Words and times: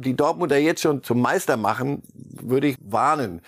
die 0.00 0.16
Dortmunder 0.16 0.58
jetzt 0.58 0.82
schon 0.82 1.02
zum 1.02 1.20
Meister 1.20 1.56
machen, 1.56 2.02
würde 2.14 2.68
ich 2.68 2.76
warnen. 2.80 3.42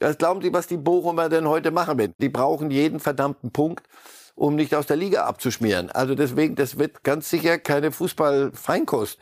Was 0.00 0.18
glauben 0.18 0.42
Sie, 0.42 0.52
was 0.52 0.66
die 0.66 0.76
Bochumer 0.76 1.28
denn 1.28 1.48
heute 1.48 1.70
machen 1.70 1.98
werden? 1.98 2.14
Die 2.20 2.28
brauchen 2.28 2.70
jeden 2.70 3.00
verdammten 3.00 3.50
Punkt, 3.50 3.86
um 4.34 4.54
nicht 4.54 4.74
aus 4.74 4.86
der 4.86 4.96
Liga 4.96 5.24
abzuschmieren. 5.24 5.90
Also 5.90 6.14
deswegen, 6.14 6.54
das 6.54 6.78
wird 6.78 7.02
ganz 7.04 7.28
sicher 7.30 7.58
keine 7.58 7.92
Fußballfeinkost. 7.92 9.18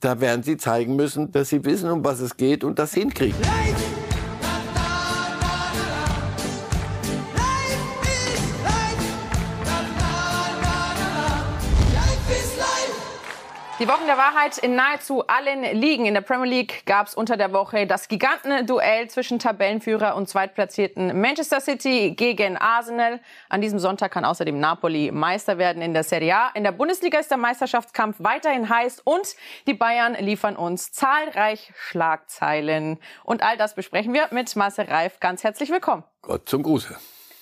Da 0.00 0.20
werden 0.20 0.42
sie 0.42 0.56
zeigen 0.56 0.96
müssen, 0.96 1.30
dass 1.30 1.48
sie 1.48 1.64
wissen, 1.64 1.90
um 1.90 2.04
was 2.04 2.20
es 2.20 2.36
geht 2.36 2.64
und 2.64 2.78
das 2.78 2.92
hinkriegen. 2.92 3.38
Die 13.82 13.88
Wochen 13.88 14.06
der 14.06 14.16
Wahrheit 14.16 14.58
in 14.58 14.76
nahezu 14.76 15.26
allen 15.26 15.64
Ligen. 15.76 16.06
In 16.06 16.14
der 16.14 16.20
Premier 16.20 16.48
League 16.48 16.86
gab 16.86 17.08
es 17.08 17.16
unter 17.16 17.36
der 17.36 17.52
Woche 17.52 17.84
das 17.84 18.06
Gigantenduell 18.06 19.10
zwischen 19.10 19.40
Tabellenführer 19.40 20.14
und 20.14 20.28
Zweitplatzierten 20.28 21.20
Manchester 21.20 21.60
City 21.60 22.14
gegen 22.16 22.56
Arsenal. 22.56 23.18
An 23.48 23.60
diesem 23.60 23.80
Sonntag 23.80 24.12
kann 24.12 24.24
außerdem 24.24 24.60
Napoli 24.60 25.10
Meister 25.10 25.58
werden 25.58 25.82
in 25.82 25.94
der 25.94 26.04
Serie 26.04 26.36
A. 26.36 26.50
In 26.54 26.62
der 26.62 26.70
Bundesliga 26.70 27.18
ist 27.18 27.32
der 27.32 27.38
Meisterschaftskampf 27.38 28.18
weiterhin 28.20 28.68
heiß 28.68 29.00
und 29.00 29.34
die 29.66 29.74
Bayern 29.74 30.14
liefern 30.14 30.54
uns 30.54 30.92
zahlreich 30.92 31.72
Schlagzeilen. 31.74 33.00
Und 33.24 33.42
all 33.42 33.56
das 33.56 33.74
besprechen 33.74 34.14
wir 34.14 34.28
mit 34.30 34.54
Marcel 34.54 34.84
Reif. 34.84 35.18
Ganz 35.18 35.42
herzlich 35.42 35.70
willkommen. 35.70 36.04
Gott 36.20 36.48
zum 36.48 36.62
Gruße. 36.62 36.96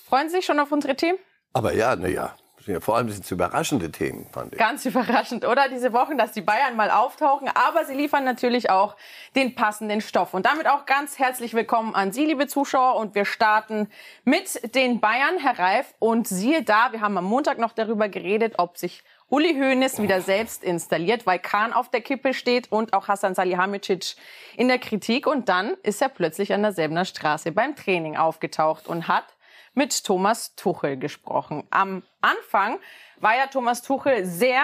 Freuen 0.07 0.27
Sie 0.29 0.37
sich 0.37 0.45
schon 0.47 0.59
auf 0.59 0.71
unsere 0.71 0.95
Themen? 0.95 1.19
Aber 1.53 1.75
ja, 1.75 1.95
na 1.95 2.33
ja, 2.65 2.79
vor 2.79 2.97
allem 2.97 3.09
sind 3.09 3.23
es 3.23 3.31
überraschende 3.31 3.91
Themen, 3.91 4.27
fand 4.31 4.53
ich. 4.53 4.59
Ganz 4.59 4.85
überraschend, 4.85 5.45
oder? 5.45 5.67
Diese 5.69 5.93
Wochen, 5.93 6.17
dass 6.17 6.31
die 6.31 6.41
Bayern 6.41 6.75
mal 6.75 6.91
auftauchen. 6.91 7.49
Aber 7.49 7.85
sie 7.85 7.93
liefern 7.93 8.23
natürlich 8.23 8.69
auch 8.69 8.95
den 9.35 9.55
passenden 9.55 10.01
Stoff. 10.01 10.33
Und 10.33 10.45
damit 10.45 10.67
auch 10.67 10.85
ganz 10.85 11.17
herzlich 11.17 11.53
willkommen 11.53 11.95
an 11.95 12.11
Sie, 12.11 12.25
liebe 12.25 12.47
Zuschauer. 12.47 12.95
Und 12.97 13.15
wir 13.15 13.25
starten 13.25 13.89
mit 14.23 14.75
den 14.75 14.99
Bayern, 14.99 15.37
Herr 15.39 15.57
Reif. 15.57 15.93
Und 15.99 16.27
siehe 16.27 16.63
da, 16.63 16.91
wir 16.91 17.01
haben 17.01 17.17
am 17.17 17.25
Montag 17.25 17.57
noch 17.57 17.73
darüber 17.73 18.09
geredet, 18.09 18.55
ob 18.57 18.77
sich 18.77 19.03
Uli 19.29 19.53
Hoeneß 19.53 20.01
wieder 20.01 20.21
selbst 20.21 20.63
installiert, 20.63 21.25
weil 21.25 21.39
Kahn 21.39 21.71
auf 21.71 21.89
der 21.89 22.01
Kippe 22.01 22.33
steht 22.33 22.71
und 22.71 22.93
auch 22.93 23.07
Hassan 23.07 23.33
Salihamidzic 23.33 24.15
in 24.57 24.67
der 24.67 24.77
Kritik. 24.77 25.25
Und 25.25 25.47
dann 25.49 25.75
ist 25.83 26.01
er 26.01 26.09
plötzlich 26.09 26.53
an 26.53 26.61
der 26.61 26.73
Selbener 26.73 27.05
Straße 27.05 27.51
beim 27.53 27.75
Training 27.75 28.17
aufgetaucht 28.17 28.87
und 28.87 29.07
hat 29.07 29.25
mit 29.73 30.03
Thomas 30.03 30.55
Tuchel 30.55 30.97
gesprochen. 30.97 31.63
Am 31.69 32.03
Anfang 32.21 32.79
war 33.19 33.35
ja 33.35 33.47
Thomas 33.47 33.81
Tuchel 33.81 34.25
sehr 34.25 34.63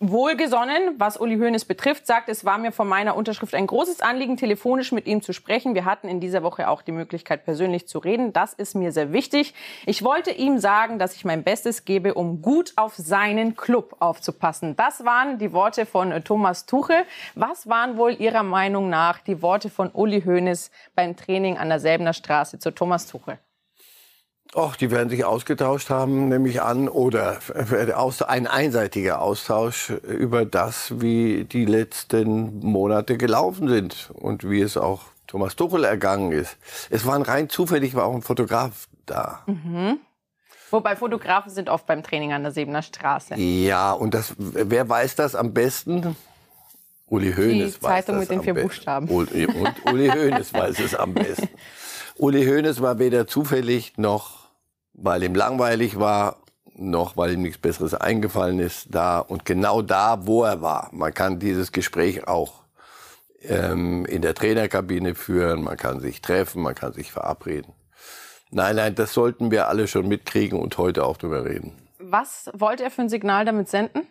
wohlgesonnen, 0.00 0.94
was 0.98 1.16
Uli 1.18 1.36
Hoeneß 1.38 1.64
betrifft, 1.64 2.06
sagt, 2.06 2.28
es 2.28 2.44
war 2.44 2.58
mir 2.58 2.70
von 2.70 2.86
meiner 2.86 3.16
Unterschrift 3.16 3.54
ein 3.54 3.66
großes 3.66 4.00
Anliegen, 4.00 4.36
telefonisch 4.36 4.92
mit 4.92 5.06
ihm 5.06 5.22
zu 5.22 5.32
sprechen. 5.32 5.74
Wir 5.74 5.84
hatten 5.84 6.08
in 6.08 6.20
dieser 6.20 6.44
Woche 6.44 6.68
auch 6.68 6.82
die 6.82 6.92
Möglichkeit, 6.92 7.44
persönlich 7.44 7.88
zu 7.88 7.98
reden. 7.98 8.32
Das 8.32 8.52
ist 8.52 8.76
mir 8.76 8.92
sehr 8.92 9.12
wichtig. 9.12 9.54
Ich 9.86 10.04
wollte 10.04 10.30
ihm 10.30 10.58
sagen, 10.58 11.00
dass 11.00 11.16
ich 11.16 11.24
mein 11.24 11.42
Bestes 11.42 11.84
gebe, 11.84 12.14
um 12.14 12.42
gut 12.42 12.72
auf 12.76 12.94
seinen 12.94 13.56
Club 13.56 13.96
aufzupassen. 13.98 14.76
Das 14.76 15.04
waren 15.04 15.38
die 15.38 15.52
Worte 15.52 15.84
von 15.84 16.22
Thomas 16.22 16.66
Tuchel. 16.66 17.04
Was 17.34 17.68
waren 17.68 17.96
wohl 17.96 18.12
Ihrer 18.12 18.44
Meinung 18.44 18.88
nach 18.88 19.18
die 19.18 19.42
Worte 19.42 19.68
von 19.68 19.90
Uli 19.92 20.22
Hoeneß 20.22 20.70
beim 20.94 21.16
Training 21.16 21.58
an 21.58 21.68
der 21.70 21.80
Selbener 21.80 22.12
Straße 22.12 22.60
zu 22.60 22.70
Thomas 22.70 23.06
Tuchel? 23.08 23.38
Och, 24.54 24.76
die 24.76 24.90
werden 24.90 25.10
sich 25.10 25.24
ausgetauscht 25.24 25.90
haben, 25.90 26.28
nehme 26.28 26.48
ich 26.48 26.62
an, 26.62 26.88
oder 26.88 27.38
ein 28.26 28.46
einseitiger 28.46 29.20
Austausch 29.20 29.90
über 29.90 30.46
das, 30.46 31.00
wie 31.00 31.44
die 31.44 31.66
letzten 31.66 32.58
Monate 32.60 33.18
gelaufen 33.18 33.68
sind 33.68 34.10
und 34.14 34.48
wie 34.48 34.62
es 34.62 34.78
auch 34.78 35.02
Thomas 35.26 35.54
Tuchel 35.54 35.84
ergangen 35.84 36.32
ist. 36.32 36.56
Es 36.88 37.04
waren 37.04 37.22
rein 37.22 37.50
zufällig, 37.50 37.94
war 37.94 38.06
auch 38.06 38.14
ein 38.14 38.22
Fotograf 38.22 38.88
da. 39.04 39.42
Mhm. 39.46 39.98
Wobei 40.70 40.96
Fotografen 40.96 41.50
sind 41.50 41.68
oft 41.68 41.86
beim 41.86 42.02
Training 42.02 42.32
an 42.32 42.42
der 42.42 42.52
Sebener 42.52 42.82
Straße. 42.82 43.34
Ja, 43.36 43.92
und 43.92 44.14
das, 44.14 44.34
wer 44.38 44.88
weiß 44.88 45.14
das 45.14 45.34
am 45.34 45.52
besten? 45.52 46.16
Uli 47.06 47.32
Hoeneß 47.32 47.74
Die 47.74 47.80
Zeitung 47.80 48.18
mit 48.18 48.30
den 48.30 48.42
vier 48.42 48.54
Buchstaben. 48.54 49.08
Und 49.08 49.30
Uli 49.32 50.08
Hoeneß 50.08 50.52
weiß 50.52 50.80
es 50.80 50.94
am 50.94 51.14
besten. 51.14 51.48
Uli 52.16 52.44
Hoeneß 52.44 52.82
war 52.82 52.98
weder 52.98 53.26
zufällig 53.26 53.96
noch 53.96 54.37
weil 55.00 55.22
ihm 55.22 55.34
langweilig 55.34 55.98
war, 55.98 56.36
noch 56.74 57.16
weil 57.16 57.34
ihm 57.34 57.42
nichts 57.42 57.58
Besseres 57.58 57.94
eingefallen 57.94 58.58
ist, 58.58 58.88
da 58.90 59.18
und 59.18 59.44
genau 59.44 59.82
da, 59.82 60.26
wo 60.26 60.44
er 60.44 60.60
war. 60.62 60.90
Man 60.92 61.14
kann 61.14 61.38
dieses 61.38 61.72
Gespräch 61.72 62.26
auch 62.28 62.64
ähm, 63.42 64.04
in 64.06 64.22
der 64.22 64.34
Trainerkabine 64.34 65.14
führen, 65.14 65.62
man 65.62 65.76
kann 65.76 66.00
sich 66.00 66.20
treffen, 66.20 66.62
man 66.62 66.74
kann 66.74 66.92
sich 66.92 67.12
verabreden. 67.12 67.72
Nein, 68.50 68.76
nein, 68.76 68.94
das 68.94 69.12
sollten 69.12 69.50
wir 69.50 69.68
alle 69.68 69.86
schon 69.86 70.08
mitkriegen 70.08 70.58
und 70.58 70.78
heute 70.78 71.04
auch 71.04 71.16
drüber 71.16 71.44
reden. 71.44 71.72
Was 71.98 72.50
wollte 72.54 72.84
er 72.84 72.90
für 72.90 73.02
ein 73.02 73.08
Signal 73.08 73.44
damit 73.44 73.68
senden? 73.68 74.06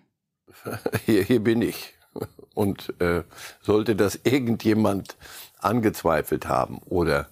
Hier, 1.06 1.24
hier 1.24 1.44
bin 1.44 1.62
ich. 1.62 1.94
Und 2.54 2.94
äh, 3.00 3.24
sollte 3.62 3.96
das 3.96 4.20
irgendjemand 4.24 5.18
angezweifelt 5.60 6.48
haben 6.48 6.80
oder 6.86 7.28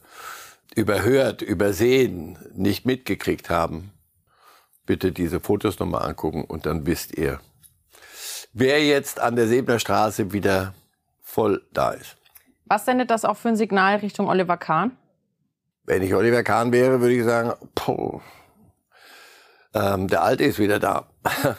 überhört, 0.75 1.41
übersehen, 1.41 2.37
nicht 2.53 2.85
mitgekriegt 2.85 3.49
haben, 3.49 3.91
bitte 4.85 5.11
diese 5.11 5.39
Fotos 5.39 5.79
nochmal 5.79 6.07
angucken 6.07 6.43
und 6.43 6.65
dann 6.65 6.85
wisst 6.85 7.17
ihr, 7.17 7.39
wer 8.53 8.83
jetzt 8.83 9.19
an 9.19 9.35
der 9.35 9.47
Sebner 9.47 9.79
Straße 9.79 10.33
wieder 10.33 10.73
voll 11.23 11.65
da 11.73 11.91
ist. 11.91 12.17
Was 12.65 12.85
sendet 12.85 13.09
das 13.09 13.25
auch 13.25 13.37
für 13.37 13.49
ein 13.49 13.55
Signal 13.55 13.97
Richtung 13.97 14.27
Oliver 14.27 14.57
Kahn? 14.57 14.91
Wenn 15.83 16.01
ich 16.01 16.13
Oliver 16.13 16.43
Kahn 16.43 16.71
wäre, 16.71 16.99
würde 16.99 17.15
ich 17.15 17.23
sagen, 17.23 17.53
poh, 17.75 18.21
ähm, 19.73 20.07
der 20.07 20.23
Alte 20.23 20.43
ist 20.43 20.59
wieder 20.59 20.79
da. 20.79 21.07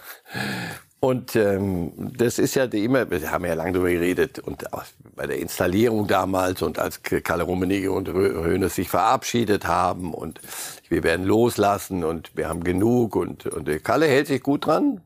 Und 1.07 1.37
ähm, 1.37 1.93
das 2.19 2.41
ist 2.41 2.57
ja 2.57 2.65
immer, 2.65 3.09
wir 3.09 3.31
haben 3.31 3.45
ja 3.45 3.55
lange 3.55 3.75
darüber 3.75 3.91
geredet 3.91 4.41
und 4.41 4.73
auch 4.73 4.83
bei 5.15 5.29
der 5.29 5.39
Installierung 5.39 6.09
damals 6.09 6.63
und 6.63 6.81
als 6.81 7.01
Kalle 7.01 7.45
Rummenigge 7.45 7.93
und 7.93 8.09
Höhnes 8.09 8.75
sich 8.75 8.89
verabschiedet 8.89 9.69
haben 9.69 10.13
und 10.13 10.41
wir 10.89 11.05
werden 11.05 11.25
loslassen 11.25 12.03
und 12.03 12.37
wir 12.37 12.49
haben 12.49 12.65
genug 12.65 13.15
und, 13.15 13.47
und 13.47 13.85
Kalle 13.85 14.07
hält 14.09 14.27
sich 14.27 14.43
gut 14.43 14.67
dran, 14.67 15.01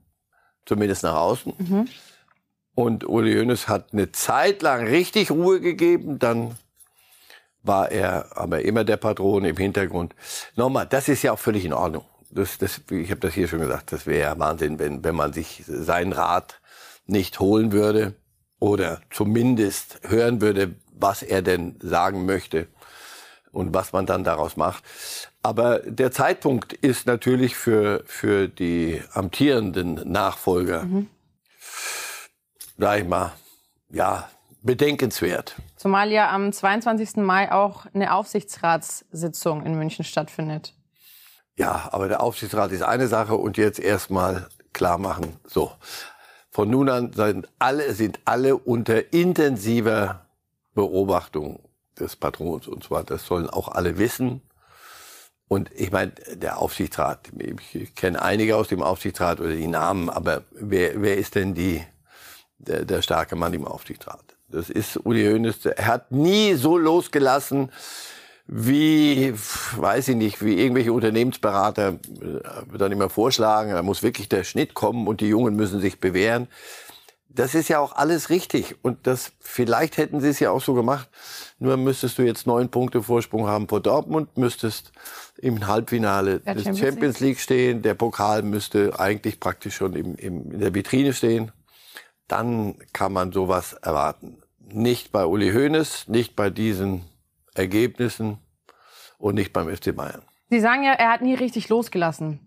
zumindest 0.65 1.03
nach 1.03 1.17
außen. 1.17 1.53
Mhm. 1.59 1.89
Und 2.75 3.07
Uli 3.07 3.35
Hoeneß 3.35 3.69
hat 3.69 3.93
eine 3.93 4.11
Zeit 4.11 4.63
lang 4.63 4.87
richtig 4.87 5.31
Ruhe 5.31 5.61
gegeben, 5.61 6.19
dann 6.19 6.57
war 7.63 7.91
er 7.91 8.39
aber 8.39 8.63
immer 8.63 8.85
der 8.85 8.97
Patron 8.97 9.45
im 9.45 9.59
Hintergrund. 9.59 10.15
Nochmal, 10.57 10.87
das 10.87 11.11
ist 11.11 11.23
ja 11.23 11.33
auch 11.33 11.39
völlig 11.39 11.67
in 11.67 11.75
Ordnung 11.75 12.07
das, 12.31 12.59
das, 12.59 12.81
ich 12.91 13.11
habe 13.11 13.21
das 13.21 13.35
hier 13.35 13.49
schon 13.49 13.61
gesagt, 13.61 13.93
das 13.93 14.07
wäre 14.07 14.21
ja 14.21 14.39
Wahnsinn, 14.39 14.79
wenn, 14.79 15.05
wenn 15.05 15.15
man 15.15 15.33
sich 15.33 15.65
seinen 15.67 16.13
Rat 16.13 16.61
nicht 17.07 17.41
holen 17.41 17.73
würde 17.73 18.15
oder 18.59 19.01
zumindest 19.11 20.01
hören 20.03 20.41
würde, 20.41 20.75
was 20.93 21.23
er 21.23 21.43
denn 21.43 21.77
sagen 21.81 22.27
möchte 22.27 22.69
und 23.53 23.75
was 23.75 23.93
man 23.93 24.07
dann 24.07 24.23
daraus 24.23 24.57
macht. 24.57 24.85
Aber 25.43 25.81
der 25.81 26.13
Zeitpunkt 26.13 26.73
ist 26.73 27.07
natürlich 27.07 27.57
für, 27.57 28.05
für 28.07 28.49
die 28.49 29.03
amtierenden 29.13 29.95
Nachfolger, 30.11 30.85
mhm. 30.85 31.09
sag 32.79 33.01
ich 33.01 33.09
mal, 33.09 33.33
ja, 33.91 34.29
bedenkenswert. 34.63 35.57
Zumal 35.77 36.13
ja 36.13 36.31
am 36.31 36.53
22. 36.53 37.17
Mai 37.17 37.51
auch 37.51 37.87
eine 37.95 38.15
Aufsichtsratssitzung 38.15 39.65
in 39.65 39.75
München 39.75 40.05
stattfindet. 40.05 40.75
Ja, 41.57 41.89
aber 41.93 42.09
der 42.09 42.23
Aufsichtsrat 42.23 42.73
ist 42.73 42.83
eine 42.83 43.09
Sache 43.09 43.35
und 43.35 43.57
jetzt 43.57 43.79
erstmal 43.79 44.49
klar 44.73 44.99
machen. 44.99 45.37
So. 45.47 45.73
Von 46.51 46.71
nun 46.71 46.89
an 46.89 47.13
sind 47.13 47.49
alle, 47.59 47.95
sind 47.95 48.21
alle 48.25 48.57
unter 48.57 49.13
intensiver 49.13 50.27
Beobachtung 50.75 51.61
des 51.99 52.17
Patrons. 52.17 52.67
Und 52.67 52.85
zwar, 52.85 53.05
das 53.05 53.27
sollen 53.27 53.49
auch 53.49 53.69
alle 53.69 53.99
wissen. 53.99 54.43
Und 55.49 55.71
ich 55.75 55.91
meine, 55.91 56.13
der 56.35 56.59
Aufsichtsrat, 56.59 57.31
ich 57.73 57.95
kenne 57.95 58.23
einige 58.23 58.57
aus 58.57 58.69
dem 58.69 58.83
Aufsichtsrat 58.83 59.41
oder 59.41 59.53
die 59.53 59.67
Namen, 59.67 60.09
aber 60.09 60.45
wer, 60.53 61.03
wer 61.03 61.19
ist 61.19 61.35
denn 61.35 61.55
die, 61.55 61.85
der, 62.59 62.85
der 62.85 63.03
starke 63.03 63.35
Mann 63.35 63.53
im 63.53 63.67
Aufsichtsrat? 63.67 64.23
Das 64.47 64.71
ist 64.71 65.05
Uli 65.05 65.25
Hoeneß. 65.25 65.67
Er 65.67 65.87
hat 65.87 66.13
nie 66.13 66.55
so 66.55 66.79
losgelassen, 66.79 67.73
wie, 68.53 69.33
weiß 69.77 70.09
ich 70.09 70.17
nicht, 70.17 70.45
wie 70.45 70.59
irgendwelche 70.59 70.93
Unternehmensberater 70.93 72.01
äh, 72.21 72.79
dann 72.79 72.91
immer 72.91 73.09
vorschlagen, 73.09 73.71
da 73.71 73.83
muss 73.83 74.03
wirklich 74.03 74.29
der 74.29 74.43
Schnitt 74.43 74.75
kommen 74.75 75.07
und 75.07 75.21
die 75.21 75.29
Jungen 75.29 75.55
müssen 75.55 75.81
sich 75.81 76.01
bewähren. 76.01 76.49
Das 77.29 77.55
ist 77.55 77.69
ja 77.69 77.79
auch 77.79 77.93
alles 77.93 78.29
richtig 78.29 78.75
und 78.83 79.07
das 79.07 79.31
vielleicht 79.39 79.99
hätten 79.99 80.21
sie 80.21 80.31
es 80.31 80.41
ja 80.41 80.51
auch 80.51 80.63
so 80.63 80.75
gemacht. 80.75 81.09
Nur 81.61 81.77
müsstest 81.77 82.19
du 82.19 82.23
jetzt 82.23 82.45
neun 82.45 82.71
Punkte 82.71 83.05
Vorsprung 83.05 83.47
haben 83.47 83.69
vor 83.69 83.81
Dortmund, 83.81 84.37
müsstest 84.37 84.91
im 85.39 85.69
Halbfinale 85.69 86.41
der 86.41 86.55
des 86.55 86.65
Champions, 86.65 86.81
Champions 86.81 87.21
League 87.21 87.39
stehen, 87.39 87.83
der 87.83 87.95
Pokal 87.95 88.43
müsste 88.43 88.99
eigentlich 88.99 89.39
praktisch 89.39 89.77
schon 89.77 89.95
im, 89.95 90.17
im, 90.17 90.51
in 90.51 90.59
der 90.59 90.75
Vitrine 90.75 91.13
stehen. 91.13 91.53
Dann 92.27 92.75
kann 92.93 93.13
man 93.13 93.31
sowas 93.31 93.75
erwarten. 93.75 94.39
Nicht 94.59 95.13
bei 95.13 95.25
Uli 95.25 95.53
Hoeneß, 95.53 96.09
nicht 96.09 96.35
bei 96.35 96.51
diesen 96.51 97.05
Ergebnissen 97.55 98.39
und 99.19 99.35
nicht 99.35 99.53
beim 99.53 99.75
FC 99.75 99.95
Bayern. 99.95 100.23
Sie 100.49 100.61
sagen 100.61 100.83
ja, 100.83 100.93
er 100.93 101.13
hat 101.13 101.23
nie 101.23 101.35
richtig 101.35 101.69
losgelassen. 101.69 102.41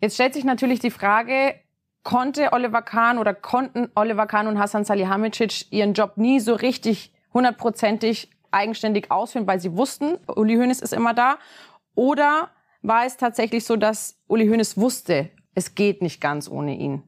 Jetzt 0.00 0.14
stellt 0.14 0.34
sich 0.34 0.44
natürlich 0.44 0.80
die 0.80 0.90
Frage, 0.90 1.54
konnte 2.02 2.52
Oliver 2.52 2.82
Kahn 2.82 3.18
oder 3.18 3.34
konnten 3.34 3.90
Oliver 3.94 4.26
Kahn 4.26 4.46
und 4.46 4.58
Hassan 4.58 4.84
Salihamidzic 4.84 5.70
ihren 5.70 5.92
Job 5.92 6.16
nie 6.16 6.40
so 6.40 6.54
richtig 6.54 7.12
hundertprozentig 7.34 8.30
eigenständig 8.50 9.10
ausführen, 9.10 9.46
weil 9.46 9.60
sie 9.60 9.76
wussten, 9.76 10.18
Uli 10.26 10.56
Hoeneß 10.56 10.80
ist 10.80 10.92
immer 10.92 11.14
da? 11.14 11.38
Oder 11.94 12.50
war 12.82 13.04
es 13.04 13.16
tatsächlich 13.16 13.64
so, 13.64 13.76
dass 13.76 14.18
Uli 14.26 14.48
Hoeneß 14.48 14.76
wusste, 14.78 15.30
es 15.54 15.74
geht 15.74 16.02
nicht 16.02 16.20
ganz 16.20 16.48
ohne 16.48 16.76
ihn? 16.76 17.02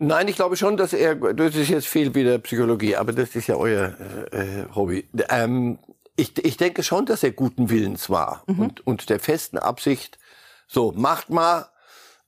Nein, 0.00 0.28
ich 0.28 0.36
glaube 0.36 0.56
schon, 0.56 0.76
dass 0.76 0.92
er, 0.92 1.16
das 1.16 1.56
ist 1.56 1.68
jetzt 1.68 1.88
viel 1.88 2.14
wieder 2.14 2.38
Psychologie, 2.38 2.94
aber 2.94 3.12
das 3.12 3.34
ist 3.34 3.48
ja 3.48 3.56
euer 3.56 3.96
äh, 4.30 4.64
Hobby. 4.74 5.08
Ähm, 5.28 5.78
ich, 6.18 6.44
ich 6.44 6.56
denke 6.56 6.82
schon, 6.82 7.06
dass 7.06 7.22
er 7.22 7.30
guten 7.30 7.70
Willens 7.70 8.10
war 8.10 8.42
mhm. 8.46 8.58
und, 8.60 8.86
und 8.86 9.08
der 9.08 9.20
festen 9.20 9.56
Absicht, 9.56 10.18
so, 10.66 10.92
macht 10.92 11.30
mal, 11.30 11.68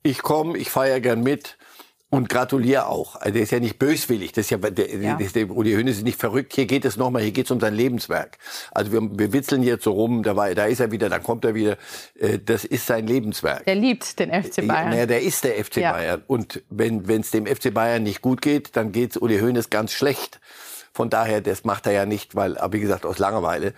ich 0.03 0.23
komme, 0.23 0.57
ich 0.57 0.71
feiere 0.71 1.01
gern 1.01 1.23
mit. 1.23 1.57
Und 2.13 2.29
gratuliere 2.29 2.87
auch. 2.87 3.15
Also 3.15 3.35
der 3.35 3.43
ist 3.43 3.53
ja 3.53 3.61
nicht 3.61 3.79
böswillig. 3.79 4.33
Das 4.33 4.47
ist 4.47 4.51
ja, 4.51 4.59
der, 4.59 4.97
ja. 4.97 5.17
Das, 5.17 5.33
der 5.33 5.49
Uli 5.49 5.75
Hoeneß 5.75 5.99
ist 5.99 6.03
nicht 6.03 6.19
verrückt. 6.19 6.55
Hier 6.55 6.67
geht 6.67 6.85
es 6.85 6.97
nochmal, 6.97 7.23
hier 7.23 7.31
geht 7.31 7.45
es 7.45 7.53
um 7.53 7.61
sein 7.61 7.73
Lebenswerk. 7.73 8.39
Also 8.73 8.91
wir, 8.91 9.01
wir 9.17 9.33
witzeln 9.33 9.63
jetzt 9.63 9.85
so 9.85 9.93
rum, 9.93 10.25
da, 10.25 10.35
war, 10.35 10.53
da 10.57 10.65
ist 10.65 10.81
er 10.81 10.91
wieder, 10.91 11.09
da 11.09 11.21
kommt 11.21 11.45
er 11.45 11.55
wieder. 11.55 11.77
Äh, 12.19 12.41
das 12.45 12.65
ist 12.65 12.89
sein 12.89 13.07
Lebenswerk. 13.07 13.65
Der 13.65 13.77
liebt 13.77 14.19
den 14.19 14.31
FC 14.31 14.67
Bayern. 14.67 14.93
Ja, 14.93 15.07
der 15.07 15.23
ist 15.23 15.45
der 15.45 15.65
FC 15.65 15.77
ja. 15.77 15.93
Bayern. 15.93 16.25
Und 16.27 16.65
wenn 16.69 17.09
es 17.09 17.31
dem 17.31 17.47
FC 17.47 17.73
Bayern 17.73 18.03
nicht 18.03 18.23
gut 18.23 18.43
geht, 18.43 18.75
dann 18.75 18.91
geht 18.91 19.13
es 19.13 19.17
Uli 19.17 19.39
Hoeneß 19.39 19.71
ganz 19.71 19.93
schlecht. 19.93 20.41
Von 20.93 21.11
daher, 21.11 21.41
das 21.41 21.65
macht 21.65 21.87
er 21.87 21.93
ja 21.93 22.07
nicht, 22.07 22.35
weil, 22.35 22.57
wie 22.71 22.81
gesagt, 22.81 23.07
aus 23.07 23.19
Langeweile. 23.19 23.75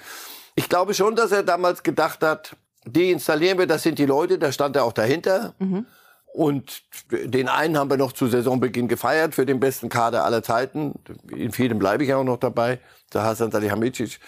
Ich 0.54 0.68
glaube 0.68 0.94
schon, 0.94 1.16
dass 1.16 1.32
er 1.32 1.42
damals 1.42 1.82
gedacht 1.82 2.22
hat, 2.22 2.56
die 2.84 3.10
installieren 3.10 3.58
wir, 3.58 3.66
das 3.66 3.82
sind 3.82 3.98
die 3.98 4.06
Leute, 4.06 4.38
da 4.38 4.50
stand 4.52 4.76
er 4.76 4.84
auch 4.84 4.92
dahinter. 4.92 5.54
Mhm. 5.58 5.86
Und 6.32 6.82
den 7.10 7.48
einen 7.48 7.76
haben 7.76 7.90
wir 7.90 7.98
noch 7.98 8.12
zu 8.12 8.26
Saisonbeginn 8.26 8.88
gefeiert 8.88 9.34
für 9.34 9.44
den 9.44 9.60
besten 9.60 9.90
Kader 9.90 10.24
aller 10.24 10.42
Zeiten. 10.42 10.94
In 11.30 11.52
vielem 11.52 11.78
bleibe 11.78 12.04
ich 12.04 12.14
auch 12.14 12.24
noch 12.24 12.38
dabei. 12.38 12.80
Der 13.12 13.22
Hasan 13.22 13.50
Salihamidzic. 13.50 14.18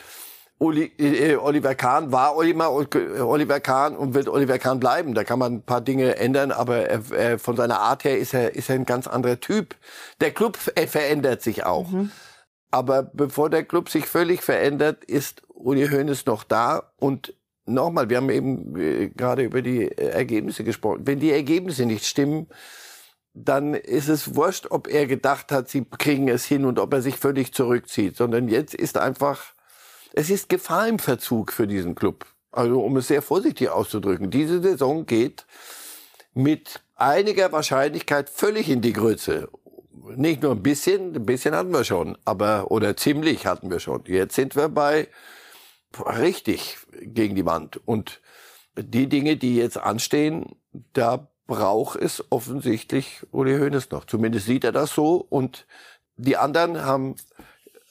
Uli, 0.59 0.93
äh, 0.99 1.37
Oliver 1.37 1.75
Kahn 1.75 2.13
war 2.13 2.37
Oliver, 2.37 2.71
Oliver 2.73 3.59
Kahn 3.61 3.97
und 3.97 4.15
wird 4.15 4.29
Oliver 4.29 4.59
Kahn 4.59 4.79
bleiben. 4.79 5.15
Da 5.15 5.25
kann 5.25 5.39
man 5.39 5.55
ein 5.55 5.63
paar 5.63 5.81
Dinge 5.81 6.17
ändern, 6.17 6.53
aber 6.53 6.89
er, 6.89 7.03
er, 7.11 7.39
von 7.39 7.57
seiner 7.57 7.81
Art 7.81 8.05
her 8.05 8.19
ist 8.19 8.35
er, 8.35 8.55
ist 8.55 8.69
er 8.69 8.77
ein 8.77 8.87
ganz 8.87 9.07
anderer 9.07 9.41
Typ. 9.41 9.75
Der 10.21 10.31
Club 10.31 10.57
verändert 10.57 11.43
sich 11.43 11.65
auch. 11.65 11.91
Mhm. 11.91 12.13
Aber 12.75 13.05
bevor 13.05 13.51
der 13.51 13.63
Club 13.63 13.89
sich 13.89 14.07
völlig 14.07 14.43
verändert, 14.43 15.05
ist 15.05 15.43
Uli 15.49 15.87
Hoeneß 15.87 16.27
noch 16.27 16.43
da 16.43 16.91
und 16.97 17.33
nochmal, 17.67 18.11
wir 18.11 18.17
haben 18.17 18.31
eben 18.31 18.77
äh, 18.77 19.11
gerade 19.11 19.45
über 19.45 19.63
die 19.63 19.85
äh, 19.85 20.09
Ergebnisse 20.09 20.65
gesprochen. 20.65 21.03
Wenn 21.07 21.21
die 21.21 21.31
Ergebnisse 21.31 21.87
nicht 21.87 22.05
stimmen, 22.05 22.49
dann 23.33 23.75
ist 23.75 24.09
es 24.09 24.35
wurscht, 24.35 24.67
ob 24.71 24.89
er 24.89 25.07
gedacht 25.07 25.53
hat, 25.53 25.69
sie 25.69 25.85
kriegen 25.85 26.27
es 26.27 26.47
hin 26.47 26.65
und 26.65 26.81
ob 26.81 26.93
er 26.93 27.01
sich 27.01 27.15
völlig 27.15 27.55
zurückzieht, 27.55 28.17
sondern 28.17 28.49
jetzt 28.49 28.75
ist 28.75 28.99
einfach, 28.99 29.55
es 30.13 30.29
ist 30.29 30.49
Gefahr 30.49 30.89
im 30.89 30.99
Verzug 30.99 31.53
für 31.53 31.69
diesen 31.69 31.95
Club. 31.95 32.27
Also 32.51 32.83
um 32.83 32.97
es 32.97 33.07
sehr 33.07 33.23
vorsichtig 33.23 33.69
auszudrücken, 33.69 34.33
diese 34.33 34.61
Saison 34.61 35.07
geht 35.07 35.47
mit 36.33 36.81
einiger 36.97 37.53
Wahrscheinlichkeit 37.53 38.29
völlig 38.31 38.69
in 38.69 38.81
die 38.81 38.95
Grütze. 38.95 39.49
Nicht 40.17 40.43
nur 40.43 40.53
ein 40.53 40.63
bisschen, 40.63 41.15
ein 41.15 41.27
bisschen 41.27 41.55
hatten 41.55 41.73
wir 41.73 41.85
schon, 41.85 42.19
aber 42.25 42.71
oder 42.71 42.97
ziemlich 42.97 43.47
hatten 43.47 43.71
wir 43.71 43.81
schon. 43.81 44.03
Jetzt 44.07 44.35
sind 44.35 44.55
wir 44.55 44.69
bei 44.69 45.09
richtig 45.99 46.79
gegen 47.01 47.35
die 47.35 47.47
Wand. 47.47 47.81
Und 47.87 48.21
die 48.77 49.09
Dinge, 49.09 49.37
die 49.37 49.57
jetzt 49.57 49.79
anstehen, 49.79 50.57
da 50.93 51.29
braucht 51.47 52.01
es 52.01 52.25
offensichtlich 52.31 53.23
Uli 53.31 53.59
Hoeneß 53.59 53.91
noch. 53.91 54.05
Zumindest 54.05 54.47
sieht 54.47 54.65
er 54.65 54.73
das 54.73 54.95
so. 54.95 55.17
Und 55.17 55.67
die 56.17 56.37
anderen 56.37 56.85
haben 56.85 57.17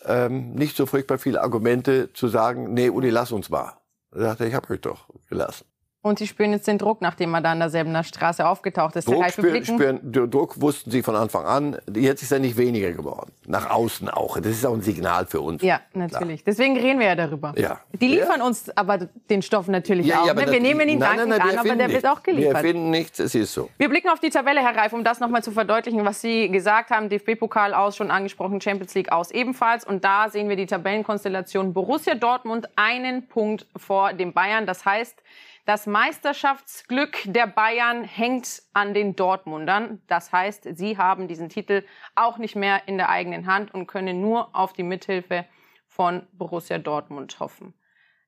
ähm, 0.06 0.54
nicht 0.54 0.76
so 0.76 0.86
furchtbar 0.86 1.18
viele 1.18 1.42
Argumente 1.42 2.12
zu 2.14 2.28
sagen, 2.28 2.74
nee, 2.74 2.90
Uli, 2.90 3.10
lass 3.10 3.32
uns 3.32 3.50
mal. 3.50 3.78
Er 4.12 4.22
sagte, 4.22 4.46
ich 4.46 4.54
habe 4.54 4.74
euch 4.74 4.82
doch 4.82 5.08
gelassen. 5.30 5.66
Und 6.06 6.20
Sie 6.20 6.28
spüren 6.28 6.52
jetzt 6.52 6.68
den 6.68 6.78
Druck, 6.78 7.00
nachdem 7.00 7.34
er 7.34 7.40
da 7.40 7.54
an 7.54 7.60
derselben 7.60 8.04
Straße 8.04 8.46
aufgetaucht 8.46 8.98
ist. 8.98 9.08
Druck, 9.08 9.26
spüren, 9.32 9.64
spüren, 9.64 10.00
Druck 10.30 10.60
wussten 10.60 10.92
Sie 10.92 11.02
von 11.02 11.16
Anfang 11.16 11.46
an. 11.46 11.78
Jetzt 11.96 12.22
ist 12.22 12.34
er 12.34 12.40
nicht 12.40 12.58
weniger 12.58 12.92
geworden. 12.92 13.32
Nach 13.48 13.70
außen 13.70 14.10
auch. 14.10 14.36
Das 14.36 14.48
ist 14.48 14.66
auch 14.66 14.74
ein 14.74 14.82
Signal 14.82 15.26
für 15.28 15.40
uns. 15.40 15.64
Ja, 15.64 15.80
natürlich. 15.94 16.44
Klar. 16.44 16.54
Deswegen 16.54 16.78
reden 16.78 17.00
wir 17.00 17.08
ja 17.08 17.16
darüber. 17.16 17.54
Ja. 17.56 17.80
Die 17.94 18.10
liefern 18.10 18.40
ja. 18.40 18.46
uns 18.46 18.70
aber 18.76 19.08
den 19.30 19.42
Stoff 19.42 19.70
natürlich 19.70 20.08
ja, 20.08 20.20
auch. 20.20 20.28
Ja, 20.28 20.34
ne? 20.34 20.52
Wir 20.52 20.60
nehmen 20.60 20.90
ihn 20.90 21.00
nein, 21.00 21.16
dankend 21.20 21.40
an, 21.40 21.58
aber 21.58 21.76
der 21.78 21.90
wird 21.90 22.06
auch 22.06 22.22
geliefert. 22.22 22.56
Wir 22.56 22.72
finden 22.74 22.90
nichts, 22.90 23.20
es 23.20 23.34
ist 23.34 23.54
so. 23.54 23.70
Wir 23.78 23.88
blicken 23.88 24.10
auf 24.10 24.20
die 24.20 24.30
Tabelle, 24.30 24.60
Herr 24.60 24.76
Reif, 24.76 24.92
um 24.92 25.06
das 25.06 25.22
nochmal 25.22 25.42
zu 25.42 25.52
verdeutlichen, 25.52 26.04
was 26.04 26.20
Sie 26.20 26.50
gesagt 26.50 26.90
haben. 26.92 27.08
DFB-Pokal 27.08 27.74
aus, 27.74 27.96
schon 27.96 28.12
angesprochen, 28.12 28.60
Champions 28.60 28.94
League 28.94 29.14
aus 29.14 29.32
ebenfalls. 29.32 29.86
Und 29.86 30.04
da 30.04 30.28
sehen 30.28 30.50
wir 30.50 30.58
die 30.58 30.66
Tabellenkonstellation 30.66 31.72
Borussia 31.72 32.16
Dortmund 32.16 32.68
einen 32.76 33.26
Punkt 33.30 33.68
vor 33.78 34.12
dem 34.12 34.34
Bayern. 34.34 34.66
Das 34.66 34.84
heißt, 34.84 35.24
das 35.66 35.86
Meisterschaftsglück 35.86 37.20
der 37.26 37.48
Bayern 37.48 38.04
hängt 38.04 38.64
an 38.74 38.94
den 38.94 39.16
Dortmundern. 39.16 40.02
Das 40.08 40.32
heißt, 40.32 40.68
sie 40.76 40.98
haben 40.98 41.28
diesen 41.28 41.50
Titel 41.50 41.84
auch 42.16 42.38
nicht 42.38 42.56
mehr 42.56 42.88
in 42.88 42.98
der 42.98 43.10
eigenen 43.10 43.48
Hand 43.48 43.74
und 43.74 43.88
können 43.88 44.20
nur 44.20 44.56
auf 44.56 44.74
die 44.74 44.84
Mithilfe 44.84 45.46
von 45.88 46.28
Borussia 46.34 46.80
Dortmund 46.80 47.40
hoffen. 47.40 47.74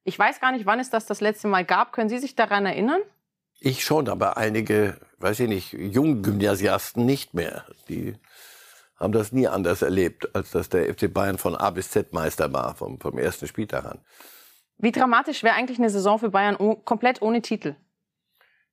Ich 0.03 0.17
weiß 0.17 0.39
gar 0.39 0.51
nicht, 0.51 0.65
wann 0.65 0.79
es 0.79 0.89
das 0.89 1.07
das 1.07 1.19
letzte 1.19 1.47
Mal 1.47 1.65
gab. 1.65 1.91
Können 1.91 2.09
Sie 2.09 2.19
sich 2.19 2.35
daran 2.35 2.65
erinnern? 2.65 3.01
Ich 3.59 3.83
schon, 3.83 4.07
aber 4.07 4.37
einige, 4.37 4.99
weiß 5.17 5.41
ich 5.41 5.49
nicht, 5.49 5.73
Junggymnasiasten 5.73 7.05
nicht 7.05 7.33
mehr. 7.33 7.65
Die 7.89 8.15
haben 8.97 9.11
das 9.11 9.31
nie 9.31 9.47
anders 9.47 9.81
erlebt, 9.81 10.35
als 10.35 10.51
dass 10.51 10.69
der 10.69 10.93
FC 10.93 11.11
Bayern 11.13 11.37
von 11.37 11.55
A 11.55 11.69
bis 11.71 11.89
Z 11.89 12.13
Meister 12.13 12.53
war, 12.53 12.75
vom, 12.75 12.99
vom 12.99 13.17
ersten 13.17 13.47
Spieltag 13.47 13.85
an. 13.85 13.99
Wie 14.77 14.91
dramatisch 14.91 15.43
wäre 15.43 15.55
eigentlich 15.55 15.79
eine 15.79 15.89
Saison 15.89 16.19
für 16.19 16.29
Bayern 16.29 16.57
komplett 16.83 17.21
ohne 17.21 17.41
Titel? 17.41 17.75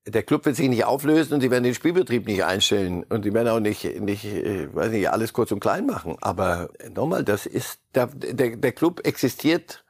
Der 0.05 0.25
Club 0.25 0.45
wird 0.45 0.57
sich 0.57 0.69
nicht 0.69 0.85
auflösen 0.85 1.35
und 1.35 1.41
sie 1.43 1.51
werden 1.51 1.63
den 1.63 1.75
Spielbetrieb 1.75 2.27
nicht 2.27 2.45
einstellen 2.45 3.05
und 3.05 3.23
sie 3.23 3.33
werden 3.33 3.49
auch 3.49 3.61
nicht, 3.61 4.01
nicht, 4.01 4.25
äh, 4.25 4.75
weiß 4.75 4.91
nicht, 4.91 5.09
alles 5.09 5.33
kurz 5.33 5.53
und 5.53 5.61
klein 5.61 5.87
machen. 5.87 6.17
Aber 6.21 6.71
nochmal, 6.93 7.23
das 7.23 7.47
ist, 7.47 7.79
der, 7.95 8.09
der, 8.09 8.57
der 8.57 8.73
Club 8.73 9.07
existiert 9.07 9.85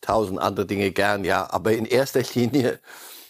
tausend 0.00 0.38
andere 0.38 0.64
Dinge 0.64 0.90
gern, 0.90 1.24
ja, 1.24 1.50
aber 1.50 1.72
in 1.72 1.84
erster 1.84 2.22
Linie 2.34 2.78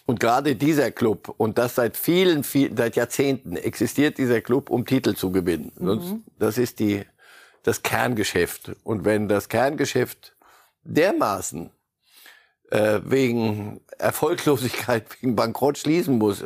und 0.06 0.20
gerade 0.20 0.54
dieser 0.54 0.92
Club 0.92 1.34
und 1.36 1.58
das 1.58 1.74
seit 1.74 1.96
vielen, 1.96 2.44
vielen, 2.44 2.76
seit 2.76 2.94
Jahrzehnten 2.94 3.56
existiert 3.56 4.16
dieser 4.16 4.40
Club, 4.40 4.70
um 4.70 4.86
Titel 4.86 5.14
zu 5.14 5.32
gewinnen. 5.32 5.72
Mhm. 5.78 6.24
Das 6.38 6.56
ist 6.56 6.78
die, 6.78 7.02
das 7.62 7.82
Kerngeschäft. 7.82 8.72
Und 8.84 9.04
wenn 9.04 9.28
das 9.28 9.48
Kerngeschäft 9.48 10.36
dermaßen 10.84 11.70
äh, 12.70 13.00
wegen 13.04 13.80
Erfolglosigkeit, 13.98 15.04
wegen 15.20 15.36
Bankrott 15.36 15.78
schließen 15.78 16.18
muss. 16.18 16.44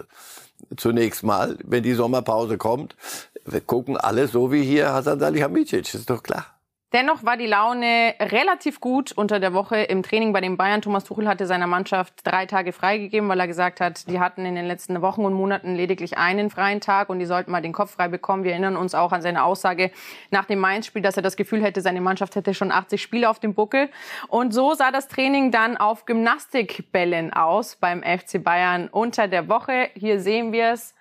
Zunächst 0.76 1.22
mal, 1.22 1.58
wenn 1.64 1.82
die 1.82 1.94
Sommerpause 1.94 2.56
kommt. 2.56 2.96
Wir 3.44 3.60
gucken 3.60 3.96
alle 3.96 4.28
so 4.28 4.52
wie 4.52 4.62
hier 4.62 4.92
Hasan 4.92 5.18
Salihamidzic, 5.18 5.94
ist 5.94 6.08
doch 6.08 6.22
klar. 6.22 6.51
Dennoch 6.92 7.24
war 7.24 7.38
die 7.38 7.46
Laune 7.46 8.14
relativ 8.20 8.78
gut 8.78 9.12
unter 9.12 9.40
der 9.40 9.54
Woche 9.54 9.76
im 9.78 10.02
Training 10.02 10.34
bei 10.34 10.42
den 10.42 10.58
Bayern. 10.58 10.82
Thomas 10.82 11.04
Tuchel 11.04 11.26
hatte 11.26 11.46
seiner 11.46 11.66
Mannschaft 11.66 12.12
drei 12.22 12.44
Tage 12.44 12.74
freigegeben, 12.74 13.30
weil 13.30 13.40
er 13.40 13.46
gesagt 13.46 13.80
hat, 13.80 14.06
die 14.10 14.20
hatten 14.20 14.44
in 14.44 14.54
den 14.54 14.66
letzten 14.66 15.00
Wochen 15.00 15.24
und 15.24 15.32
Monaten 15.32 15.74
lediglich 15.74 16.18
einen 16.18 16.50
freien 16.50 16.82
Tag 16.82 17.08
und 17.08 17.18
die 17.18 17.24
sollten 17.24 17.50
mal 17.50 17.62
den 17.62 17.72
Kopf 17.72 17.92
frei 17.92 18.08
bekommen. 18.08 18.44
Wir 18.44 18.50
erinnern 18.50 18.76
uns 18.76 18.94
auch 18.94 19.12
an 19.12 19.22
seine 19.22 19.42
Aussage 19.44 19.90
nach 20.30 20.44
dem 20.44 20.58
Mainz-Spiel, 20.58 21.00
dass 21.00 21.16
er 21.16 21.22
das 21.22 21.36
Gefühl 21.36 21.62
hätte, 21.62 21.80
seine 21.80 22.02
Mannschaft 22.02 22.36
hätte 22.36 22.52
schon 22.52 22.70
80 22.70 23.00
Spiele 23.00 23.30
auf 23.30 23.40
dem 23.40 23.54
Buckel. 23.54 23.88
Und 24.28 24.52
so 24.52 24.74
sah 24.74 24.90
das 24.90 25.08
Training 25.08 25.50
dann 25.50 25.78
auf 25.78 26.04
Gymnastikbällen 26.04 27.32
aus 27.32 27.76
beim 27.76 28.02
FC 28.02 28.44
Bayern 28.44 28.88
unter 28.88 29.28
der 29.28 29.48
Woche. 29.48 29.88
Hier 29.94 30.20
sehen 30.20 30.52
wir 30.52 30.72
es 30.72 30.94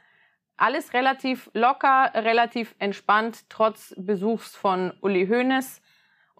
alles 0.61 0.93
relativ 0.93 1.49
locker, 1.53 2.11
relativ 2.13 2.75
entspannt, 2.77 3.49
trotz 3.49 3.95
Besuchs 3.97 4.55
von 4.55 4.93
Uli 5.01 5.27
Hoeneß. 5.27 5.80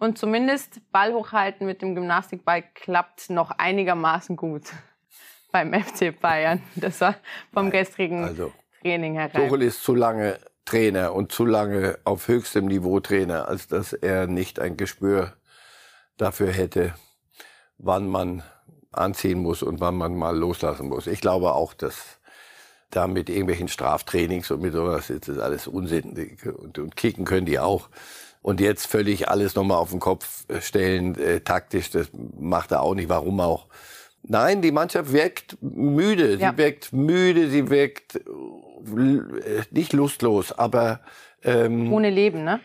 Und 0.02 0.18
zumindest 0.18 0.80
Ball 0.90 1.14
hochhalten 1.14 1.64
mit 1.64 1.80
dem 1.80 1.94
Gymnastikball 1.94 2.64
klappt 2.74 3.30
noch 3.30 3.52
einigermaßen 3.52 4.34
gut 4.34 4.64
beim 5.52 5.72
FC 5.72 6.20
Bayern. 6.20 6.60
Das 6.74 7.00
war 7.00 7.14
vom 7.54 7.70
gestrigen 7.70 8.24
also, 8.24 8.52
Training 8.80 9.14
herein. 9.14 9.48
Tuchel 9.48 9.62
ist 9.62 9.84
zu 9.84 9.94
lange 9.94 10.40
Trainer 10.64 11.14
und 11.14 11.30
zu 11.30 11.46
lange 11.46 12.00
auf 12.02 12.26
höchstem 12.26 12.66
Niveau 12.66 12.98
Trainer, 12.98 13.46
als 13.46 13.68
dass 13.68 13.92
er 13.92 14.26
nicht 14.26 14.58
ein 14.58 14.76
Gespür 14.76 15.34
dafür 16.16 16.50
hätte, 16.50 16.94
wann 17.78 18.08
man 18.08 18.42
anziehen 18.90 19.38
muss 19.38 19.62
und 19.62 19.78
wann 19.78 19.94
man 19.94 20.16
mal 20.16 20.36
loslassen 20.36 20.88
muss. 20.88 21.06
Ich 21.06 21.20
glaube 21.20 21.54
auch, 21.54 21.74
dass 21.74 22.18
da 22.90 23.06
mit 23.06 23.30
irgendwelchen 23.30 23.68
Straftrainings 23.68 24.50
und 24.50 24.62
mit 24.62 24.72
sowas, 24.72 25.06
das 25.06 25.28
ist 25.28 25.38
alles 25.38 25.68
Unsinn. 25.68 26.36
Und, 26.58 26.80
und 26.80 26.96
kicken 26.96 27.24
können 27.24 27.46
die 27.46 27.60
auch. 27.60 27.88
Und 28.42 28.60
jetzt 28.60 28.86
völlig 28.86 29.28
alles 29.28 29.54
nochmal 29.54 29.78
auf 29.78 29.90
den 29.90 30.00
Kopf 30.00 30.44
stellen, 30.60 31.14
äh, 31.16 31.40
taktisch, 31.40 31.90
das 31.90 32.10
macht 32.38 32.72
er 32.72 32.82
auch 32.82 32.94
nicht, 32.94 33.08
warum 33.08 33.40
auch. 33.40 33.68
Nein, 34.24 34.62
die 34.62 34.72
Mannschaft 34.72 35.12
wirkt 35.12 35.56
müde. 35.60 36.36
Ja. 36.36 36.50
Sie 36.50 36.58
wirkt 36.58 36.92
müde, 36.92 37.48
sie 37.48 37.70
wirkt 37.70 38.16
äh, 38.16 39.62
nicht 39.70 39.92
lustlos, 39.92 40.52
aber 40.52 41.00
ähm, 41.44 41.92
ohne 41.92 42.10
Leben, 42.10 42.44
ne? 42.44 42.60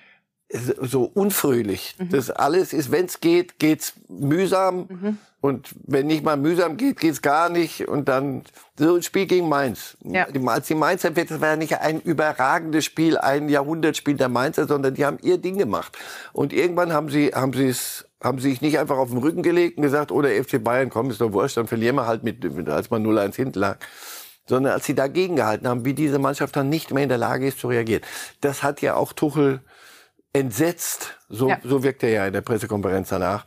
So 0.50 1.04
unfröhlich. 1.04 1.96
Mhm. 1.98 2.10
Das 2.10 2.30
alles 2.30 2.74
ist, 2.74 2.92
wenn 2.92 3.06
es 3.06 3.20
geht, 3.20 3.60
geht's 3.60 3.94
mühsam. 4.08 4.88
Mhm. 4.90 5.18
Und 5.40 5.76
wenn 5.86 6.08
nicht 6.08 6.24
mal 6.24 6.38
mühsam 6.38 6.78
geht, 6.78 7.00
geht's 7.00 7.22
gar 7.22 7.50
nicht. 7.50 7.88
Und 7.88 8.08
dann 8.10 8.44
so 8.78 8.96
ein 8.96 9.04
Spiel 9.04 9.28
gegen 9.28 9.50
Mainz. 9.50 9.98
Ja. 10.04 10.26
Die, 10.26 10.46
als 10.48 10.68
die 10.68 10.76
Mainzer, 10.76 11.12
das 11.12 11.42
war 11.42 11.50
ja 11.50 11.56
nicht 11.58 11.80
ein 11.80 12.02
überragendes 12.02 12.86
Spiel, 12.86 13.18
ein 13.18 13.50
Jahrhundertspiel 13.50 14.16
der 14.16 14.30
Mainzer, 14.30 14.68
sondern 14.68 14.94
die 14.94 15.06
haben 15.06 15.20
ihr 15.22 15.38
Ding 15.38 15.58
gemacht. 15.58 15.98
Und 16.34 16.54
irgendwann 16.54 16.94
haben 16.94 17.10
sie, 17.10 17.28
haben 17.34 17.54
sie 17.54 17.68
es 17.68 18.08
haben 18.24 18.40
sie 18.40 18.50
sich 18.50 18.62
nicht 18.62 18.80
einfach 18.80 18.98
auf 18.98 19.10
den 19.10 19.20
Rücken 19.20 19.44
gelegt 19.44 19.78
und 19.78 19.84
gesagt, 19.84 20.12
oder 20.12 20.30
oh, 20.30 20.44
FC 20.44 20.64
Bayern, 20.64 20.90
komm, 20.90 21.12
ist 21.12 21.22
doch 21.22 21.34
wurscht, 21.34 21.58
dann 21.58 21.68
verlieren 21.68 21.96
wir 21.96 22.08
halt 22.08 22.24
mit, 22.24 22.44
als 22.68 22.90
man 22.90 23.06
0-1 23.06 23.36
hinten 23.36 23.60
lag. 23.60 23.78
Sondern 24.48 24.74
als 24.74 24.86
sie 24.86 24.96
dagegen 24.96 25.36
gehalten 25.36 25.68
haben, 25.68 25.86
wie 25.86 25.94
diese 25.94 26.20
Mannschaft 26.20 26.56
dann 26.56 26.70
nicht 26.70 26.92
mehr 26.92 27.04
in 27.04 27.10
der 27.10 27.18
Lage 27.18 27.48
ist 27.48 27.60
zu 27.60 27.68
reagieren. 27.68 28.02
Das 28.42 28.64
hat 28.64 28.82
ja 28.82 28.96
auch 28.96 29.14
Tuchel 29.14 29.62
entsetzt. 30.40 31.18
So, 31.30 31.50
ja. 31.50 31.60
so 31.64 31.84
wirkt 31.84 32.04
er 32.04 32.10
ja 32.10 32.28
in 32.28 32.34
der 32.34 32.42
Pressekonferenz 32.42 33.10
danach. 33.10 33.46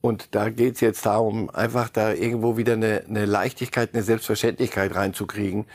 Und 0.00 0.34
da 0.34 0.50
geht's 0.50 0.80
jetzt 0.80 1.06
darum, 1.06 1.50
einfach 1.50 1.88
da 1.88 2.12
irgendwo 2.12 2.56
wieder 2.56 2.74
eine, 2.74 3.04
eine 3.08 3.24
Leichtigkeit, 3.24 3.90
eine 3.92 4.02
Selbstverständlichkeit 4.02 4.94
reinzukriegen. 4.94 5.66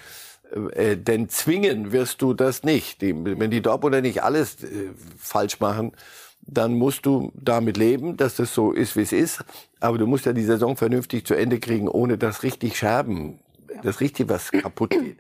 Äh, 0.74 0.98
denn 0.98 1.30
zwingen 1.30 1.92
wirst 1.92 2.22
du 2.22 2.34
das 2.34 2.64
nicht. 2.64 3.02
Die, 3.02 3.14
wenn 3.14 3.52
die 3.52 3.62
Dortmunder 3.62 4.02
nicht 4.02 4.24
alles 4.24 4.64
äh, 4.64 4.92
falsch 5.18 5.60
machen, 5.60 5.94
dann 6.42 6.74
musst 6.78 7.06
du 7.06 7.32
damit 7.36 7.78
leben, 7.78 8.18
dass 8.18 8.36
das 8.36 8.54
so 8.54 8.72
ist, 8.72 8.96
wie 8.96 9.02
es 9.02 9.12
ist. 9.12 9.44
Aber 9.80 9.98
du 9.98 10.08
musst 10.08 10.26
ja 10.26 10.34
die 10.34 10.44
Saison 10.44 10.76
vernünftig 10.76 11.26
zu 11.26 11.36
Ende 11.36 11.60
kriegen, 11.60 11.88
ohne 11.88 12.18
dass 12.18 12.44
richtig 12.44 12.78
Scherben, 12.78 13.40
dass 13.84 14.02
richtig 14.02 14.30
was 14.30 14.52
kaputt 14.52 14.92
geht. 14.92 15.18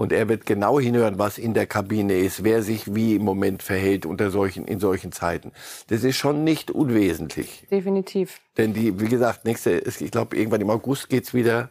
Und 0.00 0.14
er 0.14 0.30
wird 0.30 0.46
genau 0.46 0.80
hinhören, 0.80 1.18
was 1.18 1.36
in 1.36 1.52
der 1.52 1.66
Kabine 1.66 2.14
ist, 2.14 2.42
wer 2.42 2.62
sich 2.62 2.94
wie 2.94 3.16
im 3.16 3.22
Moment 3.22 3.62
verhält 3.62 4.06
unter 4.06 4.30
solchen, 4.30 4.64
in 4.64 4.80
solchen 4.80 5.12
Zeiten. 5.12 5.52
Das 5.88 6.04
ist 6.04 6.16
schon 6.16 6.42
nicht 6.42 6.70
unwesentlich. 6.70 7.66
Definitiv. 7.70 8.40
Denn 8.56 8.72
die, 8.72 8.98
wie 8.98 9.08
gesagt, 9.08 9.44
nächste, 9.44 9.72
ich 9.72 10.10
glaube, 10.10 10.38
irgendwann 10.38 10.62
im 10.62 10.70
August 10.70 11.10
geht's 11.10 11.34
wieder, 11.34 11.68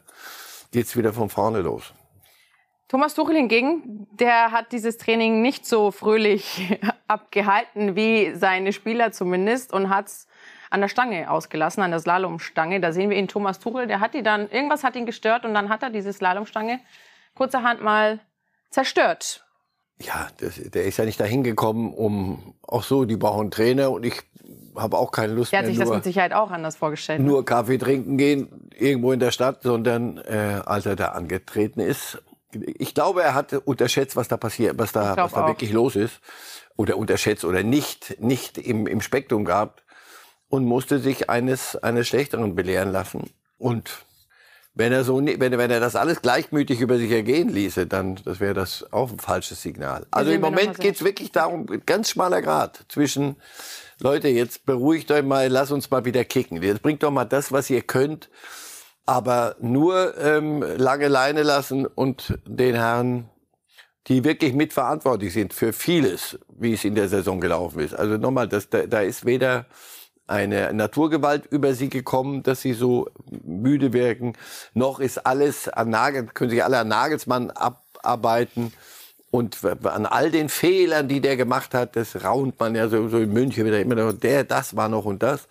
geht's 0.71 0.95
wieder 0.95 1.11
von 1.11 1.29
vorne 1.29 1.61
los. 1.61 1.91
Thomas 2.87 3.15
Tuchel 3.15 3.35
hingegen, 3.35 4.07
der 4.11 4.51
hat 4.51 4.73
dieses 4.73 4.99
Training 4.99 5.41
nicht 5.41 5.65
so 5.65 5.89
fröhlich 5.89 6.77
abgehalten 7.07 7.95
wie 7.95 8.35
seine 8.35 8.73
Spieler 8.73 9.11
zumindest 9.11 9.73
und 9.73 9.89
hat 9.89 10.05
es 10.05 10.27
an 10.69 10.81
der 10.81 10.87
Stange 10.87 11.31
ausgelassen, 11.31 11.81
an 11.81 11.89
der 11.89 11.99
Slalomstange. 11.99 12.79
Da 12.79 12.91
sehen 12.91 13.09
wir 13.09 13.17
ihn, 13.17 13.27
Thomas 13.27 13.57
Tuchel, 13.57 13.87
der 13.87 14.01
hat 14.01 14.13
die 14.13 14.21
dann, 14.21 14.51
irgendwas 14.51 14.83
hat 14.83 14.95
ihn 14.95 15.07
gestört 15.07 15.45
und 15.45 15.55
dann 15.55 15.69
hat 15.69 15.81
er 15.81 15.89
diese 15.89 16.13
Slalomstange 16.13 16.79
kurzerhand 17.39 17.81
mal 17.81 18.19
zerstört. 18.69 19.45
Ja, 20.01 20.27
das, 20.39 20.55
der 20.55 20.83
ist 20.83 20.97
ja 20.97 21.05
nicht 21.05 21.19
dahin 21.19 21.43
gekommen, 21.43 21.93
um 21.93 22.53
auch 22.61 22.83
so, 22.83 23.05
die 23.05 23.15
brauchen 23.15 23.49
Trainer 23.49 23.91
und 23.91 24.05
ich 24.05 24.21
habe 24.75 24.97
auch 24.97 25.11
keine 25.11 25.33
Lust 25.33 25.53
der 25.53 25.61
mehr. 25.61 25.69
Der 25.69 25.69
hat 25.69 25.75
sich 25.75 25.85
nur, 25.85 25.93
das 25.93 25.97
mit 25.97 26.03
Sicherheit 26.03 26.33
auch 26.33 26.51
anders 26.51 26.75
vorgestellt. 26.75 27.21
Nur 27.21 27.45
Kaffee 27.45 27.77
trinken 27.77 28.17
gehen 28.17 28.69
irgendwo 28.77 29.13
in 29.13 29.21
der 29.21 29.31
Stadt, 29.31 29.63
sondern 29.63 30.17
äh, 30.17 30.61
als 30.65 30.85
er 30.85 30.97
da 30.97 31.09
angetreten 31.09 31.79
ist. 31.79 32.21
Ich 32.51 32.93
glaube, 32.93 33.23
er 33.23 33.35
hat 33.35 33.53
unterschätzt, 33.53 34.15
was 34.17 34.27
da 34.27 34.35
passiert, 34.35 34.77
was 34.77 34.91
da, 34.91 35.15
was 35.15 35.31
da 35.31 35.47
wirklich 35.47 35.71
los 35.71 35.95
ist. 35.95 36.19
Oder 36.75 36.97
unterschätzt 36.97 37.45
oder 37.45 37.63
nicht, 37.63 38.21
nicht 38.21 38.57
im, 38.57 38.85
im 38.87 39.01
Spektrum 39.01 39.45
gehabt 39.45 39.83
und 40.49 40.65
musste 40.65 40.99
sich 40.99 41.29
eines, 41.29 41.75
eines 41.77 42.07
Schlechteren 42.07 42.55
belehren 42.55 42.91
lassen. 42.91 43.29
Und 43.57 44.05
wenn 44.79 44.93
er 44.93 45.03
so, 45.03 45.17
wenn, 45.17 45.39
wenn 45.39 45.71
er 45.71 45.81
das 45.81 45.97
alles 45.97 46.21
gleichmütig 46.21 46.79
über 46.79 46.97
sich 46.97 47.11
ergehen 47.11 47.49
ließe, 47.49 47.85
dann 47.85 48.15
das 48.23 48.39
wäre 48.39 48.53
das 48.53 48.85
auch 48.93 49.11
ein 49.11 49.19
falsches 49.19 49.61
Signal. 49.61 50.07
Also 50.09 50.31
im 50.31 50.39
Moment 50.39 50.79
geht 50.79 50.95
es 50.95 51.03
wirklich 51.03 51.33
darum, 51.33 51.65
ganz 51.85 52.11
schmaler 52.11 52.41
Grad 52.41 52.85
zwischen 52.87 53.35
Leute, 53.99 54.29
jetzt 54.29 54.65
beruhigt 54.65 55.11
euch 55.11 55.23
mal, 55.23 55.49
lass 55.49 55.71
uns 55.71 55.91
mal 55.91 56.05
wieder 56.05 56.23
kicken. 56.23 56.63
Jetzt 56.63 56.81
bringt 56.81 57.03
doch 57.03 57.11
mal 57.11 57.25
das, 57.25 57.51
was 57.51 57.69
ihr 57.69 57.81
könnt, 57.81 58.29
aber 59.05 59.57
nur 59.59 60.17
ähm, 60.17 60.63
lange 60.77 61.09
Leine 61.09 61.43
lassen 61.43 61.85
und 61.85 62.39
den 62.45 62.75
Herren, 62.75 63.29
die 64.07 64.23
wirklich 64.23 64.53
mitverantwortlich 64.53 65.33
sind 65.33 65.53
für 65.53 65.73
vieles, 65.73 66.39
wie 66.57 66.71
es 66.71 66.85
in 66.85 66.95
der 66.95 67.09
Saison 67.09 67.41
gelaufen 67.41 67.81
ist. 67.81 67.93
Also 67.93 68.15
nochmal, 68.15 68.47
das, 68.47 68.69
da, 68.69 68.87
da 68.87 69.01
ist 69.01 69.25
weder 69.25 69.65
eine 70.29 70.71
Naturgewalt 70.73 71.45
über 71.47 71.73
sie 71.73 71.89
gekommen, 71.89 72.43
dass 72.43 72.61
sie 72.61 72.73
so 72.73 73.07
müde 73.43 73.93
wirken. 73.93 74.33
Noch 74.73 74.99
ist 74.99 75.25
alles 75.25 75.67
an 75.67 75.89
Nagel, 75.89 76.25
können 76.25 76.51
sich 76.51 76.63
alle 76.63 76.79
an 76.79 76.87
Nagelsmann 76.87 77.51
abarbeiten. 77.51 78.71
Und 79.31 79.63
an 79.63 80.07
all 80.07 80.31
den 80.31 80.49
Fehlern, 80.49 81.07
die 81.07 81.21
der 81.21 81.37
gemacht 81.37 81.75
hat, 81.75 81.95
das 81.95 82.23
raunt 82.23 82.59
man 82.59 82.73
ja 82.73 82.89
so, 82.89 83.09
so 83.09 83.19
in 83.19 83.31
München 83.31 83.63
wieder 83.65 83.79
immer 83.79 83.93
noch, 83.93 84.13
der, 84.13 84.43
das 84.43 84.75
war 84.75 84.89
noch 84.89 85.05
und 85.05 85.21
das. 85.21 85.47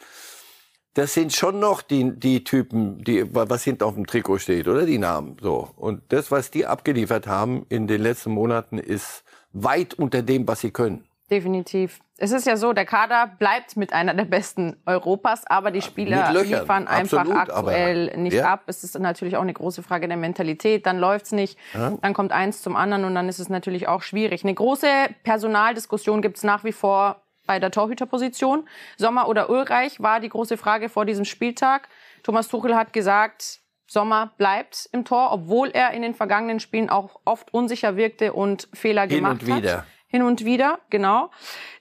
Das 0.94 1.14
sind 1.14 1.32
schon 1.32 1.60
noch 1.60 1.82
die, 1.82 2.18
die 2.18 2.42
Typen, 2.42 3.04
die, 3.04 3.24
was 3.32 3.62
hinten 3.62 3.84
auf 3.84 3.94
dem 3.94 4.06
Trikot 4.06 4.38
steht, 4.38 4.66
oder? 4.66 4.84
Die 4.84 4.98
Namen, 4.98 5.36
so. 5.40 5.70
Und 5.76 6.02
das, 6.08 6.32
was 6.32 6.50
die 6.50 6.66
abgeliefert 6.66 7.28
haben 7.28 7.66
in 7.68 7.86
den 7.86 8.02
letzten 8.02 8.32
Monaten, 8.32 8.78
ist 8.78 9.22
weit 9.52 9.94
unter 9.94 10.22
dem, 10.22 10.48
was 10.48 10.60
sie 10.60 10.72
können. 10.72 11.07
Definitiv. 11.30 12.00
Es 12.16 12.32
ist 12.32 12.46
ja 12.46 12.56
so, 12.56 12.72
der 12.72 12.86
Kader 12.86 13.30
bleibt 13.38 13.76
mit 13.76 13.92
einer 13.92 14.14
der 14.14 14.24
besten 14.24 14.76
Europas, 14.86 15.46
aber 15.46 15.70
die 15.70 15.82
Spieler 15.82 16.32
liefern 16.32 16.88
einfach 16.88 17.20
Absolut, 17.20 17.36
aktuell 17.36 18.08
aber, 18.08 18.18
nicht 18.18 18.34
ja. 18.34 18.52
ab. 18.52 18.62
Es 18.66 18.82
ist 18.82 18.98
natürlich 18.98 19.36
auch 19.36 19.42
eine 19.42 19.52
große 19.52 19.82
Frage 19.82 20.08
der 20.08 20.16
Mentalität. 20.16 20.86
Dann 20.86 20.98
läuft's 20.98 21.32
nicht, 21.32 21.58
ja. 21.74 21.92
dann 22.00 22.14
kommt 22.14 22.32
eins 22.32 22.62
zum 22.62 22.76
anderen 22.76 23.04
und 23.04 23.14
dann 23.14 23.28
ist 23.28 23.38
es 23.38 23.50
natürlich 23.50 23.88
auch 23.88 24.02
schwierig. 24.02 24.42
Eine 24.42 24.54
große 24.54 24.88
Personaldiskussion 25.22 26.22
gibt's 26.22 26.42
nach 26.42 26.64
wie 26.64 26.72
vor 26.72 27.22
bei 27.46 27.60
der 27.60 27.70
Torhüterposition. 27.70 28.68
Sommer 28.96 29.28
oder 29.28 29.48
Ulreich 29.50 30.00
war 30.02 30.20
die 30.20 30.28
große 30.28 30.56
Frage 30.56 30.88
vor 30.88 31.04
diesem 31.04 31.24
Spieltag. 31.24 31.88
Thomas 32.22 32.48
Tuchel 32.48 32.74
hat 32.74 32.92
gesagt, 32.92 33.60
Sommer 33.86 34.32
bleibt 34.36 34.88
im 34.92 35.04
Tor, 35.04 35.32
obwohl 35.32 35.70
er 35.70 35.92
in 35.92 36.02
den 36.02 36.14
vergangenen 36.14 36.60
Spielen 36.60 36.90
auch 36.90 37.20
oft 37.24 37.54
unsicher 37.54 37.96
wirkte 37.96 38.32
und 38.32 38.68
Fehler 38.72 39.02
Hin 39.02 39.10
gemacht 39.10 39.42
und 39.42 39.46
wieder. 39.46 39.78
hat 39.78 39.84
hin 40.08 40.22
und 40.22 40.44
wieder, 40.44 40.80
genau. 40.90 41.30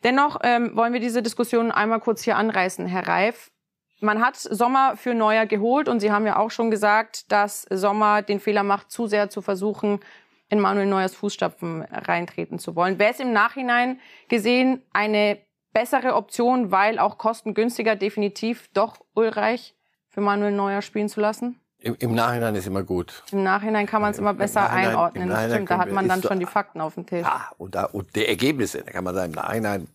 Dennoch 0.03 0.39
ähm, 0.43 0.75
wollen 0.75 0.93
wir 0.93 0.99
diese 0.99 1.23
Diskussion 1.23 1.71
einmal 1.71 1.99
kurz 1.99 2.23
hier 2.23 2.37
anreißen, 2.37 2.85
Herr 2.85 3.07
Reif. 3.07 3.51
Man 3.99 4.23
hat 4.23 4.35
Sommer 4.35 4.95
für 4.95 5.15
Neuer 5.15 5.47
geholt 5.47 5.89
und 5.89 6.01
Sie 6.01 6.11
haben 6.11 6.27
ja 6.27 6.37
auch 6.37 6.51
schon 6.51 6.69
gesagt, 6.69 7.31
dass 7.31 7.63
Sommer 7.63 8.21
den 8.21 8.39
Fehler 8.39 8.63
macht, 8.63 8.91
zu 8.91 9.07
sehr 9.07 9.29
zu 9.29 9.41
versuchen, 9.41 10.01
in 10.49 10.59
Manuel 10.59 10.85
Neuers 10.85 11.15
Fußstapfen 11.15 11.81
reintreten 11.81 12.59
zu 12.59 12.75
wollen. 12.75 12.99
Wäre 12.99 13.11
es 13.11 13.19
im 13.19 13.33
Nachhinein 13.33 13.99
gesehen 14.29 14.81
eine 14.93 15.39
bessere 15.73 16.15
Option, 16.15 16.71
weil 16.71 16.99
auch 16.99 17.17
kostengünstiger 17.17 17.95
definitiv 17.95 18.69
doch 18.73 18.99
Ulreich 19.13 19.75
für 20.09 20.21
Manuel 20.21 20.51
Neuer 20.51 20.81
spielen 20.81 21.09
zu 21.09 21.19
lassen? 21.19 21.59
Im, 21.79 21.95
Im, 21.99 22.15
Nachhinein 22.15 22.55
ist 22.55 22.65
immer 22.65 22.83
gut. 22.83 23.23
Im 23.31 23.43
Nachhinein 23.43 23.85
kann 23.85 24.01
man 24.01 24.11
es 24.11 24.17
immer 24.17 24.33
besser 24.33 24.69
einordnen. 24.69 25.29
Das 25.29 25.51
stimmt, 25.51 25.69
da 25.69 25.77
hat 25.77 25.91
man 25.91 26.07
dann 26.07 26.23
schon 26.23 26.39
die 26.39 26.47
Fakten 26.47 26.81
auf 26.81 26.95
dem 26.95 27.05
Tisch. 27.05 27.21
Ja, 27.21 27.51
und, 27.57 27.75
da, 27.75 27.85
und 27.85 28.15
die 28.15 28.25
Ergebnisse, 28.25 28.81
da 28.83 28.91
kann 28.91 29.03
man 29.03 29.13
sagen, 29.13 29.33
im 29.33 29.35
Nachhinein. 29.35 29.87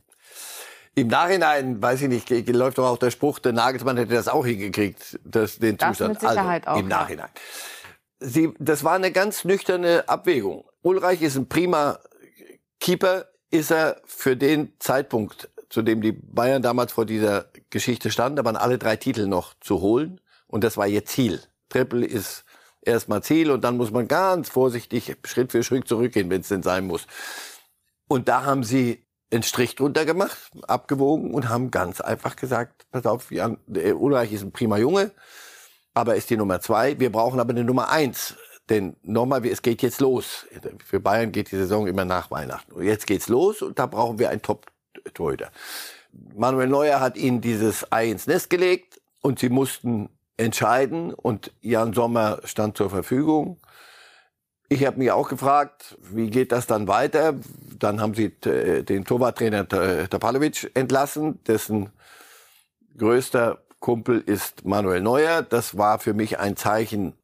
Im 0.95 1.09
Nachhinein, 1.09 1.83
weiß 1.83 2.03
ich 2.03 2.09
nicht, 2.09 2.49
läuft 2.49 2.79
doch 2.79 2.87
auch 2.87 2.99
der 2.99 3.11
Spruch, 3.11 3.39
der 3.39 3.53
Nagelsmann 3.53 3.97
hätte 3.97 4.15
das 4.15 4.29
auch 4.29 4.45
hingekriegt, 4.45 5.19
das, 5.25 5.59
den 5.59 5.77
das 5.77 5.97
Zustand. 5.97 6.11
Mit 6.11 6.21
Sicherheit 6.21 6.69
also, 6.69 6.77
auch. 6.77 6.83
Im 6.83 6.89
Nachhinein. 6.89 7.31
Sie, 8.21 8.55
das 8.59 8.85
war 8.85 8.95
eine 8.95 9.11
ganz 9.11 9.45
nüchterne 9.45 10.05
Abwägung. 10.07 10.65
Ulreich 10.83 11.23
ist 11.23 11.37
ein 11.37 11.49
prima 11.49 11.99
Keeper, 12.79 13.27
ist 13.51 13.73
er 13.73 14.01
für 14.05 14.37
den 14.37 14.73
Zeitpunkt, 14.79 15.49
zu 15.69 15.83
dem 15.83 16.01
die 16.01 16.13
Bayern 16.13 16.63
damals 16.63 16.93
vor 16.93 17.07
dieser 17.07 17.47
Geschichte 17.71 18.11
standen, 18.11 18.37
da 18.37 18.45
waren 18.45 18.57
alle 18.57 18.79
drei 18.79 18.97
Titel 18.97 19.27
noch 19.27 19.55
zu 19.61 19.81
holen. 19.81 20.21
Und 20.47 20.63
das 20.65 20.77
war 20.77 20.87
ihr 20.87 21.07
Ziel. 21.07 21.41
Triple 21.73 22.05
ist 22.05 22.45
erstmal 22.83 23.23
Ziel 23.23 23.51
und 23.51 23.65
dann 23.65 23.77
muss 23.77 23.91
man 23.91 24.09
ganz 24.09 24.49
vorsichtig 24.49 25.17
Schritt 25.25 25.53
für 25.53 25.63
Schritt 25.63 25.89
zurückgehen, 25.89 26.31
wenn 26.31 26.43
es 26.43 26.49
denn 26.49 26.63
sein 26.63 26.87
muss. 26.87 27.07
Und 28.09 28.29
da 28.29 28.45
haben 28.45 28.63
sie 28.63 29.07
einen 29.33 29.43
Strich 29.43 29.75
drunter 29.75 30.05
gemacht, 30.05 30.37
abgewogen 30.69 31.33
und 31.33 31.49
haben 31.49 31.71
ganz 31.71 32.01
einfach 32.01 32.37
gesagt, 32.37 32.85
pass 32.91 33.07
auf, 33.07 33.31
Jan, 33.31 33.57
Ulreich 33.67 34.33
ist 34.33 34.43
ein 34.43 34.53
prima 34.53 34.77
Junge, 34.77 35.13
aber 35.95 36.17
ist 36.17 36.29
die 36.29 36.37
Nummer 36.37 36.61
zwei. 36.61 37.01
Wir 37.01 37.11
brauchen 37.11 37.41
aber 37.41 37.51
eine 37.51 37.65
Nummer 37.65 37.89
eins. 37.89 38.37
Denn 38.69 38.97
nochmal, 39.03 39.45
es 39.47 39.63
geht 39.63 39.83
jetzt 39.83 40.01
los. 40.01 40.47
Für 40.85 41.01
Bayern 41.01 41.33
geht 41.33 41.51
die 41.51 41.57
Saison 41.57 41.87
immer 41.87 42.05
nach 42.05 42.31
Weihnachten. 42.31 42.73
Und 42.73 42.85
jetzt 42.85 43.07
geht's 43.07 43.29
los 43.29 43.63
und 43.63 43.79
da 43.79 43.87
brauchen 43.87 44.19
wir 44.19 44.31
einen 44.31 44.43
Top-Torhüter. 44.43 45.51
Manuel 46.35 46.69
Neuer 46.69 47.01
hat 47.01 47.17
ihnen 47.17 47.41
dieses 47.41 47.91
Ei 47.91 48.11
ins 48.11 48.27
Nest 48.27 48.51
gelegt 48.51 49.01
und 49.21 49.39
sie 49.39 49.49
mussten 49.49 50.11
entscheiden 50.37 51.13
und 51.15 51.53
Jan 51.61 51.93
Sommer 51.93 52.41
stand 52.45 52.77
zur 52.77 52.91
Verfügung. 52.91 53.61
Ich 54.69 54.87
habe 54.87 54.99
mich 54.99 55.11
auch 55.11 55.29
gefragt, 55.29 55.99
wie 56.01 56.31
geht 56.31 56.51
das 56.51 56.67
dann 56.67 56.89
weiter? 56.89 57.35
Dann 57.79 58.01
haben 58.01 58.15
sie 58.15 58.33
äh, 58.49 58.83
den 58.83 59.05
Torwarttrainer 59.05 59.69
Tapalovic 59.69 60.71
entlassen, 60.75 61.43
dessen 61.45 61.91
größter 62.97 63.59
Kumpel 63.81 64.21
ist 64.21 64.65
Manuel 64.65 65.03
Neuer. 65.03 65.43
Das 65.43 65.77
war 65.77 65.99
für 65.99 66.15
mich 66.15 66.39
ein 66.39 66.57
Zeichen, 66.57 67.15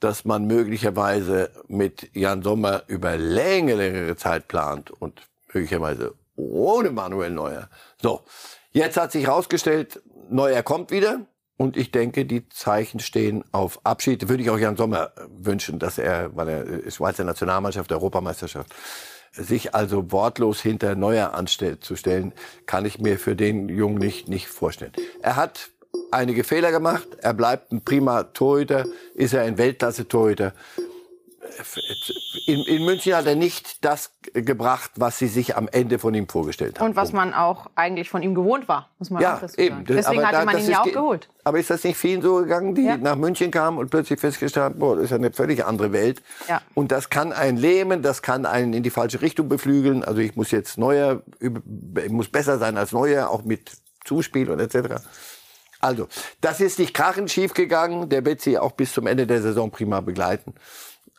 dass 0.00 0.24
man 0.24 0.46
möglicherweise 0.46 1.50
mit 1.68 2.10
Jan 2.14 2.42
Sommer 2.42 2.82
über 2.88 3.16
längere, 3.16 3.90
längere 3.90 4.16
Zeit 4.16 4.48
plant 4.48 4.90
und 4.90 5.22
möglicherweise 5.52 6.14
ohne 6.36 6.90
Manuel 6.90 7.30
Neuer. 7.30 7.68
So, 8.02 8.24
jetzt 8.72 8.96
hat 8.96 9.12
sich 9.12 9.26
herausgestellt, 9.26 10.02
Neuer 10.28 10.62
kommt 10.62 10.90
wieder. 10.90 11.26
Und 11.64 11.78
ich 11.78 11.90
denke, 11.90 12.26
die 12.26 12.46
Zeichen 12.50 13.00
stehen 13.00 13.42
auf 13.50 13.80
Abschied. 13.84 14.28
Würde 14.28 14.42
ich 14.42 14.50
auch 14.50 14.58
Jan 14.58 14.76
Sommer 14.76 15.12
wünschen, 15.40 15.78
dass 15.78 15.96
er, 15.96 16.36
weil 16.36 16.48
er 16.50 16.90
Schweizer 16.90 17.24
Nationalmannschaft, 17.24 17.90
Europameisterschaft, 17.90 18.74
sich 19.32 19.74
also 19.74 20.12
wortlos 20.12 20.60
hinter 20.60 20.94
Neuer 20.94 21.32
anstellt, 21.32 21.82
zu 21.82 21.96
stellen, 21.96 22.34
kann 22.66 22.84
ich 22.84 22.98
mir 22.98 23.18
für 23.18 23.34
den 23.34 23.70
Jungen 23.70 23.96
nicht, 23.96 24.28
nicht 24.28 24.46
vorstellen. 24.48 24.92
Er 25.22 25.36
hat 25.36 25.70
einige 26.10 26.44
Fehler 26.44 26.70
gemacht. 26.70 27.08
Er 27.22 27.32
bleibt 27.32 27.72
ein 27.72 27.80
prima 27.80 28.24
Torhüter, 28.24 28.84
ist 29.14 29.32
er 29.32 29.44
ein 29.44 29.56
Weltklasse-Torhüter. 29.56 30.52
In, 32.46 32.60
in, 32.60 32.84
München 32.84 33.14
hat 33.14 33.26
er 33.26 33.34
nicht 33.34 33.84
das 33.84 34.12
gebracht, 34.32 34.90
was 34.96 35.18
sie 35.18 35.28
sich 35.28 35.56
am 35.56 35.68
Ende 35.68 35.98
von 35.98 36.14
ihm 36.14 36.28
vorgestellt 36.28 36.78
haben. 36.78 36.88
Und 36.88 36.96
was 36.96 37.12
man 37.12 37.32
auch 37.34 37.70
eigentlich 37.74 38.10
von 38.10 38.22
ihm 38.22 38.34
gewohnt 38.34 38.68
war, 38.68 38.90
muss 38.98 39.10
man 39.10 39.22
ja, 39.22 39.36
auch 39.36 39.40
dazu 39.40 39.60
eben. 39.60 39.84
Deswegen 39.84 40.18
aber 40.18 40.28
hatte 40.28 40.38
da, 40.38 40.44
man 40.44 40.58
ihn 40.58 40.70
ja 40.70 40.80
auch 40.80 40.84
geholt. 40.84 41.28
Aber 41.44 41.58
ist 41.58 41.70
das 41.70 41.84
nicht 41.84 41.96
vielen 41.96 42.22
so 42.22 42.36
gegangen, 42.36 42.74
die 42.74 42.84
ja. 42.84 42.96
nach 42.96 43.16
München 43.16 43.50
kamen 43.50 43.78
und 43.78 43.90
plötzlich 43.90 44.20
festgestellt 44.20 44.64
haben, 44.64 44.78
boah, 44.78 44.96
das 44.96 45.06
ist 45.06 45.10
ja 45.10 45.16
eine 45.16 45.32
völlig 45.32 45.64
andere 45.64 45.92
Welt. 45.92 46.22
Ja. 46.48 46.60
Und 46.74 46.92
das 46.92 47.10
kann 47.10 47.32
einen 47.32 47.58
lähmen, 47.58 48.02
das 48.02 48.22
kann 48.22 48.46
einen 48.46 48.72
in 48.72 48.82
die 48.82 48.90
falsche 48.90 49.20
Richtung 49.20 49.48
beflügeln. 49.48 50.04
Also 50.04 50.20
ich 50.20 50.36
muss 50.36 50.50
jetzt 50.50 50.78
neuer, 50.78 51.22
ich 51.40 52.10
muss 52.10 52.28
besser 52.28 52.58
sein 52.58 52.76
als 52.76 52.92
neuer, 52.92 53.30
auch 53.30 53.44
mit 53.44 53.72
Zuspiel 54.04 54.50
und 54.50 54.60
etc. 54.60 55.02
Also, 55.80 56.08
das 56.40 56.60
ist 56.60 56.78
nicht 56.78 56.94
krachend 56.94 57.30
schief 57.30 57.52
gegangen. 57.52 58.08
Der 58.08 58.24
wird 58.24 58.40
sie 58.40 58.58
auch 58.58 58.72
bis 58.72 58.94
zum 58.94 59.06
Ende 59.06 59.26
der 59.26 59.42
Saison 59.42 59.70
prima 59.70 60.00
begleiten. 60.00 60.54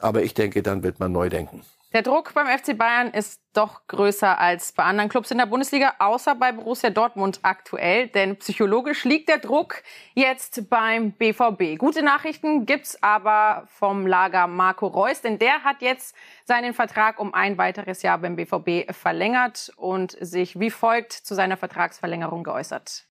Aber 0.05 0.21
ich 0.21 0.33
denke, 0.33 0.61
dann 0.61 0.83
wird 0.83 0.99
man 0.99 1.11
neu 1.11 1.29
denken. 1.29 1.63
Der 1.93 2.01
Druck 2.01 2.33
beim 2.33 2.47
FC 2.47 2.77
Bayern 2.77 3.07
ist 3.07 3.41
doch 3.53 3.87
größer 3.87 4.37
als 4.37 4.73
bei 4.73 4.83
anderen 4.83 5.09
Clubs 5.09 5.31
in 5.31 5.37
der 5.37 5.45
Bundesliga, 5.45 5.93
außer 5.99 6.35
bei 6.35 6.51
Borussia 6.51 6.89
Dortmund 6.89 7.39
aktuell. 7.41 8.07
Denn 8.07 8.37
psychologisch 8.37 9.05
liegt 9.05 9.29
der 9.29 9.39
Druck 9.39 9.81
jetzt 10.13 10.69
beim 10.69 11.13
BVB. 11.13 11.79
Gute 11.79 12.03
Nachrichten 12.03 12.65
gibt's 12.65 13.01
aber 13.01 13.63
vom 13.67 14.05
Lager 14.05 14.47
Marco 14.47 14.87
Reus, 14.87 15.21
denn 15.21 15.39
der 15.39 15.63
hat 15.63 15.81
jetzt 15.81 16.15
seinen 16.43 16.73
Vertrag 16.73 17.19
um 17.19 17.33
ein 17.33 17.57
weiteres 17.57 18.01
Jahr 18.01 18.17
beim 18.17 18.35
BVB 18.35 18.93
verlängert 18.93 19.71
und 19.77 20.17
sich 20.19 20.59
wie 20.59 20.69
folgt 20.69 21.13
zu 21.13 21.33
seiner 21.33 21.57
Vertragsverlängerung 21.57 22.43
geäußert 22.43 23.05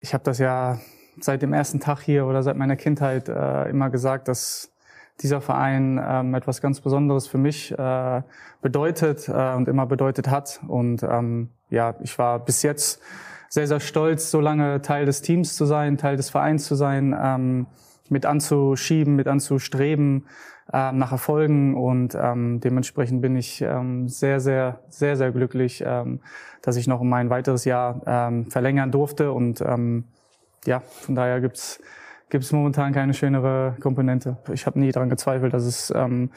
ich 0.00 0.14
habe 0.14 0.24
das 0.24 0.38
ja 0.38 0.80
seit 1.20 1.42
dem 1.42 1.52
ersten 1.52 1.80
Tag 1.80 2.00
hier 2.00 2.26
oder 2.26 2.42
seit 2.42 2.56
meiner 2.56 2.76
Kindheit 2.76 3.28
äh, 3.28 3.68
immer 3.68 3.90
gesagt, 3.90 4.28
dass 4.28 4.72
dieser 5.22 5.40
Verein 5.40 6.00
ähm, 6.02 6.34
etwas 6.34 6.60
ganz 6.60 6.80
Besonderes 6.80 7.26
für 7.26 7.38
mich 7.38 7.76
äh, 7.78 8.22
bedeutet 8.62 9.28
äh, 9.28 9.54
und 9.54 9.68
immer 9.68 9.86
bedeutet 9.86 10.28
hat. 10.28 10.60
Und 10.66 11.02
ähm, 11.02 11.50
ja, 11.68 11.94
ich 12.00 12.18
war 12.18 12.38
bis 12.38 12.62
jetzt 12.62 13.00
sehr, 13.48 13.66
sehr 13.66 13.80
stolz, 13.80 14.30
so 14.30 14.40
lange 14.40 14.80
Teil 14.80 15.06
des 15.06 15.22
Teams 15.22 15.56
zu 15.56 15.64
sein, 15.64 15.98
Teil 15.98 16.16
des 16.16 16.30
Vereins 16.30 16.66
zu 16.66 16.74
sein, 16.74 17.16
ähm, 17.20 17.66
mit 18.08 18.26
anzuschieben, 18.26 19.14
mit 19.16 19.28
anzustreben 19.28 20.26
äh, 20.72 20.92
nach 20.92 21.12
Erfolgen. 21.12 21.74
Und 21.74 22.16
ähm, 22.20 22.60
dementsprechend 22.60 23.22
bin 23.22 23.36
ich 23.36 23.60
ähm, 23.60 24.08
sehr, 24.08 24.40
sehr, 24.40 24.80
sehr, 24.88 25.16
sehr 25.16 25.32
glücklich, 25.32 25.82
ähm, 25.84 26.20
dass 26.62 26.76
ich 26.76 26.86
noch 26.86 27.00
um 27.00 27.12
ein 27.12 27.30
weiteres 27.30 27.64
Jahr 27.64 28.00
ähm, 28.06 28.50
verlängern 28.50 28.90
durfte. 28.90 29.32
Und 29.32 29.60
ähm, 29.60 30.04
ja, 30.64 30.80
von 30.80 31.14
daher 31.14 31.40
gibt's 31.40 31.80
gibt's 32.30 32.52
momentan 32.52 32.92
keine 32.92 33.14
schönere 33.14 33.76
Komponente. 33.80 34.38
Ich 34.52 34.66
habe 34.66 34.78
nie 34.78 34.92
daran 34.92 35.10
gezweifelt, 35.10 35.52
dass 35.52 35.64
es, 35.64 35.92
ähm, 35.94 36.30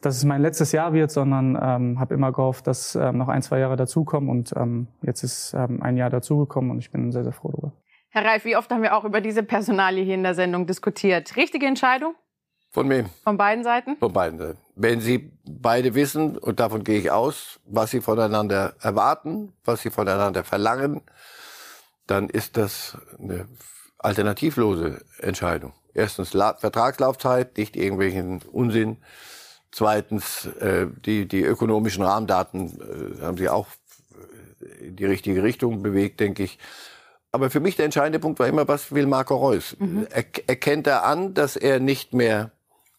dass 0.00 0.16
es 0.16 0.24
mein 0.24 0.42
letztes 0.42 0.72
Jahr 0.72 0.92
wird, 0.92 1.10
sondern 1.10 1.58
ähm, 1.60 2.00
habe 2.00 2.14
immer 2.14 2.32
gehofft, 2.32 2.66
dass 2.66 2.94
ähm, 2.94 3.18
noch 3.18 3.28
ein, 3.28 3.42
zwei 3.42 3.58
Jahre 3.58 3.76
dazukommen. 3.76 4.28
Und 4.28 4.52
ähm, 4.56 4.88
jetzt 5.02 5.22
ist 5.22 5.54
ähm, 5.54 5.82
ein 5.82 5.96
Jahr 5.96 6.10
dazugekommen 6.10 6.70
und 6.70 6.78
ich 6.78 6.90
bin 6.90 7.10
sehr, 7.12 7.24
sehr 7.24 7.32
froh 7.32 7.50
darüber. 7.50 7.72
Herr 8.10 8.24
Reif, 8.24 8.44
wie 8.44 8.56
oft 8.56 8.70
haben 8.70 8.82
wir 8.82 8.96
auch 8.96 9.04
über 9.04 9.20
diese 9.20 9.42
Personalie 9.42 10.04
hier 10.04 10.14
in 10.14 10.22
der 10.22 10.34
Sendung 10.34 10.66
diskutiert? 10.66 11.36
Richtige 11.36 11.66
Entscheidung? 11.66 12.14
Von 12.70 12.88
wem? 12.90 13.06
Von 13.24 13.36
beiden 13.36 13.64
Seiten? 13.64 13.96
Von 13.96 14.12
beiden 14.12 14.38
Seiten. 14.38 14.58
Wenn 14.74 15.00
Sie 15.00 15.32
beide 15.44 15.94
wissen, 15.94 16.36
und 16.36 16.60
davon 16.60 16.84
gehe 16.84 16.98
ich 16.98 17.10
aus, 17.10 17.60
was 17.64 17.90
Sie 17.90 18.00
voneinander 18.00 18.74
erwarten, 18.80 19.52
was 19.64 19.82
Sie 19.82 19.90
voneinander 19.90 20.44
verlangen, 20.44 21.02
dann 22.06 22.28
ist 22.28 22.56
das 22.56 22.98
eine 23.18 23.46
alternativlose 23.98 25.04
Entscheidung. 25.18 25.72
Erstens 25.94 26.32
La 26.32 26.54
Vertragslaufzeit, 26.54 27.56
nicht 27.56 27.76
irgendwelchen 27.76 28.40
Unsinn. 28.52 28.98
Zweitens, 29.70 30.46
äh, 30.60 30.86
die, 31.04 31.26
die 31.26 31.42
ökonomischen 31.42 32.04
Rahmendaten 32.04 33.18
äh, 33.20 33.22
haben 33.22 33.36
Sie 33.36 33.48
auch 33.48 33.66
in 34.80 34.96
die 34.96 35.04
richtige 35.04 35.42
Richtung 35.42 35.82
bewegt, 35.82 36.20
denke 36.20 36.42
ich. 36.44 36.58
Aber 37.30 37.50
für 37.50 37.60
mich 37.60 37.76
der 37.76 37.84
entscheidende 37.84 38.18
Punkt 38.18 38.38
war 38.38 38.46
immer, 38.46 38.66
was 38.68 38.92
will 38.92 39.06
Marco 39.06 39.36
Reus? 39.36 39.76
Mhm. 39.78 40.06
Er, 40.10 40.24
erkennt 40.46 40.86
er 40.86 41.04
an, 41.04 41.34
dass 41.34 41.56
er 41.56 41.78
nicht 41.78 42.14
mehr 42.14 42.52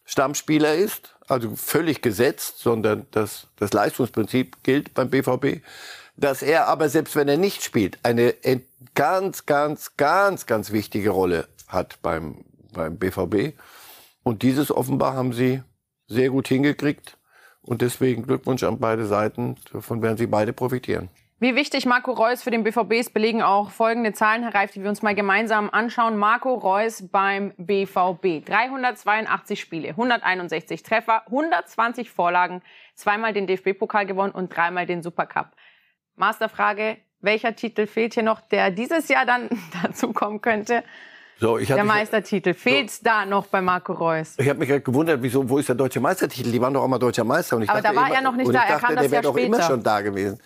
Stammspieler 0.04 0.74
ist, 0.74 1.16
also 1.28 1.54
völlig 1.56 2.02
gesetzt, 2.02 2.58
sondern 2.58 3.06
dass 3.12 3.46
das 3.56 3.72
Leistungsprinzip 3.72 4.62
gilt 4.62 4.94
beim 4.94 5.10
BVB, 5.10 5.62
dass 6.16 6.42
er 6.42 6.68
aber 6.68 6.88
selbst 6.88 7.16
wenn 7.16 7.28
er 7.28 7.36
nicht 7.36 7.62
spielt, 7.62 7.98
eine 8.02 8.34
ganz, 8.94 9.46
ganz, 9.46 9.96
ganz, 9.96 10.46
ganz 10.46 10.72
wichtige 10.72 11.10
Rolle 11.10 11.48
hat 11.68 12.00
beim, 12.02 12.44
beim 12.72 12.98
BVB. 12.98 13.56
Und 14.22 14.42
dieses 14.42 14.70
offenbar 14.70 15.14
haben 15.14 15.32
sie 15.32 15.62
sehr 16.06 16.30
gut 16.30 16.48
hingekriegt. 16.48 17.16
Und 17.62 17.82
deswegen 17.82 18.22
Glückwunsch 18.22 18.62
an 18.62 18.78
beide 18.78 19.06
Seiten. 19.06 19.56
Davon 19.72 20.02
werden 20.02 20.16
sie 20.16 20.26
beide 20.26 20.52
profitieren. 20.52 21.08
Wie 21.42 21.54
wichtig 21.54 21.86
Marco 21.86 22.12
Reus 22.12 22.42
für 22.42 22.50
den 22.50 22.64
BVB 22.64 22.92
ist, 22.92 23.14
belegen 23.14 23.40
auch 23.40 23.70
folgende 23.70 24.12
Zahlen, 24.12 24.42
Herr 24.42 24.54
Reif, 24.54 24.72
die 24.72 24.82
wir 24.82 24.90
uns 24.90 25.00
mal 25.00 25.14
gemeinsam 25.14 25.70
anschauen. 25.70 26.18
Marco 26.18 26.52
Reus 26.52 27.08
beim 27.10 27.54
BVB. 27.56 28.44
382 28.44 29.58
Spiele, 29.58 29.88
161 29.88 30.82
Treffer, 30.82 31.22
120 31.28 32.10
Vorlagen, 32.10 32.60
zweimal 32.94 33.32
den 33.32 33.46
DFB-Pokal 33.46 34.04
gewonnen 34.04 34.34
und 34.34 34.54
dreimal 34.54 34.84
den 34.84 35.02
Supercup. 35.02 35.52
Masterfrage, 36.14 36.98
welcher 37.20 37.54
Titel 37.54 37.86
fehlt 37.86 38.14
hier 38.14 38.22
noch, 38.22 38.40
der 38.40 38.70
dieses 38.70 39.08
Jahr 39.08 39.26
dann 39.26 39.48
dazukommen 39.82 40.40
könnte? 40.40 40.82
So, 41.38 41.56
der 41.56 41.84
Meistertitel. 41.84 42.52
Fehlt 42.52 42.90
so. 42.90 43.00
da 43.04 43.24
noch 43.24 43.46
bei 43.46 43.62
Marco 43.62 43.94
Reus? 43.94 44.34
Ich 44.36 44.46
habe 44.48 44.58
mich 44.58 44.68
gerade 44.68 44.82
gewundert, 44.82 45.22
wieso, 45.22 45.48
wo 45.48 45.56
ist 45.56 45.70
der 45.70 45.76
deutsche 45.76 45.98
Meistertitel? 45.98 46.52
Die 46.52 46.60
waren 46.60 46.74
doch 46.74 46.82
auch 46.82 46.88
mal 46.88 46.98
deutscher 46.98 47.24
Meister. 47.24 47.56
Und 47.56 47.62
ich 47.62 47.70
Aber 47.70 47.80
dachte 47.80 47.94
da 47.94 48.00
war 48.00 48.08
immer, 48.08 48.16
er 48.16 48.22
noch 48.22 48.36
nicht 48.36 48.48
da, 48.48 48.52
ich 48.52 48.58
dachte, 48.68 48.72
er 48.74 48.78
kam 48.80 48.94
das 48.94 49.02
der 49.04 49.10
wäre 49.10 49.22
doch 49.22 49.32
später. 49.32 49.46
immer 49.46 49.62
schon 49.62 49.82
da 49.82 50.02
gewesen. 50.02 50.38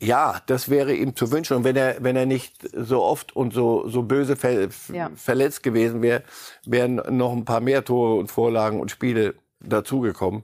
Ja, 0.00 0.40
das 0.46 0.68
wäre 0.68 0.92
ihm 0.94 1.14
zu 1.14 1.30
wünschen. 1.30 1.56
Und 1.58 1.64
wenn 1.64 1.76
er, 1.76 2.02
wenn 2.02 2.16
er 2.16 2.26
nicht 2.26 2.56
so 2.74 3.02
oft 3.04 3.36
und 3.36 3.54
so, 3.54 3.88
so 3.88 4.02
böse 4.02 4.34
ver 4.34 4.68
Ja. 4.92 5.10
verletzt 5.14 5.62
gewesen 5.62 6.02
wäre, 6.02 6.24
wären 6.64 6.96
noch 7.16 7.32
ein 7.32 7.44
paar 7.44 7.60
mehr 7.60 7.84
Tore 7.84 8.18
und 8.18 8.28
Vorlagen 8.30 8.80
und 8.80 8.90
Spiele 8.90 9.36
dazugekommen. 9.60 10.42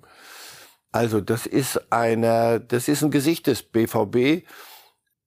Also, 0.93 1.21
das 1.21 1.47
ist 1.47 1.93
einer, 1.93 2.61
das 2.61 2.87
ist 2.87 3.03
ein 3.03 3.11
Gesicht 3.11 3.47
des 3.49 3.63
BVB, 3.63 4.47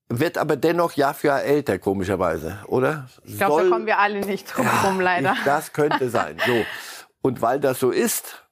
wird 0.10 0.38
aber 0.38 0.56
dennoch 0.56 0.94
Jahr 0.94 1.14
für 1.14 1.28
Jahr 1.28 1.44
älter, 1.44 1.80
komischerweise, 1.80 2.60
oder? 2.68 3.08
Ich 3.24 3.38
glaube, 3.38 3.64
da 3.64 3.70
kommen 3.70 3.86
wir 3.86 4.00
alle 4.00 4.26
nicht 4.26 4.56
drum 4.56 4.68
rum, 4.84 5.00
leider. 5.00 5.34
Ich, 5.34 5.44
das 5.44 5.74
könnte 5.74 6.10
sein. 6.10 6.38
So. 6.46 6.66
Und 7.22 7.42
weil 7.42 7.60
das 7.60 7.80
so 7.80 7.90
ist, 7.90 8.44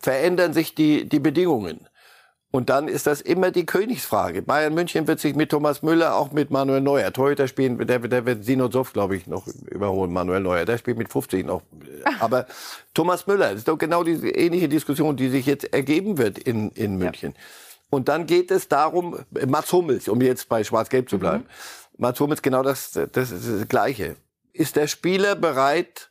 verändern 0.00 0.52
sich 0.52 0.74
die, 0.74 1.08
die 1.08 1.20
Bedingungen. 1.20 1.86
Und 2.50 2.70
dann 2.70 2.88
ist 2.88 3.06
das 3.06 3.20
immer 3.20 3.50
die 3.50 3.66
Königsfrage. 3.66 4.40
Bayern 4.40 4.72
München 4.72 5.06
wird 5.06 5.20
sich 5.20 5.34
mit 5.34 5.50
Thomas 5.50 5.82
Müller, 5.82 6.16
auch 6.16 6.32
mit 6.32 6.50
Manuel 6.50 6.80
Neuer, 6.80 7.12
Torhüter 7.12 7.46
spielen, 7.46 7.86
der, 7.86 7.98
der 7.98 8.24
wird 8.24 8.42
Sinozov, 8.42 8.94
glaube 8.94 9.16
ich, 9.16 9.26
noch 9.26 9.46
überholen, 9.46 10.10
Manuel 10.10 10.40
Neuer. 10.40 10.64
Der 10.64 10.78
spielt 10.78 10.96
mit 10.96 11.12
50 11.12 11.44
noch. 11.44 11.60
Aber 12.20 12.46
Thomas 12.94 13.26
Müller, 13.26 13.50
das 13.50 13.58
ist 13.58 13.68
doch 13.68 13.76
genau 13.76 14.02
diese 14.02 14.30
ähnliche 14.30 14.70
Diskussion, 14.70 15.16
die 15.16 15.28
sich 15.28 15.44
jetzt 15.44 15.74
ergeben 15.74 16.16
wird 16.16 16.38
in, 16.38 16.70
in 16.70 16.96
München. 16.96 17.34
Ja. 17.36 17.40
Und 17.90 18.08
dann 18.08 18.26
geht 18.26 18.50
es 18.50 18.68
darum, 18.68 19.18
Mats 19.46 19.72
Hummels, 19.72 20.08
um 20.08 20.20
jetzt 20.20 20.48
bei 20.48 20.62
Schwarz-Gelb 20.62 21.08
zu 21.08 21.18
bleiben. 21.18 21.44
Mhm. 21.44 22.02
Mats 22.02 22.20
Hummels, 22.20 22.42
genau 22.42 22.62
das, 22.62 22.92
das 22.92 23.30
ist 23.30 23.48
das 23.48 23.68
Gleiche. 23.68 24.16
Ist 24.52 24.76
der 24.76 24.86
Spieler 24.86 25.34
bereit, 25.34 26.08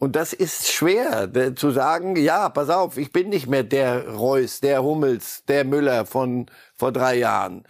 und 0.00 0.14
das 0.14 0.32
ist 0.32 0.70
schwer, 0.70 1.28
zu 1.56 1.72
sagen, 1.72 2.14
ja, 2.14 2.48
pass 2.50 2.70
auf, 2.70 2.96
ich 2.98 3.12
bin 3.12 3.30
nicht 3.30 3.48
mehr 3.48 3.64
der 3.64 4.08
Reus, 4.08 4.60
der 4.60 4.84
Hummels, 4.84 5.44
der 5.48 5.64
Müller 5.64 6.06
von 6.06 6.46
vor 6.76 6.92
drei 6.92 7.16
Jahren. 7.16 7.64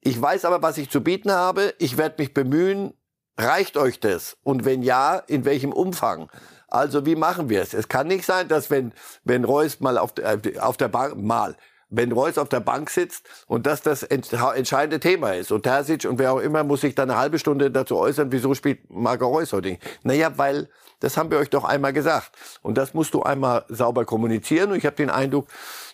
Ich 0.00 0.20
weiß 0.20 0.44
aber, 0.44 0.62
was 0.62 0.78
ich 0.78 0.90
zu 0.90 1.02
bieten 1.02 1.32
habe. 1.32 1.74
Ich 1.78 1.98
werde 1.98 2.22
mich 2.22 2.32
bemühen. 2.32 2.94
Reicht 3.36 3.76
euch 3.76 3.98
das? 3.98 4.36
Und 4.44 4.64
wenn 4.64 4.84
ja, 4.84 5.16
in 5.16 5.44
welchem 5.44 5.72
Umfang? 5.72 6.30
Also 6.68 7.04
wie 7.04 7.16
machen 7.16 7.48
wir 7.48 7.62
es? 7.62 7.74
Es 7.74 7.88
kann 7.88 8.06
nicht 8.06 8.24
sein, 8.24 8.46
dass 8.46 8.70
wenn, 8.70 8.92
wenn 9.24 9.44
Reus 9.44 9.80
mal 9.80 9.98
auf, 9.98 10.12
der, 10.12 10.46
äh, 10.46 10.58
auf 10.60 10.76
der 10.76 10.88
Bank, 10.88 11.16
mal, 11.16 11.56
wenn 11.88 12.12
Reus 12.12 12.38
auf 12.38 12.48
der 12.48 12.60
Bank 12.60 12.90
sitzt 12.90 13.28
und 13.46 13.66
das 13.66 13.82
das 13.82 14.02
entscheidende 14.02 15.00
Thema 15.00 15.34
ist. 15.34 15.52
Und 15.52 15.62
Terzic 15.62 16.04
und 16.04 16.18
wer 16.18 16.32
auch 16.32 16.40
immer 16.40 16.64
muss 16.64 16.80
sich 16.80 16.94
dann 16.94 17.10
eine 17.10 17.18
halbe 17.18 17.38
Stunde 17.38 17.70
dazu 17.70 17.96
äußern, 17.96 18.32
wieso 18.32 18.54
spielt 18.54 18.90
Marco 18.90 19.26
Reus 19.26 19.52
heute 19.52 19.70
nicht. 19.70 19.82
Naja, 20.02 20.36
weil, 20.36 20.68
das 21.00 21.16
haben 21.16 21.30
wir 21.30 21.38
euch 21.38 21.50
doch 21.50 21.64
einmal 21.64 21.92
gesagt. 21.92 22.32
Und 22.62 22.76
das 22.76 22.94
musst 22.94 23.14
du 23.14 23.22
einmal 23.22 23.64
sauber 23.68 24.04
kommunizieren. 24.04 24.72
Und 24.72 24.78
ich 24.78 24.86
habe 24.86 24.96
den 24.96 25.10
Eindruck, 25.10 25.48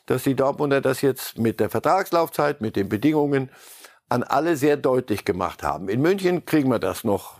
dass 0.06 0.22
die 0.22 0.34
Dortmunder 0.34 0.80
das 0.80 1.00
jetzt 1.02 1.38
mit 1.38 1.60
der 1.60 1.70
Vertragslaufzeit, 1.70 2.60
mit 2.60 2.76
den 2.76 2.88
Bedingungen 2.88 3.50
an 4.08 4.22
alle 4.22 4.56
sehr 4.56 4.76
deutlich 4.76 5.24
gemacht 5.24 5.62
haben. 5.62 5.88
In 5.88 6.00
München 6.00 6.44
kriegen 6.44 6.68
wir 6.70 6.78
das 6.78 7.04
noch 7.04 7.36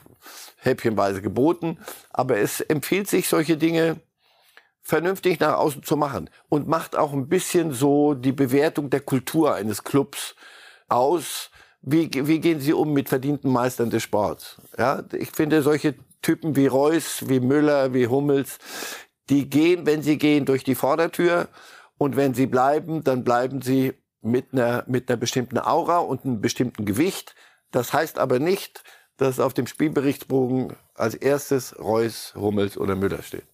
häppchenweise 0.57 1.23
geboten. 1.23 1.79
Aber 2.11 2.39
es 2.39 2.61
empfiehlt 2.61 3.09
sich, 3.09 3.29
solche 3.29 3.57
Dinge 3.57 4.01
vernünftig 4.83 5.41
nach 5.41 5.57
außen 5.57 5.83
zu 5.83 5.97
machen 5.97 6.29
und 6.49 6.69
macht 6.69 6.97
auch 6.97 7.13
ein 7.13 7.29
bisschen 7.29 7.73
so 7.73 8.15
die 8.15 8.33
Bewertung 8.33 8.91
der 8.91 9.01
Kultur 9.01 9.55
eines 9.55 9.85
Clubs 9.85 10.35
aus. 10.89 11.51
Wie, 11.81 12.11
wie 12.13 12.41
gehen 12.41 12.61
Sie 12.61 12.73
um 12.73 12.93
mit 12.93 13.09
verdienten 13.09 13.51
Meistern 13.51 13.91
des 13.91 14.03
Sports? 14.03 14.61
Ja, 14.79 15.03
ich 15.13 15.31
finde 15.31 15.63
solche 15.63 15.95
Typen 16.21 16.55
wie 16.57 16.67
Reus, 16.67 17.29
wie 17.29 17.41
Müller, 17.41 17.95
wie 17.95 18.07
Hummels, 18.07 18.59
die 19.29 19.49
gehen, 19.49 19.87
wenn 19.87 20.03
sie 20.03 20.19
gehen, 20.19 20.45
durch 20.45 20.65
die 20.65 20.75
Vordertür 20.75 21.49
und 21.99 22.17
wenn 22.17 22.35
sie 22.35 22.47
bleiben, 22.47 23.03
dann 23.05 23.25
bleiben 23.25 23.63
sie 23.63 23.95
mit 24.21 24.53
einer, 24.53 24.85
mit 24.87 25.09
einer 25.09 25.17
bestimmten 25.17 25.59
Aura 25.59 25.99
und 25.99 26.25
einem 26.25 26.41
bestimmten 26.41 26.85
Gewicht. 26.85 27.35
Das 27.71 27.93
heißt 27.93 28.19
aber 28.19 28.39
nicht, 28.39 28.85
dass 29.17 29.41
auf 29.41 29.55
dem 29.55 29.67
Spielberichtsbogen 29.67 30.77
als 30.95 31.15
erstes 31.15 31.79
Reus, 31.79 32.35
Hummels 32.37 32.77
oder 32.77 32.97
Müller 32.97 33.23
steht. 33.23 33.45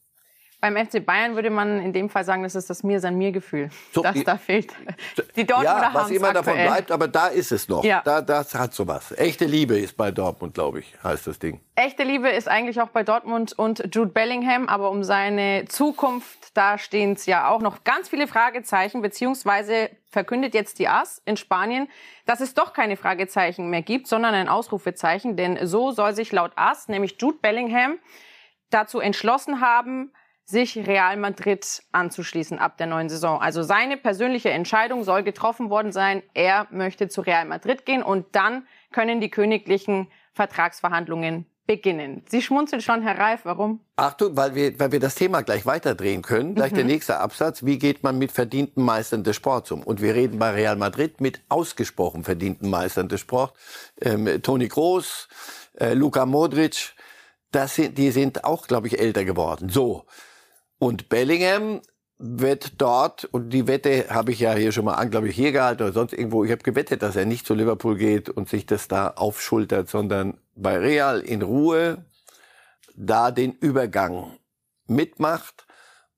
Beim 0.60 0.76
FC 0.76 1.04
Bayern 1.04 1.36
würde 1.36 1.50
man 1.50 1.80
in 1.80 1.92
dem 1.92 2.10
Fall 2.10 2.24
sagen, 2.24 2.42
das 2.42 2.56
ist 2.56 2.68
das 2.68 2.82
Mir 2.82 2.98
san 2.98 3.16
mir 3.16 3.30
Gefühl, 3.30 3.70
so, 3.92 4.02
das 4.02 4.24
da 4.24 4.36
fehlt. 4.36 4.74
Die 5.36 5.46
Dortmunder 5.46 5.82
ja, 5.82 5.94
was 5.94 6.10
immer 6.10 6.32
davon 6.32 6.54
bleibt, 6.54 6.90
aber 6.90 7.06
da 7.06 7.28
ist 7.28 7.52
es 7.52 7.68
noch. 7.68 7.84
Ja. 7.84 8.02
Da, 8.04 8.20
das 8.20 8.56
hat 8.56 8.74
sowas. 8.74 9.14
Echte 9.16 9.44
Liebe 9.44 9.78
ist 9.78 9.96
bei 9.96 10.10
Dortmund, 10.10 10.54
glaube 10.54 10.80
ich, 10.80 10.94
heißt 11.04 11.28
das 11.28 11.38
Ding. 11.38 11.60
Echte 11.76 12.02
Liebe 12.02 12.28
ist 12.28 12.48
eigentlich 12.48 12.80
auch 12.80 12.88
bei 12.88 13.04
Dortmund 13.04 13.52
und 13.56 13.84
Jude 13.94 14.10
Bellingham, 14.10 14.68
aber 14.68 14.90
um 14.90 15.04
seine 15.04 15.66
Zukunft, 15.68 16.56
da 16.56 16.76
stehen 16.76 17.12
es 17.12 17.26
ja 17.26 17.48
auch 17.48 17.60
noch 17.60 17.84
ganz 17.84 18.08
viele 18.08 18.26
Fragezeichen, 18.26 19.00
beziehungsweise 19.00 19.90
verkündet 20.10 20.54
jetzt 20.54 20.80
die 20.80 20.88
AS 20.88 21.22
in 21.24 21.36
Spanien, 21.36 21.88
dass 22.26 22.40
es 22.40 22.54
doch 22.54 22.72
keine 22.72 22.96
Fragezeichen 22.96 23.70
mehr 23.70 23.82
gibt, 23.82 24.08
sondern 24.08 24.34
ein 24.34 24.48
Ausrufezeichen, 24.48 25.36
denn 25.36 25.68
so 25.68 25.92
soll 25.92 26.16
sich 26.16 26.32
laut 26.32 26.50
AS, 26.56 26.88
nämlich 26.88 27.16
Jude 27.20 27.38
Bellingham, 27.40 27.98
dazu 28.70 28.98
entschlossen 28.98 29.60
haben, 29.60 30.12
sich 30.48 30.76
Real 30.86 31.18
Madrid 31.18 31.82
anzuschließen 31.92 32.58
ab 32.58 32.78
der 32.78 32.86
neuen 32.86 33.10
Saison. 33.10 33.38
Also 33.38 33.62
seine 33.62 33.98
persönliche 33.98 34.48
Entscheidung 34.48 35.04
soll 35.04 35.22
getroffen 35.22 35.68
worden 35.68 35.92
sein. 35.92 36.22
Er 36.32 36.66
möchte 36.70 37.08
zu 37.08 37.20
Real 37.20 37.44
Madrid 37.44 37.84
gehen 37.84 38.02
und 38.02 38.34
dann 38.34 38.66
können 38.90 39.20
die 39.20 39.28
königlichen 39.28 40.08
Vertragsverhandlungen 40.32 41.44
beginnen. 41.66 42.22
Sie 42.30 42.40
schmunzeln 42.40 42.80
schon, 42.80 43.02
Herr 43.02 43.18
Reif, 43.18 43.40
warum? 43.44 43.80
Achtung, 43.96 44.38
weil 44.38 44.54
wir, 44.54 44.80
weil 44.80 44.90
wir 44.90 45.00
das 45.00 45.16
Thema 45.16 45.42
gleich 45.42 45.66
weiterdrehen 45.66 46.22
können. 46.22 46.54
Gleich 46.54 46.72
mhm. 46.72 46.76
der 46.76 46.84
nächste 46.86 47.18
Absatz. 47.18 47.66
Wie 47.66 47.78
geht 47.78 48.02
man 48.02 48.16
mit 48.16 48.32
verdienten 48.32 48.82
Meistern 48.82 49.24
des 49.24 49.36
Sports 49.36 49.70
um? 49.70 49.82
Und 49.82 50.00
wir 50.00 50.14
reden 50.14 50.38
bei 50.38 50.50
Real 50.52 50.76
Madrid 50.76 51.20
mit 51.20 51.42
ausgesprochen 51.50 52.24
verdienten 52.24 52.70
Meistern 52.70 53.08
des 53.08 53.20
Sports. 53.20 53.52
Ähm, 54.00 54.40
Toni 54.42 54.68
Kroos, 54.68 55.28
äh, 55.78 55.92
Luka 55.92 56.24
Modric, 56.24 56.94
das 57.52 57.74
sind, 57.74 57.98
die 57.98 58.12
sind 58.12 58.44
auch, 58.44 58.66
glaube 58.66 58.86
ich, 58.86 58.98
älter 58.98 59.26
geworden. 59.26 59.68
So. 59.68 60.06
Und 60.78 61.08
Bellingham 61.08 61.80
wird 62.18 62.80
dort, 62.80 63.24
und 63.26 63.50
die 63.50 63.68
Wette 63.68 64.06
habe 64.10 64.32
ich 64.32 64.40
ja 64.40 64.54
hier 64.54 64.72
schon 64.72 64.84
mal 64.84 64.94
an, 64.94 65.10
glaube 65.10 65.28
ich, 65.28 65.36
hier 65.36 65.52
gehalten 65.52 65.84
oder 65.84 65.92
sonst 65.92 66.12
irgendwo, 66.12 66.44
ich 66.44 66.50
habe 66.50 66.62
gewettet, 66.62 67.02
dass 67.02 67.14
er 67.14 67.26
nicht 67.26 67.46
zu 67.46 67.54
Liverpool 67.54 67.96
geht 67.96 68.28
und 68.28 68.48
sich 68.48 68.66
das 68.66 68.88
da 68.88 69.08
aufschultert, 69.10 69.88
sondern 69.88 70.38
bei 70.54 70.76
Real 70.78 71.20
in 71.20 71.42
Ruhe 71.42 72.04
da 72.96 73.30
den 73.30 73.52
Übergang 73.52 74.36
mitmacht 74.86 75.66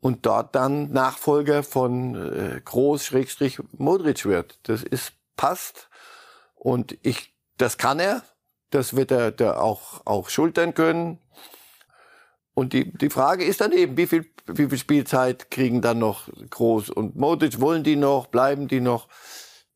und 0.00 0.24
dort 0.24 0.54
dann 0.54 0.90
Nachfolger 0.90 1.62
von 1.62 2.14
äh, 2.14 2.60
Groß-Modric 2.64 4.24
wird. 4.24 4.58
Das 4.62 4.82
ist 4.82 5.12
passt 5.36 5.90
und 6.54 6.96
ich, 7.02 7.34
das 7.58 7.76
kann 7.76 7.98
er, 8.00 8.22
das 8.70 8.96
wird 8.96 9.10
er 9.10 9.30
da 9.30 9.58
auch, 9.58 10.06
auch 10.06 10.30
schultern 10.30 10.74
können. 10.74 11.18
Und 12.60 12.74
die, 12.74 12.92
die 12.92 13.08
Frage 13.08 13.42
ist 13.42 13.62
dann 13.62 13.72
eben, 13.72 13.96
wie 13.96 14.06
viel, 14.06 14.26
wie 14.46 14.68
viel 14.68 14.76
Spielzeit 14.76 15.50
kriegen 15.50 15.80
dann 15.80 15.98
noch 15.98 16.28
Groß 16.50 16.90
und 16.90 17.16
Modric? 17.16 17.58
Wollen 17.58 17.84
die 17.84 17.96
noch? 17.96 18.26
Bleiben 18.26 18.68
die 18.68 18.80
noch? 18.80 19.08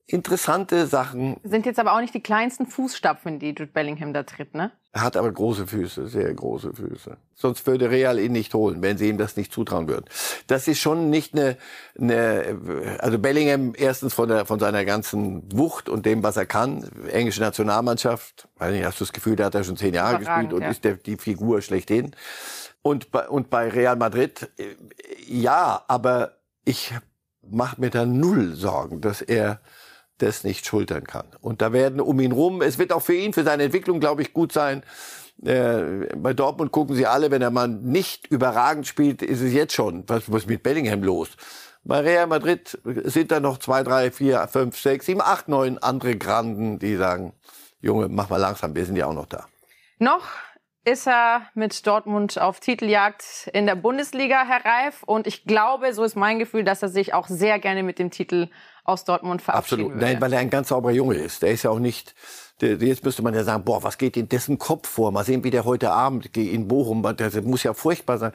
Interessante 0.06 0.86
Sachen. 0.86 1.38
Sind 1.44 1.64
jetzt 1.64 1.78
aber 1.78 1.94
auch 1.94 2.00
nicht 2.02 2.12
die 2.12 2.20
kleinsten 2.20 2.66
Fußstapfen, 2.66 3.38
die 3.38 3.48
Jude 3.48 3.68
Bellingham 3.68 4.12
da 4.12 4.24
tritt, 4.24 4.54
ne? 4.54 4.70
Er 4.92 5.00
hat 5.00 5.16
aber 5.16 5.32
große 5.32 5.66
Füße, 5.66 6.08
sehr 6.08 6.34
große 6.34 6.74
Füße. 6.74 7.16
Sonst 7.34 7.66
würde 7.66 7.90
Real 7.90 8.18
ihn 8.18 8.32
nicht 8.32 8.52
holen, 8.52 8.82
wenn 8.82 8.98
sie 8.98 9.08
ihm 9.08 9.16
das 9.16 9.38
nicht 9.38 9.50
zutrauen 9.50 9.88
würden. 9.88 10.04
Das 10.46 10.68
ist 10.68 10.78
schon 10.78 11.08
nicht 11.08 11.32
eine, 11.32 11.56
eine 11.98 12.98
also 12.98 13.18
Bellingham 13.18 13.72
erstens 13.74 14.12
von 14.12 14.28
der, 14.28 14.44
von 14.44 14.60
seiner 14.60 14.84
ganzen 14.84 15.50
Wucht 15.56 15.88
und 15.88 16.04
dem, 16.04 16.22
was 16.22 16.36
er 16.36 16.44
kann. 16.44 16.86
Englische 17.10 17.40
Nationalmannschaft, 17.40 18.46
weiß 18.58 18.72
nicht, 18.72 18.84
hast 18.84 19.00
du 19.00 19.04
das 19.04 19.14
Gefühl, 19.14 19.36
der 19.36 19.46
hat 19.46 19.54
da 19.54 19.64
schon 19.64 19.78
zehn 19.78 19.94
Jahre 19.94 20.18
gespielt 20.18 20.52
und 20.52 20.60
ja. 20.60 20.68
ist 20.68 20.84
der, 20.84 20.96
die 20.96 21.16
Figur 21.16 21.62
schlechthin. 21.62 22.14
Und 22.86 23.10
bei, 23.10 23.26
und 23.30 23.48
bei 23.48 23.70
Real 23.70 23.96
Madrid, 23.96 24.50
äh, 24.58 24.76
ja, 25.26 25.82
aber 25.88 26.32
ich 26.66 26.92
mache 27.40 27.80
mir 27.80 27.88
da 27.88 28.04
null 28.04 28.54
Sorgen, 28.54 29.00
dass 29.00 29.22
er 29.22 29.60
das 30.18 30.44
nicht 30.44 30.66
schultern 30.66 31.04
kann. 31.04 31.24
Und 31.40 31.62
da 31.62 31.72
werden 31.72 31.98
um 31.98 32.20
ihn 32.20 32.32
rum, 32.32 32.60
es 32.60 32.78
wird 32.78 32.92
auch 32.92 33.00
für 33.00 33.14
ihn, 33.14 33.32
für 33.32 33.42
seine 33.42 33.62
Entwicklung, 33.62 34.00
glaube 34.00 34.20
ich, 34.20 34.34
gut 34.34 34.52
sein. 34.52 34.82
Äh, 35.42 36.14
bei 36.14 36.34
Dortmund 36.34 36.72
gucken 36.72 36.94
sie 36.94 37.06
alle, 37.06 37.30
wenn 37.30 37.40
er 37.40 37.50
mal 37.50 37.68
nicht 37.68 38.26
überragend 38.26 38.86
spielt, 38.86 39.22
ist 39.22 39.40
es 39.40 39.54
jetzt 39.54 39.72
schon, 39.72 40.04
was, 40.06 40.30
was 40.30 40.44
mit 40.44 40.62
Bellingham 40.62 41.02
los? 41.02 41.30
Bei 41.84 42.00
Real 42.00 42.26
Madrid 42.26 42.78
sind 42.84 43.30
da 43.30 43.40
noch 43.40 43.58
zwei, 43.60 43.82
drei, 43.82 44.10
vier, 44.10 44.46
fünf, 44.46 44.78
sechs, 44.78 45.06
sieben, 45.06 45.22
acht, 45.22 45.48
neun 45.48 45.78
andere 45.78 46.18
Granden, 46.18 46.78
die 46.78 46.96
sagen, 46.96 47.32
Junge, 47.80 48.08
mach 48.10 48.28
mal 48.28 48.36
langsam, 48.36 48.74
wir 48.74 48.84
sind 48.84 48.96
ja 48.96 49.06
auch 49.06 49.14
noch 49.14 49.26
da. 49.26 49.46
Noch 49.98 50.26
ist 50.84 51.06
er 51.06 51.46
mit 51.54 51.86
Dortmund 51.86 52.38
auf 52.38 52.60
Titeljagd 52.60 53.50
in 53.52 53.66
der 53.66 53.74
Bundesliga, 53.74 54.44
Herr 54.46 54.64
Reif. 54.64 55.02
Und 55.04 55.26
ich 55.26 55.44
glaube, 55.44 55.94
so 55.94 56.04
ist 56.04 56.14
mein 56.14 56.38
Gefühl, 56.38 56.62
dass 56.62 56.82
er 56.82 56.88
sich 56.90 57.14
auch 57.14 57.26
sehr 57.26 57.58
gerne 57.58 57.82
mit 57.82 57.98
dem 57.98 58.10
Titel 58.10 58.48
aus 58.84 59.04
Dortmund 59.04 59.40
verabschieden 59.40 59.86
Absolut. 59.86 60.02
Nein, 60.02 60.20
weil 60.20 60.32
er 60.32 60.40
ein 60.40 60.50
ganz 60.50 60.68
sauberer 60.68 60.92
Junge 60.92 61.14
ist. 61.14 61.42
Der 61.42 61.50
ist 61.50 61.62
ja 61.62 61.70
auch 61.70 61.78
nicht, 61.78 62.14
der, 62.60 62.74
jetzt 62.74 63.02
müsste 63.02 63.22
man 63.22 63.34
ja 63.34 63.44
sagen, 63.44 63.64
boah, 63.64 63.82
was 63.82 63.96
geht 63.96 64.16
in 64.16 64.28
dessen 64.28 64.58
Kopf 64.58 64.88
vor? 64.88 65.10
Mal 65.10 65.24
sehen, 65.24 65.42
wie 65.42 65.50
der 65.50 65.64
heute 65.64 65.90
Abend 65.90 66.36
in 66.36 66.68
Bochum, 66.68 67.02
das 67.16 67.34
muss 67.42 67.62
ja 67.62 67.72
furchtbar 67.72 68.18
sein. 68.18 68.32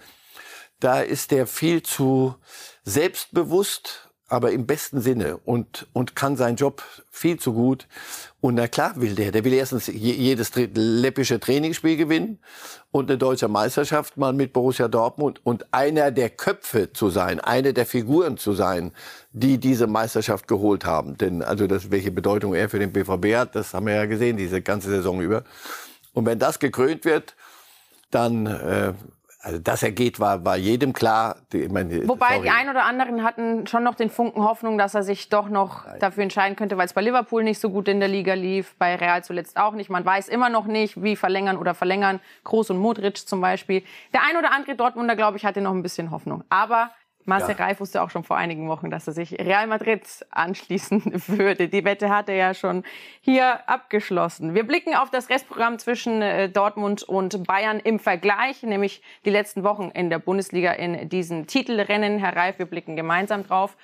Da 0.79 1.01
ist 1.01 1.31
der 1.31 1.45
viel 1.45 1.83
zu 1.83 2.35
selbstbewusst 2.83 4.09
aber 4.29 4.51
im 4.51 4.67
besten 4.67 5.01
Sinne 5.01 5.37
und, 5.37 5.87
und 5.91 6.15
kann 6.15 6.37
seinen 6.37 6.55
Job 6.55 6.83
viel 7.09 7.39
zu 7.39 7.53
gut. 7.53 7.87
Und 8.41 8.55
na 8.55 8.67
klar 8.69 8.93
will 8.95 9.15
der. 9.15 9.31
Der 9.31 9.43
will 9.43 9.53
erstens 9.53 9.87
jedes 9.87 10.51
läppische 10.55 11.41
Trainingsspiel 11.41 11.97
gewinnen 11.97 12.39
und 12.91 13.09
eine 13.09 13.17
deutsche 13.17 13.49
Meisterschaft 13.49 14.15
mal 14.15 14.31
mit 14.31 14.53
Borussia 14.53 14.87
Dortmund 14.87 15.41
und 15.43 15.73
einer 15.73 16.11
der 16.11 16.29
Köpfe 16.29 16.93
zu 16.93 17.09
sein, 17.09 17.41
eine 17.41 17.73
der 17.73 17.85
Figuren 17.85 18.37
zu 18.37 18.53
sein, 18.53 18.93
die 19.33 19.57
diese 19.57 19.87
Meisterschaft 19.87 20.47
geholt 20.47 20.85
haben. 20.85 21.17
Denn 21.17 21.41
also 21.41 21.67
das, 21.67 21.91
welche 21.91 22.11
Bedeutung 22.11 22.53
er 22.53 22.69
für 22.69 22.79
den 22.79 22.93
BVB 22.93 23.35
hat, 23.35 23.55
das 23.55 23.73
haben 23.73 23.87
wir 23.87 23.95
ja 23.95 24.05
gesehen, 24.05 24.37
diese 24.37 24.61
ganze 24.61 24.89
Saison 24.89 25.21
über. 25.21 25.43
Und 26.13 26.25
wenn 26.25 26.39
das 26.39 26.59
gekrönt 26.59 27.03
wird, 27.03 27.35
dann 28.09 28.45
äh, 28.45 28.93
also 29.41 29.57
dass 29.57 29.83
er 29.83 29.91
geht, 29.91 30.19
war, 30.19 30.43
war 30.43 30.57
jedem 30.57 30.91
klar. 30.91 31.37
Ich 31.53 31.71
meine, 31.71 32.07
Wobei 32.07 32.35
sorry. 32.35 32.41
die 32.43 32.49
ein 32.49 32.69
oder 32.69 32.83
anderen 32.83 33.23
hatten 33.23 33.67
schon 33.67 33.83
noch 33.83 33.95
den 33.95 34.09
Funken 34.09 34.43
Hoffnung, 34.43 34.77
dass 34.77 34.95
er 34.95 35.03
sich 35.03 35.29
doch 35.29 35.47
noch 35.47 35.85
Nein. 35.85 35.99
dafür 35.99 36.23
entscheiden 36.23 36.57
könnte, 36.57 36.77
weil 36.77 36.85
es 36.85 36.93
bei 36.93 37.01
Liverpool 37.01 37.43
nicht 37.43 37.59
so 37.59 37.69
gut 37.69 37.87
in 37.87 37.99
der 37.99 38.09
Liga 38.09 38.33
lief, 38.33 38.75
bei 38.77 38.95
Real 38.95 39.23
zuletzt 39.23 39.57
auch 39.57 39.73
nicht. 39.73 39.89
Man 39.89 40.05
weiß 40.05 40.27
immer 40.27 40.49
noch 40.49 40.65
nicht, 40.65 41.01
wie 41.01 41.15
verlängern 41.15 41.57
oder 41.57 41.73
verlängern. 41.73 42.19
Groß 42.43 42.71
und 42.71 42.79
Modric 42.79 43.17
zum 43.17 43.39
Beispiel. 43.39 43.83
Der 44.13 44.23
ein 44.29 44.35
oder 44.35 44.51
andere 44.51 44.75
Dortmunder, 44.75 45.15
glaube 45.15 45.37
ich, 45.37 45.45
hatte 45.45 45.61
noch 45.61 45.71
ein 45.71 45.83
bisschen 45.83 46.11
Hoffnung. 46.11 46.43
Aber 46.49 46.91
Marcel 47.25 47.55
ja. 47.57 47.65
Reif 47.65 47.79
wusste 47.79 48.01
auch 48.01 48.09
schon 48.09 48.23
vor 48.23 48.37
einigen 48.37 48.67
Wochen, 48.69 48.89
dass 48.89 49.05
er 49.07 49.13
sich 49.13 49.33
Real 49.33 49.67
Madrid 49.67 50.01
anschließen 50.31 51.03
würde. 51.27 51.67
Die 51.67 51.85
Wette 51.85 52.09
hat 52.09 52.29
er 52.29 52.35
ja 52.35 52.53
schon 52.53 52.83
hier 53.21 53.67
abgeschlossen. 53.69 54.55
Wir 54.55 54.65
blicken 54.65 54.95
auf 54.95 55.09
das 55.11 55.29
Restprogramm 55.29 55.79
zwischen 55.79 56.21
äh, 56.21 56.49
Dortmund 56.49 57.03
und 57.03 57.45
Bayern 57.45 57.79
im 57.79 57.99
Vergleich, 57.99 58.63
nämlich 58.63 59.01
die 59.25 59.29
letzten 59.29 59.63
Wochen 59.63 59.91
in 59.93 60.09
der 60.09 60.19
Bundesliga 60.19 60.71
in 60.71 61.09
diesen 61.09 61.47
Titelrennen. 61.47 62.19
Herr 62.19 62.35
Reif, 62.35 62.57
wir 62.57 62.65
blicken 62.65 62.95
gemeinsam 62.95 63.45
drauf. 63.45 63.77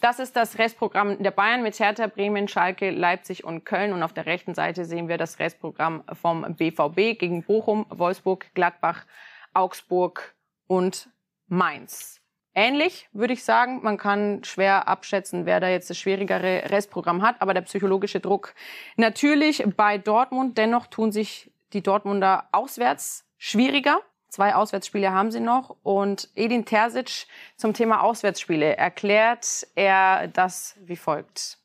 Das 0.00 0.18
ist 0.18 0.34
das 0.34 0.58
Restprogramm 0.58 1.22
der 1.22 1.30
Bayern 1.30 1.62
mit 1.62 1.78
Hertha, 1.78 2.08
Bremen, 2.08 2.48
Schalke, 2.48 2.90
Leipzig 2.90 3.44
und 3.44 3.64
Köln. 3.64 3.92
Und 3.92 4.02
auf 4.02 4.12
der 4.12 4.26
rechten 4.26 4.54
Seite 4.54 4.84
sehen 4.84 5.08
wir 5.08 5.16
das 5.16 5.38
Restprogramm 5.38 6.02
vom 6.12 6.56
BVB 6.56 7.18
gegen 7.18 7.44
Bochum, 7.44 7.86
Wolfsburg, 7.88 8.52
Gladbach, 8.54 9.06
Augsburg 9.54 10.34
und 10.66 11.08
Mainz. 11.46 12.21
Ähnlich 12.54 13.08
würde 13.12 13.32
ich 13.32 13.44
sagen, 13.44 13.80
man 13.82 13.96
kann 13.96 14.44
schwer 14.44 14.86
abschätzen, 14.86 15.46
wer 15.46 15.58
da 15.58 15.68
jetzt 15.68 15.88
das 15.88 15.96
schwierigere 15.98 16.70
Restprogramm 16.70 17.22
hat, 17.22 17.40
aber 17.40 17.54
der 17.54 17.62
psychologische 17.62 18.20
Druck 18.20 18.54
natürlich 18.96 19.64
bei 19.76 19.96
Dortmund. 19.96 20.58
Dennoch 20.58 20.86
tun 20.86 21.12
sich 21.12 21.50
die 21.72 21.82
Dortmunder 21.82 22.48
auswärts 22.52 23.24
schwieriger. 23.38 24.00
Zwei 24.28 24.54
Auswärtsspiele 24.54 25.12
haben 25.12 25.30
sie 25.30 25.40
noch. 25.40 25.76
Und 25.82 26.28
Edin 26.34 26.64
Terzic 26.64 27.26
zum 27.56 27.72
Thema 27.72 28.02
Auswärtsspiele 28.02 28.76
erklärt 28.76 29.66
er 29.74 30.28
das 30.28 30.76
wie 30.80 30.96
folgt. 30.96 31.61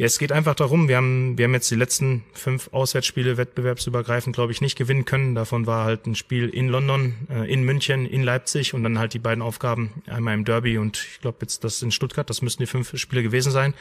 Ja, 0.00 0.06
es 0.06 0.18
geht 0.18 0.32
einfach 0.32 0.54
darum, 0.54 0.88
wir 0.88 0.96
haben, 0.96 1.36
wir 1.36 1.44
haben 1.44 1.52
jetzt 1.52 1.70
die 1.70 1.74
letzten 1.74 2.24
fünf 2.32 2.70
Auswärtsspiele 2.72 3.36
wettbewerbsübergreifend, 3.36 4.34
glaube 4.34 4.50
ich, 4.50 4.62
nicht 4.62 4.78
gewinnen 4.78 5.04
können. 5.04 5.34
Davon 5.34 5.66
war 5.66 5.84
halt 5.84 6.06
ein 6.06 6.14
Spiel 6.14 6.48
in 6.48 6.68
London, 6.70 7.16
äh, 7.28 7.52
in 7.52 7.64
München, 7.64 8.06
in 8.06 8.22
Leipzig 8.22 8.72
und 8.72 8.82
dann 8.82 8.98
halt 8.98 9.12
die 9.12 9.18
beiden 9.18 9.42
Aufgaben, 9.42 9.90
einmal 10.06 10.32
im 10.32 10.46
Derby 10.46 10.78
und 10.78 10.96
ich 10.96 11.20
glaube 11.20 11.36
jetzt 11.42 11.64
das 11.64 11.82
in 11.82 11.90
Stuttgart, 11.90 12.30
das 12.30 12.40
müssten 12.40 12.62
die 12.62 12.66
fünf 12.66 12.96
Spiele 12.96 13.22
gewesen 13.22 13.52
sein. 13.52 13.74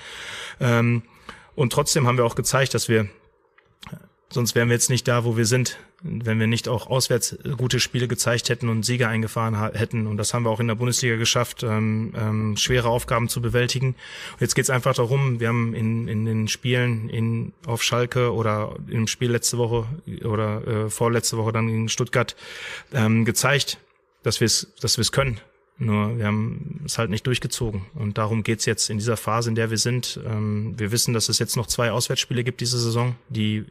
Ähm, 0.59 1.03
und 1.55 1.71
trotzdem 1.71 2.05
haben 2.05 2.17
wir 2.17 2.25
auch 2.25 2.35
gezeigt, 2.35 2.73
dass 2.73 2.89
wir 2.89 3.07
Sonst 4.31 4.53
wären 4.53 4.69
wir 4.69 4.75
jetzt 4.75 4.91
nicht 4.91 5.07
da, 5.07 5.25
wo 5.25 5.37
wir 5.37 5.45
sind, 5.45 5.79
wenn 6.03 6.39
wir 6.39 6.45
nicht 6.45 6.67
auch 6.67 6.87
auswärts 6.87 7.35
gute 7.57 7.79
Spiele 7.79 8.07
gezeigt 8.07 8.49
hätten 8.49 8.69
und 8.69 8.83
Sieger 8.83 9.07
eingefahren 9.07 9.73
hätten. 9.73 10.05
Und 10.05 10.17
das 10.17 10.35
haben 10.35 10.43
wir 10.43 10.51
auch 10.51 10.59
in 10.59 10.67
der 10.67 10.75
Bundesliga 10.75 11.15
geschafft, 11.15 11.63
ähm, 11.63 12.13
ähm, 12.15 12.55
schwere 12.55 12.89
Aufgaben 12.89 13.27
zu 13.27 13.41
bewältigen. 13.41 13.95
Und 14.33 14.41
jetzt 14.41 14.53
geht 14.53 14.65
es 14.65 14.69
einfach 14.69 14.93
darum, 14.93 15.39
wir 15.39 15.47
haben 15.47 15.73
in, 15.73 16.07
in 16.07 16.25
den 16.25 16.47
Spielen 16.47 17.09
in, 17.09 17.53
auf 17.65 17.81
Schalke 17.81 18.31
oder 18.31 18.75
im 18.87 19.07
Spiel 19.07 19.31
letzte 19.31 19.57
Woche 19.57 19.87
oder 20.23 20.67
äh, 20.67 20.89
vorletzte 20.91 21.37
Woche 21.37 21.51
dann 21.51 21.67
in 21.67 21.89
Stuttgart 21.89 22.35
ähm, 22.93 23.25
gezeigt, 23.25 23.79
dass 24.21 24.39
wir 24.41 24.45
es 24.45 24.71
dass 24.79 24.97
wir 24.97 25.01
es 25.01 25.11
können. 25.11 25.41
Nur 25.79 26.17
wir 26.17 26.25
haben 26.25 26.81
es 26.85 26.97
halt 26.97 27.09
nicht 27.09 27.25
durchgezogen. 27.25 27.85
Und 27.95 28.17
darum 28.17 28.43
geht's 28.43 28.65
jetzt 28.65 28.89
in 28.89 28.97
dieser 28.97 29.17
Phase, 29.17 29.49
in 29.49 29.55
der 29.55 29.71
wir 29.71 29.77
sind. 29.77 30.19
Ähm, 30.25 30.77
wir 30.77 30.91
wissen, 30.91 31.13
dass 31.13 31.29
es 31.29 31.39
jetzt 31.39 31.55
noch 31.55 31.67
zwei 31.67 31.91
Auswärtsspiele 31.91 32.43
gibt 32.43 32.61
diese 32.61 32.77
Saison, 32.77 33.15
die 33.29 33.65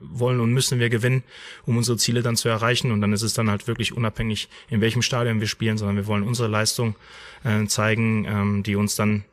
wollen 0.00 0.40
und 0.40 0.52
müssen 0.52 0.78
wir 0.78 0.90
gewinnen, 0.90 1.22
um 1.66 1.76
unsere 1.76 1.98
Ziele 1.98 2.22
dann 2.22 2.36
zu 2.36 2.48
erreichen. 2.48 2.92
Und 2.92 3.00
dann 3.00 3.12
ist 3.12 3.22
es 3.22 3.34
dann 3.34 3.50
halt 3.50 3.66
wirklich 3.68 3.96
unabhängig, 3.96 4.48
in 4.68 4.80
welchem 4.80 5.02
Stadion 5.02 5.40
wir 5.40 5.46
spielen, 5.46 5.78
sondern 5.78 5.96
wir 5.96 6.06
wollen 6.06 6.22
unsere 6.22 6.48
Leistung 6.48 6.96
äh, 7.44 7.66
zeigen, 7.66 8.24
ähm, 8.24 8.62
die 8.62 8.76
uns 8.76 8.96
dann 8.96 9.24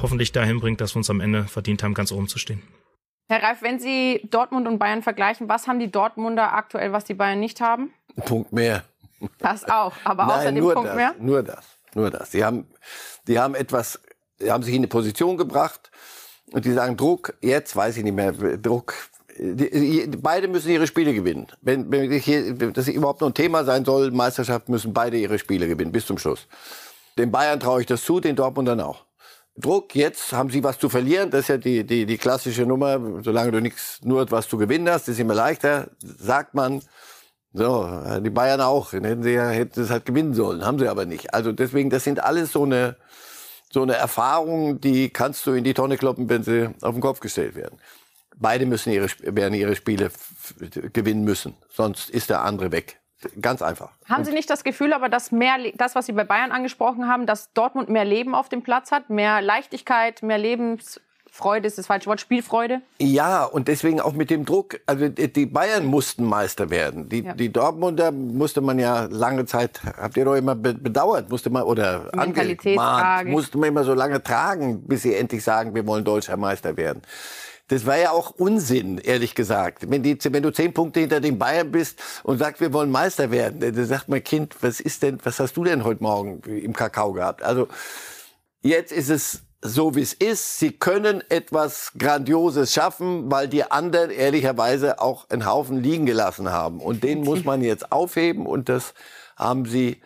hoffentlich 0.00 0.32
dahin 0.32 0.60
bringt, 0.60 0.80
dass 0.80 0.94
wir 0.94 0.98
uns 0.98 1.10
am 1.10 1.20
Ende 1.20 1.44
verdient 1.44 1.82
haben, 1.82 1.94
ganz 1.94 2.12
oben 2.12 2.28
zu 2.28 2.38
stehen. 2.38 2.62
Herr 3.28 3.42
Reif, 3.42 3.62
wenn 3.62 3.78
Sie 3.78 4.26
Dortmund 4.30 4.66
und 4.66 4.78
Bayern 4.78 5.02
vergleichen, 5.02 5.48
was 5.48 5.68
haben 5.68 5.78
die 5.78 5.90
Dortmunder 5.90 6.52
aktuell, 6.52 6.92
was 6.92 7.04
die 7.04 7.14
Bayern 7.14 7.38
nicht 7.38 7.60
haben? 7.60 7.92
Ein 8.16 8.24
Punkt 8.24 8.52
mehr. 8.52 8.82
Das 9.38 9.68
auch, 9.68 9.92
aber 10.04 10.26
Nein, 10.26 10.38
außer 10.38 10.52
dem 10.52 10.64
nur 10.64 10.74
Punkt 10.74 10.88
das, 10.88 10.96
mehr? 10.96 11.14
Nur 11.18 11.42
das, 11.42 11.66
nur 11.94 12.10
das. 12.10 12.30
Die 12.30 12.44
haben, 12.44 12.66
die 13.28 13.38
haben 13.38 13.54
etwas, 13.54 14.00
die 14.40 14.50
haben 14.50 14.62
sich 14.62 14.74
in 14.74 14.80
eine 14.80 14.88
Position 14.88 15.36
gebracht 15.36 15.90
und 16.52 16.64
die 16.64 16.72
sagen 16.72 16.96
Druck, 16.96 17.34
jetzt 17.40 17.76
weiß 17.76 17.98
ich 17.98 18.02
nicht 18.02 18.14
mehr, 18.14 18.32
Druck, 18.32 18.94
die, 19.40 20.06
beide 20.20 20.48
müssen 20.48 20.70
ihre 20.70 20.86
Spiele 20.86 21.14
gewinnen. 21.14 21.46
Wenn, 21.62 21.90
wenn 21.90 22.10
hier, 22.12 22.54
das 22.54 22.88
überhaupt 22.88 23.22
noch 23.22 23.28
ein 23.28 23.34
Thema 23.34 23.64
sein 23.64 23.84
soll, 23.84 24.10
Meisterschaft 24.10 24.68
müssen 24.68 24.92
beide 24.92 25.16
ihre 25.16 25.38
Spiele 25.38 25.66
gewinnen, 25.66 25.92
bis 25.92 26.06
zum 26.06 26.18
Schluss. 26.18 26.46
Den 27.16 27.30
Bayern 27.30 27.58
traue 27.58 27.80
ich 27.80 27.86
das 27.86 28.04
zu, 28.04 28.20
den 28.20 28.36
Dortmundern 28.36 28.80
auch. 28.80 29.04
Druck, 29.56 29.94
jetzt 29.94 30.32
haben 30.32 30.50
sie 30.50 30.62
was 30.62 30.78
zu 30.78 30.88
verlieren, 30.88 31.30
das 31.30 31.42
ist 31.42 31.48
ja 31.48 31.56
die, 31.56 31.84
die, 31.84 32.06
die 32.06 32.18
klassische 32.18 32.66
Nummer, 32.66 33.00
solange 33.22 33.50
du 33.50 33.60
nichts, 33.60 34.00
nur 34.02 34.22
etwas 34.22 34.48
zu 34.48 34.58
gewinnen 34.58 34.88
hast, 34.88 35.08
ist 35.08 35.18
immer 35.18 35.34
leichter, 35.34 35.88
sagt 36.02 36.54
man. 36.54 36.82
So, 37.52 37.90
die 38.20 38.30
Bayern 38.30 38.60
auch, 38.60 38.92
dann 38.92 39.04
hätten 39.04 39.22
sie 39.24 39.32
ja, 39.32 39.48
hätten 39.48 39.80
es 39.80 39.90
halt 39.90 40.06
gewinnen 40.06 40.34
sollen, 40.34 40.64
haben 40.64 40.78
sie 40.78 40.86
aber 40.86 41.04
nicht. 41.04 41.34
Also 41.34 41.50
deswegen, 41.50 41.90
das 41.90 42.04
sind 42.04 42.22
alles 42.22 42.52
so 42.52 42.62
eine, 42.62 42.96
so 43.72 43.82
eine 43.82 43.94
Erfahrung, 43.94 44.80
die 44.80 45.10
kannst 45.10 45.46
du 45.46 45.52
in 45.52 45.64
die 45.64 45.74
Tonne 45.74 45.96
kloppen, 45.96 46.28
wenn 46.28 46.44
sie 46.44 46.70
auf 46.80 46.94
den 46.94 47.00
Kopf 47.00 47.18
gestellt 47.18 47.56
werden. 47.56 47.80
Beide 48.40 48.64
müssen 48.66 48.90
ihre, 48.92 49.08
werden 49.20 49.54
ihre 49.54 49.76
Spiele 49.76 50.10
gewinnen 50.92 51.24
müssen, 51.24 51.54
sonst 51.68 52.10
ist 52.10 52.30
der 52.30 52.42
andere 52.42 52.72
weg. 52.72 53.00
Ganz 53.40 53.60
einfach. 53.60 53.90
Haben 54.08 54.24
Sie 54.24 54.32
nicht 54.32 54.48
das 54.48 54.64
Gefühl, 54.64 54.94
aber 54.94 55.10
dass 55.10 55.30
mehr, 55.30 55.58
das, 55.74 55.94
was 55.94 56.06
Sie 56.06 56.12
bei 56.12 56.24
Bayern 56.24 56.52
angesprochen 56.52 57.06
haben, 57.06 57.26
dass 57.26 57.52
Dortmund 57.52 57.90
mehr 57.90 58.06
Leben 58.06 58.34
auf 58.34 58.48
dem 58.48 58.62
Platz 58.62 58.92
hat, 58.92 59.10
mehr 59.10 59.42
Leichtigkeit, 59.42 60.22
mehr 60.22 60.38
Lebensfreude, 60.38 61.66
ist 61.66 61.76
das 61.76 61.86
falsche 61.86 62.06
Wort, 62.06 62.18
Spielfreude? 62.18 62.80
Ja, 62.98 63.44
und 63.44 63.68
deswegen 63.68 64.00
auch 64.00 64.14
mit 64.14 64.30
dem 64.30 64.46
Druck. 64.46 64.80
Also 64.86 65.10
die 65.10 65.44
Bayern 65.44 65.84
mussten 65.84 66.24
Meister 66.24 66.70
werden. 66.70 67.10
Die, 67.10 67.24
ja. 67.24 67.34
die 67.34 67.52
Dortmunder 67.52 68.10
musste 68.10 68.62
man 68.62 68.78
ja 68.78 69.06
lange 69.10 69.44
Zeit, 69.44 69.82
habt 69.84 70.16
ihr 70.16 70.24
doch 70.24 70.36
immer 70.36 70.54
bedauert, 70.54 71.28
musste 71.28 71.50
man 71.50 71.64
oder 71.64 72.08
angemahnt, 72.16 73.28
musste 73.28 73.58
man 73.58 73.68
immer 73.68 73.84
so 73.84 73.92
lange 73.92 74.22
tragen, 74.22 74.86
bis 74.86 75.02
sie 75.02 75.14
endlich 75.14 75.44
sagen, 75.44 75.74
wir 75.74 75.86
wollen 75.86 76.04
deutscher 76.04 76.38
Meister 76.38 76.78
werden. 76.78 77.02
Das 77.70 77.86
war 77.86 77.96
ja 77.96 78.10
auch 78.10 78.30
Unsinn, 78.30 78.98
ehrlich 78.98 79.36
gesagt. 79.36 79.88
Wenn, 79.88 80.02
die, 80.02 80.18
wenn 80.24 80.42
du 80.42 80.50
zehn 80.50 80.74
Punkte 80.74 80.98
hinter 80.98 81.20
den 81.20 81.38
Bayern 81.38 81.70
bist 81.70 82.00
und 82.24 82.38
sagst, 82.38 82.60
wir 82.60 82.72
wollen 82.72 82.90
Meister 82.90 83.30
werden, 83.30 83.60
dann 83.60 83.86
sagt 83.86 84.08
mein 84.08 84.24
Kind, 84.24 84.56
was 84.60 84.80
ist 84.80 85.04
denn, 85.04 85.20
was 85.22 85.38
hast 85.38 85.56
du 85.56 85.62
denn 85.62 85.84
heute 85.84 86.02
Morgen 86.02 86.40
im 86.40 86.72
Kakao 86.72 87.12
gehabt? 87.12 87.44
Also 87.44 87.68
jetzt 88.60 88.90
ist 88.90 89.08
es 89.08 89.42
so, 89.62 89.94
wie 89.94 90.00
es 90.02 90.14
ist. 90.14 90.58
Sie 90.58 90.72
können 90.72 91.22
etwas 91.28 91.92
Grandioses 91.96 92.72
schaffen, 92.72 93.30
weil 93.30 93.46
die 93.46 93.62
anderen 93.70 94.10
ehrlicherweise 94.10 95.00
auch 95.00 95.30
einen 95.30 95.46
Haufen 95.46 95.80
liegen 95.80 96.06
gelassen 96.06 96.50
haben. 96.50 96.80
Und 96.80 97.04
den 97.04 97.22
muss 97.22 97.44
man 97.44 97.62
jetzt 97.62 97.92
aufheben 97.92 98.46
und 98.46 98.68
das 98.68 98.94
haben 99.36 99.64
sie 99.64 100.00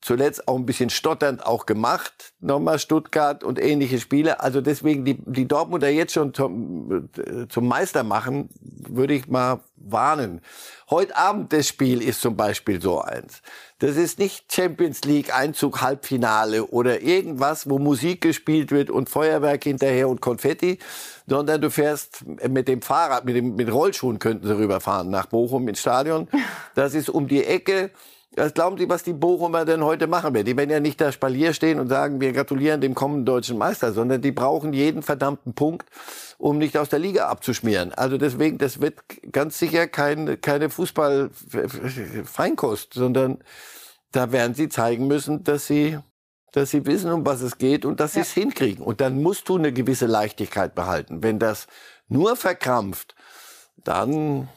zuletzt 0.00 0.46
auch 0.46 0.56
ein 0.56 0.66
bisschen 0.66 0.90
stotternd 0.90 1.44
auch 1.44 1.66
gemacht, 1.66 2.32
nochmal 2.40 2.78
Stuttgart 2.78 3.42
und 3.42 3.60
ähnliche 3.60 3.98
Spiele. 3.98 4.40
Also 4.40 4.60
deswegen 4.60 5.04
die, 5.04 5.18
die 5.26 5.48
Dortmunder 5.48 5.88
jetzt 5.88 6.12
schon 6.12 6.34
zum, 6.34 7.08
äh, 7.16 7.48
zum 7.48 7.66
Meister 7.66 8.04
machen, 8.04 8.48
würde 8.60 9.14
ich 9.14 9.28
mal 9.28 9.60
warnen. 9.76 10.40
Heute 10.90 11.16
Abend 11.16 11.52
das 11.52 11.66
Spiel 11.66 12.00
ist 12.02 12.20
zum 12.20 12.36
Beispiel 12.36 12.80
so 12.80 13.00
eins. 13.00 13.42
Das 13.80 13.96
ist 13.96 14.18
nicht 14.18 14.52
Champions 14.52 15.02
League 15.02 15.34
Einzug 15.34 15.82
Halbfinale 15.82 16.66
oder 16.66 17.02
irgendwas, 17.02 17.68
wo 17.68 17.78
Musik 17.78 18.20
gespielt 18.20 18.70
wird 18.70 18.90
und 18.90 19.08
Feuerwerk 19.08 19.64
hinterher 19.64 20.08
und 20.08 20.20
Konfetti, 20.20 20.78
sondern 21.26 21.60
du 21.60 21.70
fährst 21.70 22.24
mit 22.48 22.68
dem 22.68 22.82
Fahrrad, 22.82 23.24
mit 23.24 23.36
dem 23.36 23.56
mit 23.56 23.70
Rollschuhen 23.70 24.18
könnten 24.18 24.46
sie 24.46 24.56
rüberfahren 24.56 25.10
nach 25.10 25.26
Bochum 25.26 25.68
ins 25.68 25.80
Stadion. 25.80 26.28
Das 26.74 26.94
ist 26.94 27.10
um 27.10 27.26
die 27.26 27.44
Ecke. 27.44 27.90
Was 28.38 28.54
glauben 28.54 28.78
Sie, 28.78 28.88
was 28.88 29.02
die 29.02 29.12
Bochumer 29.12 29.64
denn 29.64 29.84
heute 29.84 30.06
machen 30.06 30.32
werden? 30.32 30.46
Die 30.46 30.56
werden 30.56 30.70
ja 30.70 30.78
nicht 30.78 31.00
da 31.00 31.10
Spalier 31.10 31.52
stehen 31.52 31.80
und 31.80 31.88
sagen, 31.88 32.20
wir 32.20 32.32
gratulieren 32.32 32.80
dem 32.80 32.94
kommenden 32.94 33.26
deutschen 33.26 33.58
Meister, 33.58 33.92
sondern 33.92 34.22
die 34.22 34.30
brauchen 34.30 34.72
jeden 34.72 35.02
verdammten 35.02 35.54
Punkt, 35.54 35.88
um 36.38 36.58
nicht 36.58 36.78
aus 36.78 36.88
der 36.88 37.00
Liga 37.00 37.26
abzuschmieren. 37.26 37.92
Also 37.92 38.16
deswegen, 38.16 38.58
das 38.58 38.80
wird 38.80 39.00
ganz 39.32 39.58
sicher 39.58 39.88
kein, 39.88 40.40
keine 40.40 40.70
Fußball-Feinkost, 40.70 42.94
sondern 42.94 43.38
da 44.12 44.30
werden 44.30 44.54
sie 44.54 44.68
zeigen 44.68 45.08
müssen, 45.08 45.42
dass 45.42 45.66
sie, 45.66 45.98
dass 46.52 46.70
sie 46.70 46.86
wissen, 46.86 47.10
um 47.10 47.26
was 47.26 47.40
es 47.40 47.58
geht 47.58 47.84
und 47.84 47.98
dass 47.98 48.14
ja. 48.14 48.22
sie 48.22 48.28
es 48.28 48.32
hinkriegen. 48.32 48.84
Und 48.84 49.00
dann 49.00 49.20
musst 49.20 49.48
du 49.48 49.56
eine 49.56 49.72
gewisse 49.72 50.06
Leichtigkeit 50.06 50.76
behalten. 50.76 51.24
Wenn 51.24 51.40
das 51.40 51.66
nur 52.08 52.36
verkrampft, 52.36 53.16
dann 53.84 54.48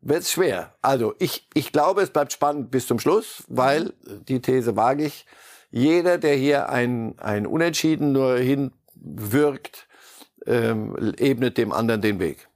wird 0.00 0.20
es 0.20 0.32
schwer. 0.32 0.74
Also 0.82 1.14
ich, 1.18 1.48
ich 1.54 1.72
glaube, 1.72 2.02
es 2.02 2.10
bleibt 2.10 2.32
spannend 2.32 2.70
bis 2.70 2.86
zum 2.86 2.98
Schluss, 2.98 3.44
weil 3.48 3.92
die 4.28 4.40
These 4.40 4.76
wage 4.76 5.04
ich. 5.04 5.26
Jeder, 5.70 6.18
der 6.18 6.34
hier 6.34 6.68
ein, 6.68 7.18
ein 7.18 7.46
Unentschieden 7.46 8.12
nur 8.12 8.38
hinwirkt, 8.38 9.86
ähm, 10.46 11.14
ebnet 11.18 11.58
dem 11.58 11.72
anderen 11.72 12.00
den 12.00 12.18
Weg. 12.18 12.48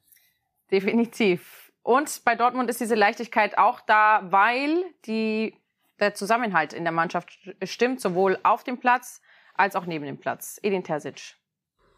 Definitiv. 0.70 1.72
Und 1.82 2.22
bei 2.24 2.34
Dortmund 2.34 2.70
ist 2.70 2.80
diese 2.80 2.94
Leichtigkeit 2.94 3.58
auch 3.58 3.80
da, 3.80 4.22
weil 4.30 4.84
die, 5.04 5.54
der 6.00 6.14
Zusammenhalt 6.14 6.72
in 6.72 6.84
der 6.84 6.92
Mannschaft 6.92 7.38
stimmt, 7.62 8.00
sowohl 8.00 8.38
auf 8.42 8.64
dem 8.64 8.80
Platz 8.80 9.20
als 9.54 9.76
auch 9.76 9.86
neben 9.86 10.06
dem 10.06 10.18
Platz. 10.18 10.58
Edin 10.62 10.82
Terzic. 10.82 11.36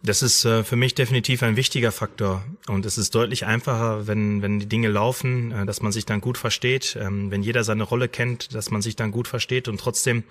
Das 0.06 0.22
ist 0.22 0.44
äh, 0.44 0.62
für 0.62 0.76
mich 0.76 0.94
definitiv 0.94 1.42
ein 1.42 1.56
wichtiger 1.56 1.90
Faktor. 1.90 2.44
Und 2.68 2.86
es 2.86 2.96
ist 2.96 3.12
deutlich 3.16 3.44
einfacher, 3.44 4.06
wenn, 4.06 4.40
wenn 4.40 4.60
die 4.60 4.68
Dinge 4.68 4.86
laufen, 4.86 5.50
äh, 5.50 5.66
dass 5.66 5.82
man 5.82 5.90
sich 5.90 6.06
dann 6.06 6.20
gut 6.20 6.38
versteht, 6.38 6.96
ähm, 7.00 7.32
wenn 7.32 7.42
jeder 7.42 7.64
seine 7.64 7.82
Rolle 7.82 8.08
kennt, 8.08 8.54
dass 8.54 8.70
man 8.70 8.82
sich 8.82 8.94
dann 8.94 9.10
gut 9.10 9.26
versteht. 9.26 9.66
Und 9.66 9.80
trotzdem, 9.80 10.22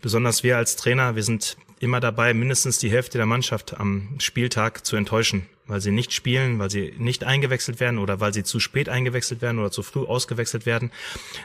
besonders 0.00 0.44
wir 0.44 0.56
als 0.56 0.76
Trainer, 0.76 1.16
wir 1.16 1.24
sind 1.24 1.56
immer 1.80 1.98
dabei, 1.98 2.34
mindestens 2.34 2.78
die 2.78 2.88
Hälfte 2.88 3.18
der 3.18 3.26
Mannschaft 3.26 3.76
am 3.80 4.10
Spieltag 4.18 4.86
zu 4.86 4.94
enttäuschen, 4.94 5.46
weil 5.66 5.80
sie 5.80 5.90
nicht 5.90 6.12
spielen, 6.12 6.60
weil 6.60 6.70
sie 6.70 6.94
nicht 6.96 7.24
eingewechselt 7.24 7.80
werden 7.80 7.98
oder 7.98 8.20
weil 8.20 8.32
sie 8.32 8.44
zu 8.44 8.60
spät 8.60 8.88
eingewechselt 8.88 9.42
werden 9.42 9.58
oder 9.58 9.72
zu 9.72 9.82
früh 9.82 10.04
ausgewechselt 10.04 10.66
werden. 10.66 10.92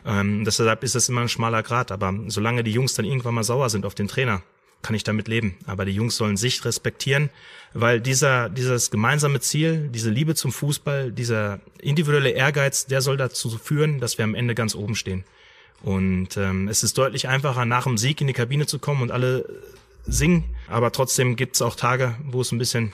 Ähm, 0.06 0.46
deshalb 0.46 0.84
ist 0.84 0.94
es 0.94 1.10
immer 1.10 1.22
ein 1.22 1.30
schmaler 1.30 1.64
Grad, 1.64 1.92
aber 1.92 2.14
solange 2.28 2.64
die 2.64 2.74
Jungs 2.74 2.94
dann 2.94 3.06
irgendwann 3.06 3.34
mal 3.34 3.44
sauer 3.44 3.72
sind 3.72 3.88
auf 3.88 3.96
den 3.96 4.08
Trainer, 4.08 4.44
kann 4.82 4.96
ich 4.96 5.04
damit 5.04 5.28
leben. 5.28 5.58
Aber 5.66 5.86
die 5.86 5.94
Jungs 5.94 6.16
sollen 6.16 6.38
sich 6.38 6.64
respektieren, 6.66 7.30
weil 7.74 8.02
dieser, 8.02 8.50
dieses 8.50 8.92
gemeinsame 8.92 9.40
Ziel, 9.40 9.90
diese 9.90 10.10
Liebe 10.10 10.36
zum 10.36 10.52
Fußball, 10.52 11.12
dieser 11.12 11.60
individuelle 11.80 12.32
Ehrgeiz, 12.32 12.86
der 12.86 13.02
soll 13.02 13.18
dazu 13.18 13.50
führen, 13.58 14.00
dass 14.00 14.18
wir 14.18 14.26
am 14.26 14.36
Ende 14.36 14.56
ganz 14.56 14.76
oben 14.76 14.96
stehen. 14.96 15.24
Und 15.84 16.38
ähm, 16.38 16.68
es 16.68 16.84
ist 16.84 16.98
deutlich 16.98 17.28
einfacher, 17.28 17.66
nach 17.66 17.84
dem 17.84 17.98
Sieg 17.98 18.22
in 18.22 18.28
die 18.28 18.34
Kabine 18.34 18.68
zu 18.68 18.80
kommen 18.80 19.02
und 19.02 19.12
alle 19.12 19.46
singen. 20.06 20.44
Aber 20.68 20.92
trotzdem 20.92 21.36
gibt 21.36 21.56
es 21.56 21.62
auch 21.62 21.76
Tage, 21.76 22.16
wo 22.24 22.42
es 22.42 22.52
ein 22.52 22.60
bisschen 22.60 22.94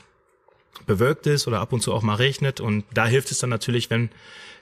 bewölkt 0.86 1.28
ist 1.28 1.48
oder 1.48 1.60
ab 1.60 1.74
und 1.74 1.82
zu 1.82 1.94
auch 1.94 2.02
mal 2.02 2.16
regnet. 2.16 2.60
Und 2.60 2.86
da 2.94 3.08
hilft 3.08 3.32
es 3.32 3.40
dann 3.40 3.50
natürlich, 3.50 3.90
wenn, 3.90 4.10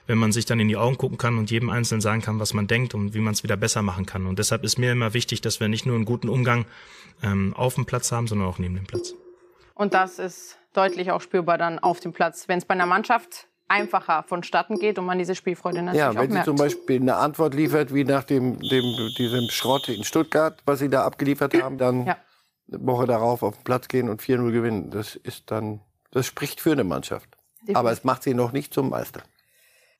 wenn 0.06 0.18
man 0.18 0.32
sich 0.32 0.44
dann 0.46 0.60
in 0.60 0.68
die 0.68 0.76
Augen 0.76 0.96
gucken 0.98 1.18
kann 1.18 1.38
und 1.38 1.50
jedem 1.50 1.70
Einzelnen 1.70 2.00
sagen 2.00 2.22
kann, 2.22 2.38
was 2.40 2.54
man 2.54 2.66
denkt 2.66 2.94
und 2.94 3.14
wie 3.14 3.20
man 3.20 3.32
es 3.34 3.42
wieder 3.42 3.56
besser 3.56 3.82
machen 3.82 4.06
kann. 4.06 4.26
Und 4.26 4.38
deshalb 4.38 4.64
ist 4.64 4.78
mir 4.78 4.92
immer 4.92 5.14
wichtig, 5.14 5.40
dass 5.40 5.60
wir 5.60 5.68
nicht 5.68 5.86
nur 5.86 5.96
einen 5.96 6.04
guten 6.04 6.28
Umgang 6.28 6.66
ähm, 7.22 7.54
auf 7.56 7.74
dem 7.74 7.86
Platz 7.86 8.12
haben, 8.12 8.26
sondern 8.26 8.48
auch 8.48 8.58
neben 8.58 8.74
dem 8.76 8.86
Platz. 8.86 9.14
Und 9.74 9.94
das 9.94 10.18
ist 10.18 10.58
deutlich 10.72 11.10
auch 11.10 11.20
spürbar 11.20 11.58
dann 11.58 11.78
auf 11.78 12.00
dem 12.00 12.12
Platz, 12.12 12.48
wenn 12.48 12.58
es 12.58 12.64
bei 12.64 12.74
einer 12.74 12.86
Mannschaft 12.86 13.48
einfacher 13.68 14.22
vonstatten 14.22 14.78
geht 14.78 14.98
und 14.98 15.06
man 15.06 15.18
diese 15.18 15.34
Spielfreude 15.34 15.82
natürlich 15.82 15.98
Ja, 15.98 16.10
auch 16.10 16.14
wenn 16.14 16.28
sie 16.28 16.34
merkt. 16.34 16.44
zum 16.46 16.56
Beispiel 16.56 17.00
eine 17.00 17.16
Antwort 17.16 17.52
liefert, 17.54 17.92
wie 17.92 18.04
nach 18.04 18.22
dem, 18.22 18.60
dem, 18.60 18.84
diesem 19.18 19.48
Schrott 19.50 19.88
in 19.88 20.04
Stuttgart, 20.04 20.62
was 20.66 20.78
sie 20.78 20.88
da 20.88 21.04
abgeliefert 21.04 21.60
haben, 21.60 21.76
dann 21.76 22.06
Ja. 22.06 22.16
eine 22.72 22.86
Woche 22.86 23.06
darauf 23.06 23.42
auf 23.42 23.56
den 23.56 23.64
Platz 23.64 23.88
gehen 23.88 24.08
und 24.08 24.22
4-0 24.22 24.52
gewinnen. 24.52 24.90
Das 24.90 25.16
ist 25.16 25.50
dann, 25.50 25.80
das 26.12 26.26
spricht 26.26 26.60
für 26.60 26.72
eine 26.72 26.84
Mannschaft. 26.84 27.28
Aber 27.74 27.90
es 27.90 28.04
macht 28.04 28.22
sie 28.22 28.34
noch 28.34 28.52
nicht 28.52 28.72
zum 28.72 28.90
Meister. 28.90 29.22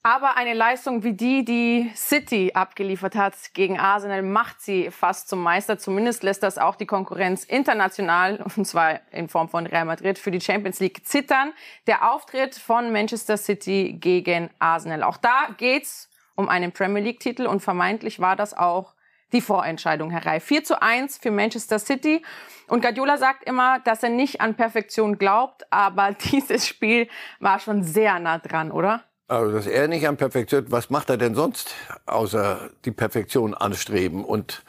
Aber 0.07 0.37
eine 0.37 0.55
Leistung 0.55 1.03
wie 1.03 1.15
die, 1.15 1.45
die 1.45 1.91
City 1.97 2.53
abgeliefert 2.55 3.17
hat 3.17 3.35
gegen 3.55 3.81
Arsenal, 3.81 4.23
macht 4.23 4.61
sie 4.61 4.93
fast 4.93 5.29
zum 5.29 5.43
Meister. 5.43 5.81
Zumindest 5.81 6.23
lässt 6.23 6.45
das 6.45 6.59
auch 6.59 6.77
die 6.77 6.87
Konkurrenz 6.87 7.43
international, 7.43 8.39
und 8.57 8.65
zwar 8.67 9.01
in 9.11 9.29
Form 9.29 9.49
von 9.49 9.67
Real 9.67 9.85
Madrid, 9.85 10.17
für 10.17 10.31
die 10.31 10.41
Champions 10.41 10.79
League 10.79 11.05
zittern. 11.05 11.53
Der 11.89 12.09
Auftritt 12.13 12.55
von 12.55 12.93
Manchester 12.93 13.37
City 13.37 13.97
gegen 13.99 14.49
Arsenal. 14.61 15.03
Auch 15.03 15.17
da 15.17 15.49
geht's 15.57 16.09
um 16.37 16.49
einen 16.49 16.71
Premier 16.71 17.03
League-Titel 17.03 17.45
und 17.47 17.59
vermeintlich 17.59 18.21
war 18.21 18.37
das 18.37 18.57
auch 18.57 18.95
die 19.33 19.41
Vorentscheidung 19.41 20.11
herein. 20.13 20.41
4 20.41 20.63
zu 20.63 20.81
1 20.81 21.19
für 21.19 21.33
Manchester 21.33 21.81
City. 21.81 22.25
Und 22.69 22.81
Guardiola 22.81 23.17
sagt 23.17 23.43
immer, 23.43 23.81
dass 23.81 24.05
er 24.05 24.11
nicht 24.11 24.41
an 24.41 24.55
Perfektion 24.55 25.19
glaubt, 25.19 25.67
aber 25.73 26.13
dieses 26.31 26.69
Spiel 26.69 27.09
war 27.41 27.59
schon 27.59 27.83
sehr 27.83 28.21
nah 28.21 28.39
dran, 28.39 28.71
oder? 28.71 29.03
Also, 29.29 29.53
dass 29.53 29.67
er 29.67 29.89
nicht 29.89 30.07
an 30.07 30.17
Perfektion, 30.17 30.71
was 30.71 30.89
macht 30.89 31.11
er 31.11 31.17
denn 31.17 31.35
sonst, 31.35 31.75
außer 32.07 32.71
die 32.85 32.93
Perfektion 32.93 33.55
anstreben 33.55 34.25
und 34.25 34.63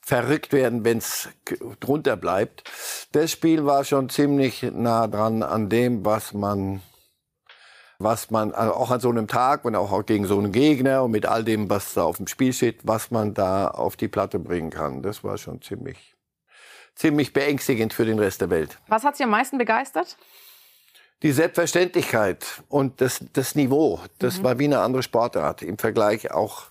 verrückt 0.00 0.52
werden, 0.52 0.84
wenn 0.84 0.98
es 0.98 1.28
drunter 1.78 2.16
bleibt. 2.16 2.64
Das 3.12 3.30
Spiel 3.30 3.64
war 3.64 3.84
schon 3.84 4.08
ziemlich 4.08 4.62
nah 4.62 5.06
dran 5.06 5.44
an 5.44 5.68
dem, 5.68 6.04
was 6.04 6.34
man, 6.34 6.82
was 8.00 8.32
man 8.32 8.52
also 8.52 8.74
auch 8.74 8.90
an 8.90 8.98
so 8.98 9.10
einem 9.10 9.28
Tag 9.28 9.64
und 9.64 9.76
auch 9.76 10.04
gegen 10.04 10.26
so 10.26 10.38
einen 10.38 10.50
Gegner 10.50 11.04
und 11.04 11.12
mit 11.12 11.26
all 11.26 11.44
dem, 11.44 11.70
was 11.70 11.94
da 11.94 12.02
auf 12.02 12.16
dem 12.16 12.26
Spiel 12.26 12.52
steht, 12.52 12.80
was 12.82 13.12
man 13.12 13.34
da 13.34 13.68
auf 13.68 13.96
die 13.96 14.08
Platte 14.08 14.40
bringen 14.40 14.70
kann. 14.70 15.02
Das 15.02 15.22
war 15.22 15.38
schon 15.38 15.62
ziemlich, 15.62 16.16
ziemlich 16.96 17.32
beängstigend 17.32 17.92
für 17.92 18.06
den 18.06 18.18
Rest 18.18 18.40
der 18.40 18.50
Welt. 18.50 18.78
Was 18.88 19.04
hat 19.04 19.16
Sie 19.16 19.22
am 19.22 19.30
meisten 19.30 19.58
begeistert? 19.58 20.16
Die 21.22 21.32
Selbstverständlichkeit 21.32 22.62
und 22.68 23.00
das, 23.00 23.20
das 23.32 23.54
Niveau, 23.54 24.00
das 24.18 24.42
war 24.42 24.58
wie 24.58 24.64
eine 24.64 24.80
andere 24.80 25.02
Sportart 25.02 25.62
im 25.62 25.76
Vergleich 25.76 26.30
auch 26.30 26.64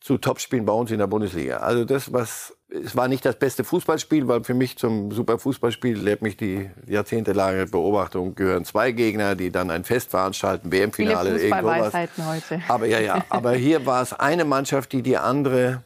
zu 0.00 0.18
Topspielen 0.18 0.64
bei 0.64 0.72
uns 0.72 0.90
in 0.90 0.98
der 0.98 1.06
Bundesliga. 1.06 1.58
Also 1.58 1.84
das, 1.84 2.12
was 2.12 2.56
es 2.72 2.96
war 2.96 3.08
nicht 3.08 3.24
das 3.24 3.38
beste 3.38 3.64
Fußballspiel, 3.64 4.28
weil 4.28 4.44
für 4.44 4.54
mich 4.54 4.78
zum 4.78 5.12
super 5.12 5.38
Fußballspiel 5.38 5.98
lehrt 5.98 6.22
mich 6.22 6.36
die 6.36 6.70
jahrzehntelange 6.86 7.66
Beobachtung 7.66 8.34
gehören 8.34 8.64
zwei 8.64 8.92
Gegner, 8.92 9.34
die 9.34 9.50
dann 9.50 9.70
ein 9.70 9.84
Fest 9.84 10.10
veranstalten, 10.10 10.72
WM-Finale, 10.72 11.38
irgendwas. 11.38 11.92
Heute. 11.92 12.62
Aber 12.68 12.86
ja, 12.86 13.00
ja. 13.00 13.24
Aber 13.30 13.52
hier 13.52 13.84
war 13.84 14.02
es 14.02 14.12
eine 14.12 14.44
Mannschaft, 14.44 14.92
die 14.92 15.02
die 15.02 15.18
andere, 15.18 15.84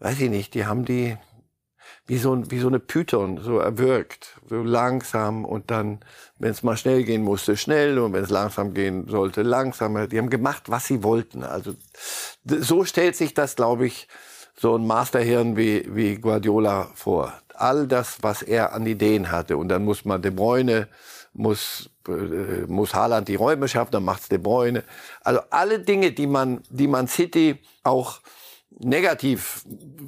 weiß 0.00 0.20
ich 0.20 0.30
nicht, 0.30 0.54
die 0.54 0.66
haben 0.66 0.84
die 0.84 1.16
wie 2.06 2.18
so, 2.18 2.50
wie 2.50 2.58
so 2.58 2.68
eine 2.68 2.78
Python 2.78 3.38
so 3.38 3.58
erwürgt, 3.58 4.40
so 4.48 4.62
langsam 4.62 5.44
und 5.44 5.70
dann, 5.70 6.00
wenn 6.38 6.50
es 6.50 6.62
mal 6.62 6.76
schnell 6.76 7.04
gehen 7.04 7.22
musste, 7.22 7.56
schnell 7.56 7.98
und 7.98 8.12
wenn 8.12 8.24
es 8.24 8.30
langsam 8.30 8.74
gehen 8.74 9.08
sollte, 9.08 9.42
langsamer. 9.42 10.06
Die 10.06 10.18
haben 10.18 10.30
gemacht, 10.30 10.64
was 10.66 10.86
sie 10.86 11.02
wollten. 11.02 11.42
Also 11.42 11.74
so 12.44 12.84
stellt 12.84 13.16
sich 13.16 13.32
das, 13.34 13.56
glaube 13.56 13.86
ich, 13.86 14.08
so 14.58 14.76
ein 14.76 14.86
Masterhirn 14.86 15.56
wie, 15.56 15.84
wie 15.94 16.16
Guardiola 16.16 16.90
vor. 16.94 17.32
All 17.54 17.86
das, 17.86 18.18
was 18.22 18.42
er 18.42 18.74
an 18.74 18.86
Ideen 18.86 19.30
hatte. 19.30 19.56
Und 19.56 19.68
dann 19.68 19.84
muss 19.84 20.04
man 20.04 20.20
De 20.20 20.30
Bruyne, 20.30 20.88
muss, 21.32 21.90
äh, 22.08 22.66
muss 22.66 22.94
Haaland 22.94 23.28
die 23.28 23.34
Räume 23.34 23.68
schaffen, 23.68 23.92
dann 23.92 24.04
macht's 24.04 24.28
De 24.28 24.38
Bruyne. 24.38 24.84
Also 25.22 25.40
alle 25.50 25.80
Dinge, 25.80 26.12
die 26.12 26.26
man, 26.26 26.62
die 26.68 26.88
man 26.88 27.08
City 27.08 27.58
auch 27.82 28.20
negativ 28.78 29.64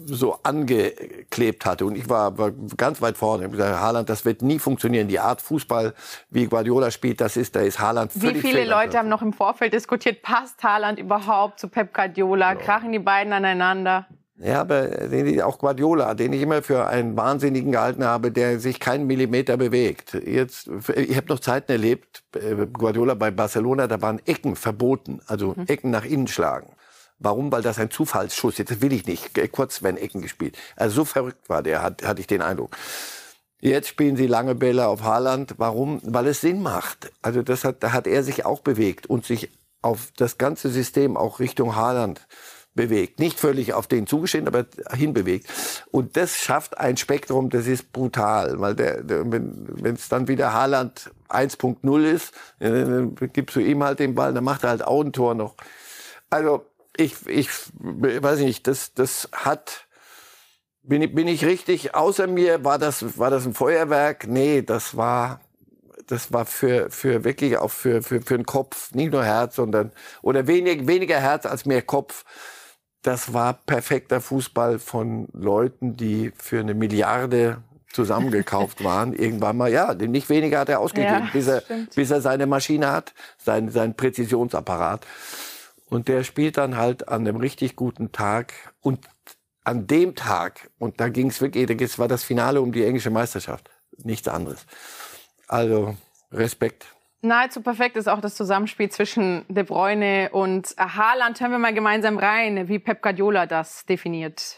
so 0.06 0.38
angeklebt 0.42 1.64
hatte. 1.64 1.86
Und 1.86 1.96
ich 1.96 2.08
war, 2.08 2.36
war 2.36 2.52
ganz 2.76 3.00
weit 3.00 3.16
vorne. 3.16 3.42
Ich 3.42 3.44
hab 3.44 3.52
gesagt, 3.52 3.80
Haaland, 3.80 4.08
das 4.08 4.24
wird 4.24 4.42
nie 4.42 4.58
funktionieren. 4.58 5.08
Die 5.08 5.18
Art 5.18 5.40
Fußball, 5.40 5.94
wie 6.30 6.46
Guardiola 6.46 6.90
spielt, 6.90 7.20
das 7.20 7.36
ist, 7.36 7.56
da 7.56 7.60
ist 7.60 7.78
Haaland 7.78 8.14
Wie 8.14 8.20
völlig 8.20 8.42
viele 8.42 8.62
fehl 8.62 8.72
am 8.72 8.82
Leute 8.82 8.98
haben 8.98 9.08
noch 9.08 9.22
im 9.22 9.32
Vorfeld 9.32 9.72
diskutiert, 9.72 10.22
passt 10.22 10.62
Haaland 10.62 10.98
überhaupt 10.98 11.60
zu 11.60 11.68
Pep 11.68 11.94
Guardiola? 11.94 12.54
Krachen 12.54 12.92
die 12.92 12.98
beiden 12.98 13.32
aneinander? 13.32 14.06
Ja, 14.40 14.60
aber 14.60 14.88
auch 15.42 15.58
Guardiola, 15.58 16.14
den 16.14 16.32
ich 16.32 16.42
immer 16.42 16.62
für 16.62 16.86
einen 16.86 17.16
Wahnsinnigen 17.16 17.72
gehalten 17.72 18.04
habe, 18.04 18.30
der 18.30 18.60
sich 18.60 18.78
keinen 18.78 19.08
Millimeter 19.08 19.56
bewegt. 19.56 20.14
Jetzt, 20.14 20.70
ich 20.94 21.16
habe 21.16 21.26
noch 21.28 21.40
Zeiten 21.40 21.72
erlebt, 21.72 22.22
äh, 22.36 22.66
Guardiola 22.72 23.14
bei 23.14 23.32
Barcelona, 23.32 23.88
da 23.88 24.00
waren 24.00 24.20
Ecken 24.26 24.54
verboten, 24.54 25.20
also 25.26 25.56
Ecken 25.66 25.90
nach 25.90 26.04
innen 26.04 26.28
schlagen. 26.28 26.70
Warum? 27.18 27.50
Weil 27.50 27.62
das 27.62 27.78
ein 27.78 27.90
Zufallsschuss 27.90 28.58
ist. 28.58 28.70
Das 28.70 28.80
will 28.80 28.92
ich 28.92 29.06
nicht. 29.06 29.30
Kurz 29.52 29.82
werden 29.82 29.96
Ecken 29.96 30.22
gespielt. 30.22 30.56
Also 30.76 30.96
so 30.96 31.04
verrückt 31.04 31.48
war 31.48 31.62
der, 31.62 31.82
hat, 31.82 32.04
hatte 32.04 32.20
ich 32.20 32.26
den 32.26 32.42
Eindruck. 32.42 32.76
Jetzt 33.60 33.88
spielen 33.88 34.16
sie 34.16 34.28
lange 34.28 34.54
Bälle 34.54 34.86
auf 34.86 35.02
Haaland. 35.02 35.54
Warum? 35.58 36.00
Weil 36.04 36.28
es 36.28 36.40
Sinn 36.40 36.62
macht. 36.62 37.10
Also 37.22 37.42
das 37.42 37.64
hat, 37.64 37.82
da 37.82 37.92
hat 37.92 38.06
er 38.06 38.22
sich 38.22 38.46
auch 38.46 38.60
bewegt 38.60 39.06
und 39.06 39.24
sich 39.24 39.50
auf 39.82 40.12
das 40.16 40.38
ganze 40.38 40.70
System 40.70 41.16
auch 41.16 41.40
Richtung 41.40 41.74
Haaland 41.74 42.26
bewegt. 42.74 43.18
Nicht 43.18 43.40
völlig 43.40 43.74
auf 43.74 43.88
den 43.88 44.06
zugeschnitten, 44.06 44.46
aber 44.46 44.66
hinbewegt. 44.94 45.48
Und 45.90 46.16
das 46.16 46.36
schafft 46.36 46.78
ein 46.78 46.96
Spektrum, 46.96 47.50
das 47.50 47.66
ist 47.66 47.92
brutal. 47.92 48.60
Weil 48.60 48.76
der, 48.76 49.02
der, 49.02 49.30
wenn 49.30 49.94
es 49.94 50.08
dann 50.08 50.28
wieder 50.28 50.52
Haaland 50.52 51.10
1.0 51.28 52.04
ist, 52.04 52.32
dann 52.60 53.16
gibst 53.32 53.56
du 53.56 53.60
ihm 53.60 53.82
halt 53.82 53.98
den 53.98 54.14
Ball, 54.14 54.32
dann 54.32 54.44
macht 54.44 54.62
er 54.62 54.70
halt 54.70 54.84
auch 54.86 55.02
ein 55.02 55.12
Tor 55.12 55.34
noch. 55.34 55.56
Also 56.30 56.66
ich, 56.98 57.26
ich 57.26 57.48
weiß 57.78 58.40
nicht, 58.40 58.66
das, 58.66 58.92
das 58.94 59.28
hat 59.32 59.88
bin 60.88 61.02
ich, 61.02 61.14
bin 61.14 61.28
ich 61.28 61.44
richtig 61.44 61.94
außer 61.94 62.26
mir? 62.26 62.64
War 62.64 62.78
das, 62.78 63.18
war 63.18 63.30
das 63.30 63.46
ein 63.46 63.54
Feuerwerk? 63.54 64.26
Nee, 64.26 64.62
das 64.62 64.96
war, 64.96 65.40
das 66.06 66.32
war 66.32 66.46
für, 66.46 66.90
für 66.90 67.24
wirklich 67.24 67.58
auch 67.58 67.70
für, 67.70 68.02
für, 68.02 68.22
für 68.22 68.36
den 68.38 68.46
Kopf, 68.46 68.94
nicht 68.94 69.12
nur 69.12 69.24
Herz, 69.24 69.56
sondern, 69.56 69.92
oder 70.22 70.46
wenig, 70.46 70.86
weniger 70.86 71.20
Herz 71.20 71.44
als 71.46 71.66
mehr 71.66 71.82
Kopf. 71.82 72.24
Das 73.02 73.32
war 73.34 73.54
perfekter 73.54 74.20
Fußball 74.20 74.78
von 74.78 75.28
Leuten, 75.32 75.96
die 75.96 76.32
für 76.36 76.60
eine 76.60 76.74
Milliarde 76.74 77.62
zusammengekauft 77.92 78.82
waren. 78.84 79.12
Irgendwann 79.12 79.56
mal, 79.58 79.70
ja, 79.70 79.92
nicht 79.94 80.30
weniger 80.30 80.60
hat 80.60 80.68
er 80.70 80.80
ausgegeben, 80.80 81.26
Ja, 81.26 81.30
bis, 81.32 81.46
er, 81.48 81.60
stimmt. 81.60 81.94
bis 81.94 82.10
er 82.10 82.22
seine 82.22 82.46
Maschine 82.46 82.90
hat, 82.90 83.14
sein, 83.36 83.70
sein 83.70 83.94
Präzisionsapparat. 83.94 85.06
Und 85.90 86.08
der 86.08 86.24
spielt 86.24 86.56
dann 86.56 86.76
halt 86.76 87.08
an 87.08 87.26
einem 87.26 87.36
richtig 87.36 87.76
guten 87.76 88.12
Tag. 88.12 88.52
Und 88.80 89.08
an 89.64 89.86
dem 89.86 90.14
Tag, 90.14 90.70
und 90.78 91.00
da 91.00 91.08
ging 91.08 91.28
es 91.28 91.40
wirklich, 91.40 91.66
das 91.66 91.98
war 91.98 92.08
das 92.08 92.24
Finale 92.24 92.60
um 92.60 92.72
die 92.72 92.84
englische 92.84 93.10
Meisterschaft. 93.10 93.70
Nichts 94.02 94.26
anderes. 94.28 94.66
Also 95.46 95.96
Respekt. 96.32 96.86
Nahezu 97.20 97.60
perfekt 97.62 97.96
ist 97.96 98.08
auch 98.08 98.20
das 98.20 98.34
Zusammenspiel 98.36 98.90
zwischen 98.90 99.44
De 99.48 99.64
Bruyne 99.64 100.30
und 100.32 100.74
Haaland. 100.78 101.40
Hören 101.40 101.50
wir 101.50 101.58
mal 101.58 101.74
gemeinsam 101.74 102.16
rein, 102.16 102.68
wie 102.68 102.78
Pep 102.78 103.02
Guardiola 103.02 103.46
das 103.46 103.84
definiert. 103.86 104.57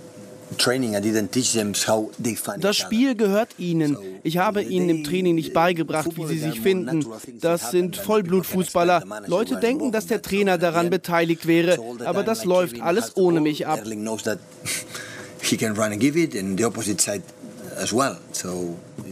das 2.59 2.77
Spiel 2.77 3.15
gehört 3.15 3.49
ihnen. 3.57 3.97
Ich 4.23 4.37
habe 4.37 4.61
ihnen 4.61 4.89
im 4.89 5.03
Training 5.03 5.35
nicht 5.35 5.53
beigebracht, 5.53 6.09
wie 6.15 6.25
sie 6.25 6.37
sich 6.39 6.59
finden. 6.61 7.05
Das 7.39 7.71
sind 7.71 7.97
Vollblutfußballer. 7.97 9.03
Leute 9.27 9.57
denken, 9.57 9.91
dass 9.91 10.07
der 10.07 10.21
Trainer 10.21 10.57
daran 10.57 10.89
beteiligt 10.89 11.47
wäre, 11.47 11.77
aber 12.05 12.23
das 12.23 12.45
läuft 12.45 12.81
alles 12.81 13.15
ohne 13.17 13.41
mich 13.41 13.67
ab. 13.67 13.81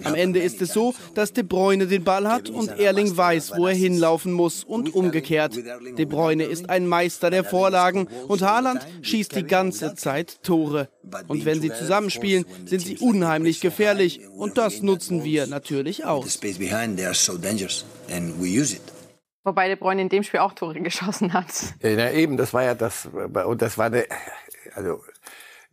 Am 0.04 0.16
Ende 0.16 0.40
ist 0.40 0.62
es 0.62 0.74
so, 0.74 0.94
dass 1.16 1.34
De 1.34 1.44
Bruyne 1.44 1.88
den 1.88 2.04
Ball 2.04 2.28
hat 2.28 2.50
und 2.50 2.80
Erling 2.80 3.16
weiß, 3.16 3.54
wo 3.58 3.68
er 3.68 3.76
hinlaufen 3.76 4.32
muss 4.32 4.64
und 4.64 4.94
umgekehrt. 4.94 5.56
De 5.56 6.06
Bruyne 6.06 6.44
ist 6.44 6.70
ein 6.70 6.88
Meister 6.88 7.30
der 7.30 7.44
Vorlagen 7.44 8.08
und 8.28 8.42
Haaland 8.42 8.86
schießt 9.02 9.36
die 9.36 9.44
ganze 9.44 9.96
Zeit 9.96 10.44
Tore. 10.44 10.90
Und 11.28 11.46
wenn 11.46 11.62
sie 11.62 11.72
zusammenspielen, 11.74 12.46
sind 12.66 12.82
sie 12.82 12.98
unheimlich 12.98 13.62
gefährlich. 13.62 14.22
und 14.30 14.58
das 14.58 14.82
nutzen 14.82 15.24
wir 15.24 15.48
natürlich 15.48 16.06
aus. 16.06 16.40
Wobei 19.44 19.68
De 19.68 19.76
Bruyne 19.76 20.02
in 20.02 20.10
dem 20.10 20.24
Spiel 20.24 20.42
auch 20.42 20.54
Tore 20.54 20.80
geschossen 20.82 21.34
hat. 21.34 21.48
Ja, 21.82 22.12
eben, 22.12 22.38
das 22.38 22.54
war 22.54 22.64
ja 22.64 22.76
das, 22.76 23.08
und 23.46 23.62
das 23.62 23.78
war 23.78 23.88
eine, 23.88 24.06
also 24.76 25.02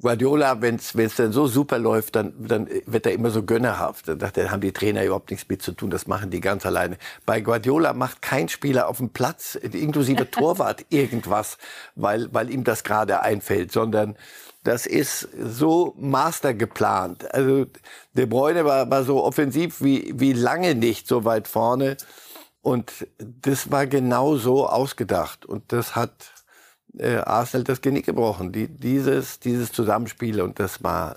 Guardiola, 0.01 0.61
wenn 0.61 0.76
es 0.76 1.16
dann 1.16 1.32
so 1.32 1.47
super 1.47 1.78
läuft, 1.78 2.16
dann, 2.16 2.34
dann 2.38 2.68
wird 2.84 3.07
er 3.07 3.12
immer 3.12 3.30
so 3.30 3.42
gönnerhaft. 3.42 4.09
Dann 4.09 4.18
da 4.18 4.30
haben 4.51 4.61
die 4.61 4.72
Trainer 4.72 5.03
überhaupt 5.03 5.30
nichts 5.30 5.49
mit 5.49 5.62
zu 5.62 5.72
tun. 5.72 5.88
Das 5.88 6.07
machen 6.07 6.30
die 6.30 6.40
ganz 6.40 6.66
alleine. 6.66 6.99
Bei 7.24 7.40
Guardiola 7.40 7.94
macht 7.94 8.20
kein 8.20 8.49
Spieler 8.51 8.88
auf 8.88 8.99
dem 8.99 9.11
Platz, 9.11 9.55
inklusive 9.55 10.30
Torwart, 10.30 10.84
irgendwas, 10.90 11.57
weil, 11.94 12.32
weil 12.34 12.51
ihm 12.51 12.62
das 12.62 12.84
gerade 12.84 13.22
einfällt, 13.22 13.72
sondern 13.72 14.16
das 14.64 14.84
ist 14.84 15.28
so 15.40 15.94
master 15.97 16.53
geplant. 16.53 17.32
Also 17.32 17.66
De 18.14 18.26
Bruyne 18.26 18.64
war, 18.64 18.90
war 18.90 19.05
so 19.05 19.24
offensiv 19.24 19.80
wie, 19.80 20.12
wie 20.16 20.32
lange 20.32 20.74
nicht 20.74 21.09
so 21.09 21.24
weit 21.24 21.49
vorne. 21.49 21.97
Und 22.61 23.07
das 23.18 23.70
war 23.70 23.86
genau 23.86 24.36
so 24.36 24.68
ausgedacht. 24.68 25.47
Und 25.47 25.72
das 25.72 25.94
hat 25.94 26.32
äh, 26.99 27.16
Arsenal 27.18 27.64
das 27.64 27.80
Genick 27.80 28.07
gebrochen. 28.07 28.53
Die, 28.53 28.68
dieses, 28.68 29.40
dieses 29.40 29.72
Zusammenspiel 29.72 30.40
und 30.40 30.59
das 30.59 30.82
war 30.82 31.16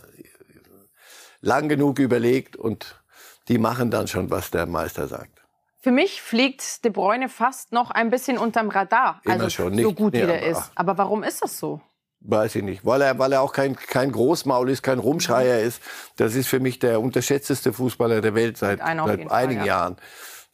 lang 1.41 1.69
genug 1.69 1.99
überlegt 1.99 2.55
und 2.55 3.01
die 3.47 3.57
machen 3.57 3.91
dann 3.91 4.07
schon, 4.07 4.29
was 4.29 4.51
der 4.51 4.65
Meister 4.65 5.07
sagt. 5.07 5.39
Für 5.81 5.91
mich 5.91 6.21
fliegt 6.21 6.83
De 6.83 6.91
Bruyne 6.91 7.29
fast 7.29 7.71
noch 7.71 7.89
ein 7.91 8.09
bisschen 8.09 8.37
unterm 8.37 8.69
Radar, 8.69 9.21
Immer 9.23 9.35
also 9.35 9.49
schon, 9.49 9.69
so 9.69 9.75
nicht 9.87 9.95
gut 9.95 10.13
wie 10.13 10.17
mehr, 10.17 10.27
der 10.27 10.41
aber- 10.41 10.59
ist. 10.59 10.71
Aber 10.75 10.97
warum 10.97 11.23
ist 11.23 11.41
das 11.41 11.57
so? 11.57 11.81
Weiß 12.21 12.55
ich 12.55 12.63
nicht. 12.63 12.85
Weil 12.85 13.01
er, 13.01 13.17
weil 13.17 13.31
er 13.31 13.41
auch 13.41 13.53
kein, 13.53 13.77
kein 13.77 14.11
Großmaul 14.11 14.69
ist, 14.69 14.83
kein 14.83 14.99
Rumschreier 14.99 15.61
ist. 15.61 15.81
Das 16.17 16.35
ist 16.35 16.49
für 16.49 16.59
mich 16.59 16.77
der 16.79 16.99
unterschätzteste 16.99 17.71
Fußballer 17.71 18.19
der 18.19 18.35
Welt 18.35 18.57
seit, 18.57 18.79
seit 18.79 18.89
jeden 19.07 19.29
Fall, 19.29 19.37
einigen 19.37 19.61
ja. 19.61 19.65
Jahren. 19.67 19.95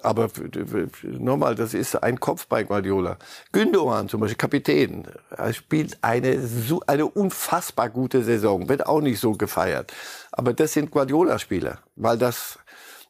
Aber 0.01 0.25
f- 0.25 1.03
nochmal, 1.03 1.55
das 1.55 1.73
ist 1.73 1.95
ein 2.03 2.19
Kopf 2.19 2.47
bei 2.47 2.63
Guardiola. 2.63 3.17
Gündogan 3.51 4.07
zum 4.09 4.21
Beispiel, 4.21 4.37
Kapitän, 4.37 5.07
er 5.31 5.53
spielt 5.53 5.97
eine, 6.03 6.39
eine 6.87 7.05
unfassbar 7.07 7.89
gute 7.89 8.23
Saison, 8.23 8.69
wird 8.69 8.85
auch 8.85 9.01
nicht 9.01 9.19
so 9.19 9.31
gefeiert. 9.33 9.93
Aber 10.31 10.53
das 10.53 10.73
sind 10.73 10.91
Guardiola-Spieler, 10.91 11.79
weil 11.95 12.17
das, 12.17 12.59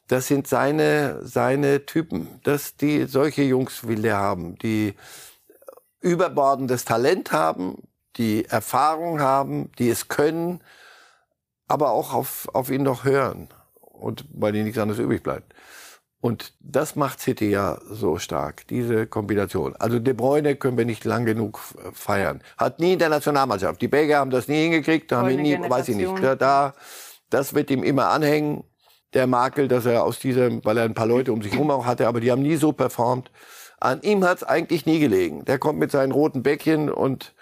das 0.08 0.28
sind 0.28 0.46
seine, 0.46 1.20
seine 1.26 1.84
Typen. 1.86 2.40
Das, 2.44 2.76
die, 2.76 3.04
solche 3.06 3.42
Jungs 3.42 3.86
will 3.86 4.02
der 4.02 4.16
haben, 4.16 4.56
die 4.58 4.94
überbordendes 6.00 6.84
Talent 6.84 7.32
haben, 7.32 7.82
die 8.16 8.44
Erfahrung 8.46 9.20
haben, 9.20 9.70
die 9.78 9.90
es 9.90 10.08
können, 10.08 10.62
aber 11.68 11.90
auch 11.90 12.14
auf, 12.14 12.48
auf 12.54 12.70
ihn 12.70 12.82
noch 12.82 13.04
hören 13.04 13.48
und 13.80 14.24
weil 14.32 14.54
ihnen 14.54 14.64
nichts 14.64 14.78
anderes 14.78 15.00
übrig 15.00 15.22
bleibt. 15.22 15.52
Und 16.26 16.54
das 16.60 16.96
macht 16.96 17.20
City 17.20 17.50
ja 17.50 17.78
so 17.88 18.18
stark, 18.18 18.66
diese 18.66 19.06
Kombination. 19.06 19.76
Also 19.76 20.00
De 20.00 20.12
Bruyne 20.12 20.56
können 20.56 20.76
wir 20.76 20.84
nicht 20.84 21.04
lang 21.04 21.24
genug 21.24 21.60
feiern. 21.92 22.42
Hat 22.58 22.80
nie 22.80 22.94
in 22.94 22.98
der 22.98 23.10
Nationalmannschaft. 23.10 23.80
Die 23.80 23.86
Belgier 23.86 24.18
haben 24.18 24.30
das 24.30 24.48
nie 24.48 24.62
hingekriegt, 24.62 25.12
da 25.12 25.18
haben 25.18 25.28
wir 25.28 25.36
nie, 25.36 25.52
Goldene 25.52 25.70
weiß 25.70 25.88
ich 25.88 25.96
nicht. 25.96 26.06
Generation. 26.06 26.38
Da, 26.38 26.72
da, 26.72 26.74
das 27.30 27.54
wird 27.54 27.70
ihm 27.70 27.84
immer 27.84 28.08
anhängen, 28.08 28.64
der 29.14 29.28
Makel, 29.28 29.68
dass 29.68 29.86
er 29.86 30.02
aus 30.02 30.18
diesem, 30.18 30.64
weil 30.64 30.78
er 30.78 30.84
ein 30.84 30.94
paar 30.94 31.06
Leute 31.06 31.32
um 31.32 31.42
sich 31.42 31.52
herum 31.52 31.70
auch 31.70 31.86
hatte, 31.86 32.08
aber 32.08 32.20
die 32.20 32.32
haben 32.32 32.42
nie 32.42 32.56
so 32.56 32.72
performt. 32.72 33.30
An 33.78 34.02
ihm 34.02 34.24
hat 34.24 34.38
es 34.38 34.42
eigentlich 34.42 34.84
nie 34.84 34.98
gelegen. 34.98 35.44
Der 35.44 35.58
kommt 35.58 35.78
mit 35.78 35.92
seinen 35.92 36.10
roten 36.10 36.42
Bäckchen 36.42 36.90
und 36.90 37.34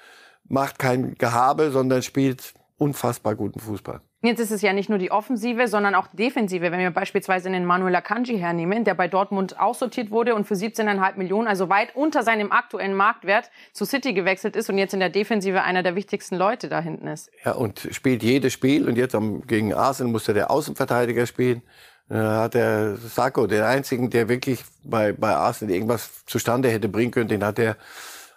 macht 0.46 0.78
kein 0.78 1.14
Gehabe, 1.14 1.70
sondern 1.70 2.02
spielt 2.02 2.52
unfassbar 2.76 3.34
guten 3.34 3.60
Fußball. 3.60 4.02
Jetzt 4.24 4.40
ist 4.40 4.50
es 4.50 4.62
ja 4.62 4.72
nicht 4.72 4.88
nur 4.88 4.96
die 4.96 5.10
Offensive, 5.10 5.68
sondern 5.68 5.94
auch 5.94 6.06
die 6.06 6.16
Defensive. 6.16 6.72
Wenn 6.72 6.80
wir 6.80 6.90
beispielsweise 6.90 7.50
den 7.50 7.66
Manuel 7.66 7.94
Akanji 7.94 8.38
hernehmen, 8.38 8.82
der 8.82 8.94
bei 8.94 9.06
Dortmund 9.06 9.60
aussortiert 9.60 10.10
wurde 10.10 10.34
und 10.34 10.46
für 10.46 10.54
17,5 10.54 11.18
Millionen, 11.18 11.46
also 11.46 11.68
weit 11.68 11.94
unter 11.94 12.22
seinem 12.22 12.50
aktuellen 12.50 12.94
Marktwert, 12.94 13.50
zu 13.74 13.84
City 13.84 14.14
gewechselt 14.14 14.56
ist 14.56 14.70
und 14.70 14.78
jetzt 14.78 14.94
in 14.94 15.00
der 15.00 15.10
Defensive 15.10 15.62
einer 15.62 15.82
der 15.82 15.94
wichtigsten 15.94 16.36
Leute 16.36 16.70
da 16.70 16.80
hinten 16.80 17.06
ist. 17.06 17.30
Ja, 17.44 17.52
und 17.52 17.86
spielt 17.90 18.22
jedes 18.22 18.54
Spiel. 18.54 18.88
Und 18.88 18.96
jetzt 18.96 19.14
gegen 19.46 19.74
Arsenal 19.74 20.10
musste 20.10 20.32
der 20.32 20.50
Außenverteidiger 20.50 21.26
spielen. 21.26 21.60
Da 22.08 22.44
hat 22.44 22.54
der 22.54 22.96
Sacco, 22.96 23.46
den 23.46 23.62
einzigen, 23.62 24.08
der 24.08 24.30
wirklich 24.30 24.64
bei, 24.84 25.12
bei 25.12 25.36
Arsenal 25.36 25.74
irgendwas 25.74 26.24
zustande 26.24 26.70
hätte 26.70 26.88
bringen 26.88 27.10
können, 27.10 27.28
den 27.28 27.44
hat 27.44 27.58
er 27.58 27.76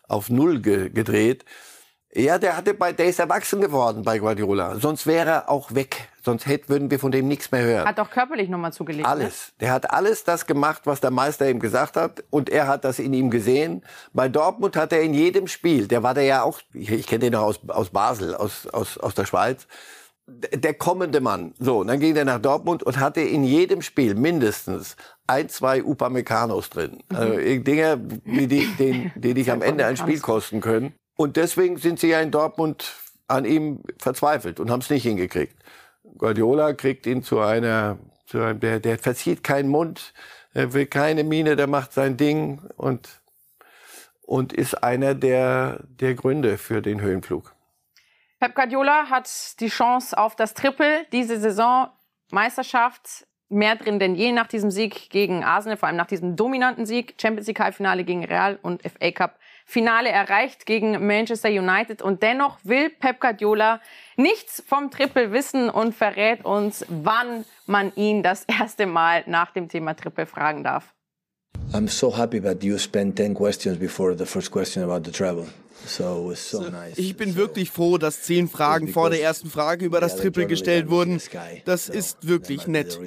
auf 0.07 0.29
Null 0.29 0.59
ge 0.59 0.89
gedreht. 0.89 1.45
Ja, 2.17 2.39
der 2.39 2.57
hatte 2.57 2.73
bei, 2.73 2.93
der 2.93 3.05
ist 3.05 3.19
erwachsen 3.19 3.61
geworden 3.61 4.01
bei 4.01 4.17
Guardiola. 4.17 4.79
Sonst 4.79 5.05
wäre 5.05 5.29
er 5.29 5.49
auch 5.49 5.75
weg. 5.75 6.09
Sonst 6.25 6.47
hätte, 6.47 6.67
würden 6.69 6.89
wir 6.89 6.97
von 6.97 7.11
dem 7.11 7.27
nichts 7.27 7.51
mehr 7.51 7.61
hören. 7.61 7.87
Hat 7.87 7.99
auch 7.99 8.09
körperlich 8.09 8.49
nochmal 8.49 8.73
zugelegt. 8.73 9.05
Ne? 9.05 9.09
Alles. 9.09 9.53
Der 9.59 9.71
hat 9.71 9.91
alles 9.91 10.23
das 10.23 10.47
gemacht, 10.47 10.81
was 10.85 10.99
der 10.99 11.11
Meister 11.11 11.47
ihm 11.47 11.59
gesagt 11.59 11.95
hat. 11.95 12.23
Und 12.31 12.49
er 12.49 12.67
hat 12.67 12.85
das 12.85 12.97
in 12.97 13.13
ihm 13.13 13.29
gesehen. 13.29 13.83
Bei 14.13 14.29
Dortmund 14.29 14.75
hat 14.75 14.93
er 14.93 15.01
in 15.03 15.13
jedem 15.13 15.47
Spiel, 15.47 15.87
der 15.87 16.01
war 16.01 16.15
der 16.15 16.23
ja 16.23 16.41
auch, 16.41 16.59
ich, 16.73 16.91
ich 16.91 17.05
kenne 17.05 17.19
den 17.19 17.33
noch 17.33 17.43
aus, 17.43 17.59
aus 17.67 17.91
Basel, 17.91 18.33
aus, 18.33 18.65
aus, 18.65 18.97
aus 18.97 19.13
der 19.13 19.25
Schweiz, 19.25 19.67
der 20.25 20.73
kommende 20.73 21.21
Mann. 21.21 21.53
So, 21.59 21.81
und 21.81 21.87
dann 21.87 21.99
ging 21.99 22.15
er 22.15 22.25
nach 22.25 22.39
Dortmund 22.39 22.81
und 22.81 22.99
hatte 22.99 23.21
in 23.21 23.43
jedem 23.43 23.83
Spiel 23.83 24.15
mindestens 24.15 24.95
ein, 25.27 25.49
zwei 25.49 25.83
Upameccanos 25.83 26.71
drin. 26.71 27.03
Also 27.13 27.35
Dinge, 27.35 27.97
die, 28.25 28.47
die, 28.47 28.67
die, 28.79 29.11
die 29.15 29.33
dich 29.35 29.51
am 29.51 29.61
Ende 29.61 29.85
ein 29.85 29.97
Spiel 29.97 30.19
kosten 30.19 30.61
können. 30.61 30.93
Und 31.17 31.35
deswegen 31.35 31.77
sind 31.77 31.99
sie 31.99 32.09
ja 32.09 32.21
in 32.21 32.31
Dortmund 32.31 32.93
an 33.27 33.43
ihm 33.43 33.83
verzweifelt 33.97 34.59
und 34.59 34.69
haben 34.69 34.79
es 34.79 34.89
nicht 34.89 35.03
hingekriegt. 35.03 35.55
Guardiola 36.17 36.73
kriegt 36.73 37.05
ihn 37.05 37.23
zu 37.23 37.41
einer, 37.41 37.97
zu 38.27 38.41
einem, 38.41 38.59
der, 38.59 38.79
der 38.79 38.97
verzieht 38.97 39.43
keinen 39.43 39.67
Mund, 39.67 40.13
er 40.53 40.73
will 40.73 40.85
keine 40.85 41.23
Miene, 41.23 41.55
der 41.55 41.67
macht 41.67 41.91
sein 41.91 42.17
Ding 42.17 42.61
und, 42.77 43.09
und 44.21 44.53
ist 44.53 44.83
einer 44.83 45.15
der, 45.15 45.81
der 45.83 46.13
Gründe 46.13 46.57
für 46.57 46.81
den 46.81 47.01
Höhenflug. 47.01 47.53
Pep 48.39 48.55
Guardiola 48.55 49.09
hat 49.09 49.29
die 49.59 49.69
Chance 49.69 50.17
auf 50.17 50.35
das 50.35 50.53
Triple 50.53 51.05
diese 51.11 51.39
Saison. 51.39 51.89
Meisterschaft 52.29 53.25
mehr 53.49 53.75
drin 53.75 53.99
denn 53.99 54.15
je 54.15 54.31
nach 54.31 54.47
diesem 54.47 54.69
Sieg 54.71 55.09
gegen 55.09 55.43
Arsenal, 55.43 55.77
vor 55.77 55.87
allem 55.87 55.97
nach 55.97 56.07
diesem 56.07 56.35
dominanten 56.35 56.85
Sieg. 56.85 57.15
Champions 57.19 57.47
League 57.47 57.59
Halbfinale 57.59 58.03
gegen 58.03 58.25
Real 58.25 58.59
und 58.61 58.81
FA 58.83 59.11
Cup 59.11 59.39
Finale 59.69 60.09
erreicht 60.09 60.65
gegen 60.65 61.05
Manchester 61.05 61.49
United. 61.49 62.01
Und 62.01 62.23
dennoch 62.23 62.57
will 62.63 62.89
Pep 62.89 63.19
Guardiola 63.19 63.81
nichts 64.15 64.63
vom 64.65 64.89
Triple 64.89 65.33
wissen 65.33 65.69
und 65.69 65.93
verrät 65.93 66.45
uns, 66.45 66.85
wann 66.87 67.43
man 67.65 67.91
ihn 67.95 68.23
das 68.23 68.45
erste 68.47 68.85
Mal 68.85 69.25
nach 69.27 69.51
dem 69.51 69.67
Thema 69.67 69.93
Triple 69.93 70.25
fragen 70.25 70.63
darf. 70.63 70.93
I'm 71.73 71.89
so 71.89 72.17
happy 72.17 72.39
that 72.41 72.63
you 72.63 72.77
spent 72.77 73.17
10 73.17 73.33
questions 73.33 73.77
before 73.77 74.17
the 74.17 74.25
first 74.25 74.51
question 74.51 74.83
about 74.83 75.03
the 75.03 75.11
travel. 75.11 75.47
So 75.85 76.31
it's 76.31 76.49
so 76.49 76.61
nice. 76.61 76.97
Ich 76.97 77.17
bin 77.17 77.35
wirklich 77.35 77.69
froh, 77.69 77.97
dass 77.97 78.23
zehn 78.23 78.47
Fragen 78.47 78.87
vor 78.87 79.09
der 79.09 79.21
ersten 79.21 79.49
Frage 79.49 79.85
über 79.85 79.99
das 79.99 80.15
Triple 80.15 80.47
gestellt 80.47 80.89
wurden. 80.89 81.21
Das 81.65 81.89
ist 81.89 82.25
wirklich 82.25 82.67
nett. 82.67 82.97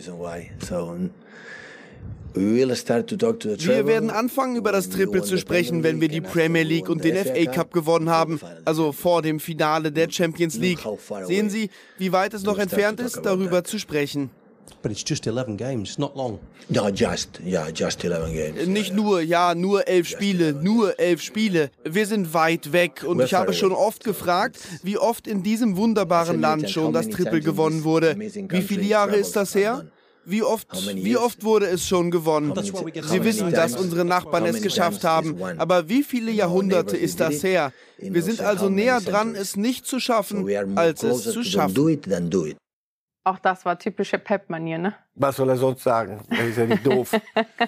Wir 2.35 3.87
werden 3.87 4.11
anfangen, 4.11 4.57
über 4.57 4.73
das 4.73 4.89
Triple 4.89 5.23
zu 5.23 5.39
sprechen, 5.39 5.83
wenn 5.83 6.01
wir 6.01 6.09
die 6.09 6.21
Premier 6.21 6.63
League 6.63 6.89
und 6.89 7.05
den 7.05 7.17
FA 7.17 7.45
Cup 7.47 7.73
gewonnen 7.73 8.11
haben, 8.11 8.41
also 8.65 8.93
vor 8.93 9.23
dem 9.23 9.41
Finale 9.41 9.93
der 9.93 10.11
Champions 10.11 10.57
League. 10.57 10.81
Sehen 11.27 11.51
Sie, 11.51 11.71
wie 11.99 12.13
weit 12.13 12.35
es 12.35 12.43
noch 12.45 12.59
entfernt 12.59 13.01
ist, 13.01 13.21
darüber 13.25 13.65
zu 13.65 13.79
sprechen. 13.79 14.31
But 14.83 14.93
it's 14.93 15.05
just 15.07 15.27
11 15.27 15.59
games, 15.59 15.99
not 15.99 16.17
long. 16.17 16.39
No, 16.69 16.89
just, 16.89 17.41
yeah, 17.45 17.69
just 17.69 18.03
11 18.03 18.33
games. 18.33 18.67
Nicht 18.67 18.95
nur, 18.95 19.21
ja, 19.21 19.55
nur 19.55 19.87
elf 19.87 20.09
Spiele, 20.09 20.55
nur 20.55 20.99
elf 20.99 21.21
Spiele. 21.21 21.71
Wir 21.85 22.07
sind 22.07 22.33
weit 22.33 22.73
weg 22.73 23.05
und 23.05 23.21
ich 23.21 23.35
habe 23.35 23.53
schon 23.53 23.73
oft 23.73 24.05
gefragt, 24.05 24.59
wie 24.83 24.97
oft 24.97 25.27
in 25.27 25.43
diesem 25.43 25.77
wunderbaren 25.77 26.41
Land 26.41 26.71
schon 26.71 26.93
das 26.95 27.09
Triple 27.09 27.41
gewonnen 27.41 27.85
wurde. 27.85 28.17
Wie 28.19 28.63
viele 28.63 28.85
Jahre 28.85 29.17
ist 29.17 29.37
das 29.37 29.55
her? 29.55 29.85
Wie 30.25 30.43
oft, 30.43 30.69
wie 30.95 31.17
oft 31.17 31.45
wurde 31.45 31.67
es 31.67 31.87
schon 31.87 32.11
gewonnen? 32.11 32.55
Sie 32.55 33.25
wissen, 33.25 33.53
dass 33.53 33.77
unsere 33.77 34.05
Nachbarn 34.05 34.45
es 34.47 34.63
geschafft 34.63 35.05
haben. 35.05 35.43
Aber 35.59 35.89
wie 35.89 36.03
viele 36.03 36.31
Jahrhunderte 36.31 36.97
ist 36.97 37.21
das 37.21 37.43
her? 37.43 37.73
Wir 37.99 38.23
sind 38.23 38.41
also 38.41 38.69
näher 38.69 39.01
dran, 39.01 39.35
es 39.35 39.57
nicht 39.57 39.87
zu 39.87 40.01
schaffen, 40.01 40.47
als 40.77 41.03
es 41.03 41.25
zu 41.25 41.43
schaffen. 41.43 42.57
Auch 43.23 43.39
das 43.39 43.67
war 43.67 43.79
typische 43.79 44.19
Pep-Manier, 44.19 44.79
ne? 44.79 44.95
Was 45.15 45.37
soll 45.37 45.51
er 45.51 45.57
sonst 45.59 45.83
sagen? 45.83 46.23
Er 46.31 46.49
ist 46.49 46.57
ja 46.57 46.65
nicht 46.65 46.87
doof. 46.87 47.13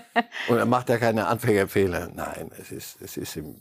Und 0.49 0.57
er 0.57 0.65
macht 0.65 0.89
ja 0.89 0.97
keine 0.97 1.27
Anfängerfehler. 1.27 2.11
Nein, 2.15 2.51
es 2.59 2.73
ist, 2.73 3.03
es 3.03 3.19
ist 3.19 3.37
im. 3.37 3.61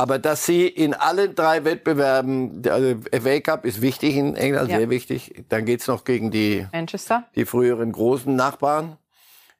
Aber 0.00 0.18
dass 0.18 0.46
sie 0.46 0.66
in 0.66 0.94
allen 0.94 1.34
drei 1.34 1.62
Wettbewerben, 1.64 2.62
also 2.68 2.94
FA 3.12 3.40
Cup 3.40 3.66
ist 3.66 3.82
wichtig 3.82 4.16
in 4.16 4.34
England, 4.34 4.70
Ja. 4.70 4.78
sehr 4.78 4.88
wichtig. 4.88 5.44
Dann 5.50 5.66
geht's 5.66 5.86
noch 5.88 6.04
gegen 6.04 6.30
die, 6.30 6.66
Manchester. 6.72 7.24
die 7.34 7.44
früheren 7.44 7.92
großen 7.92 8.34
Nachbarn. 8.34 8.96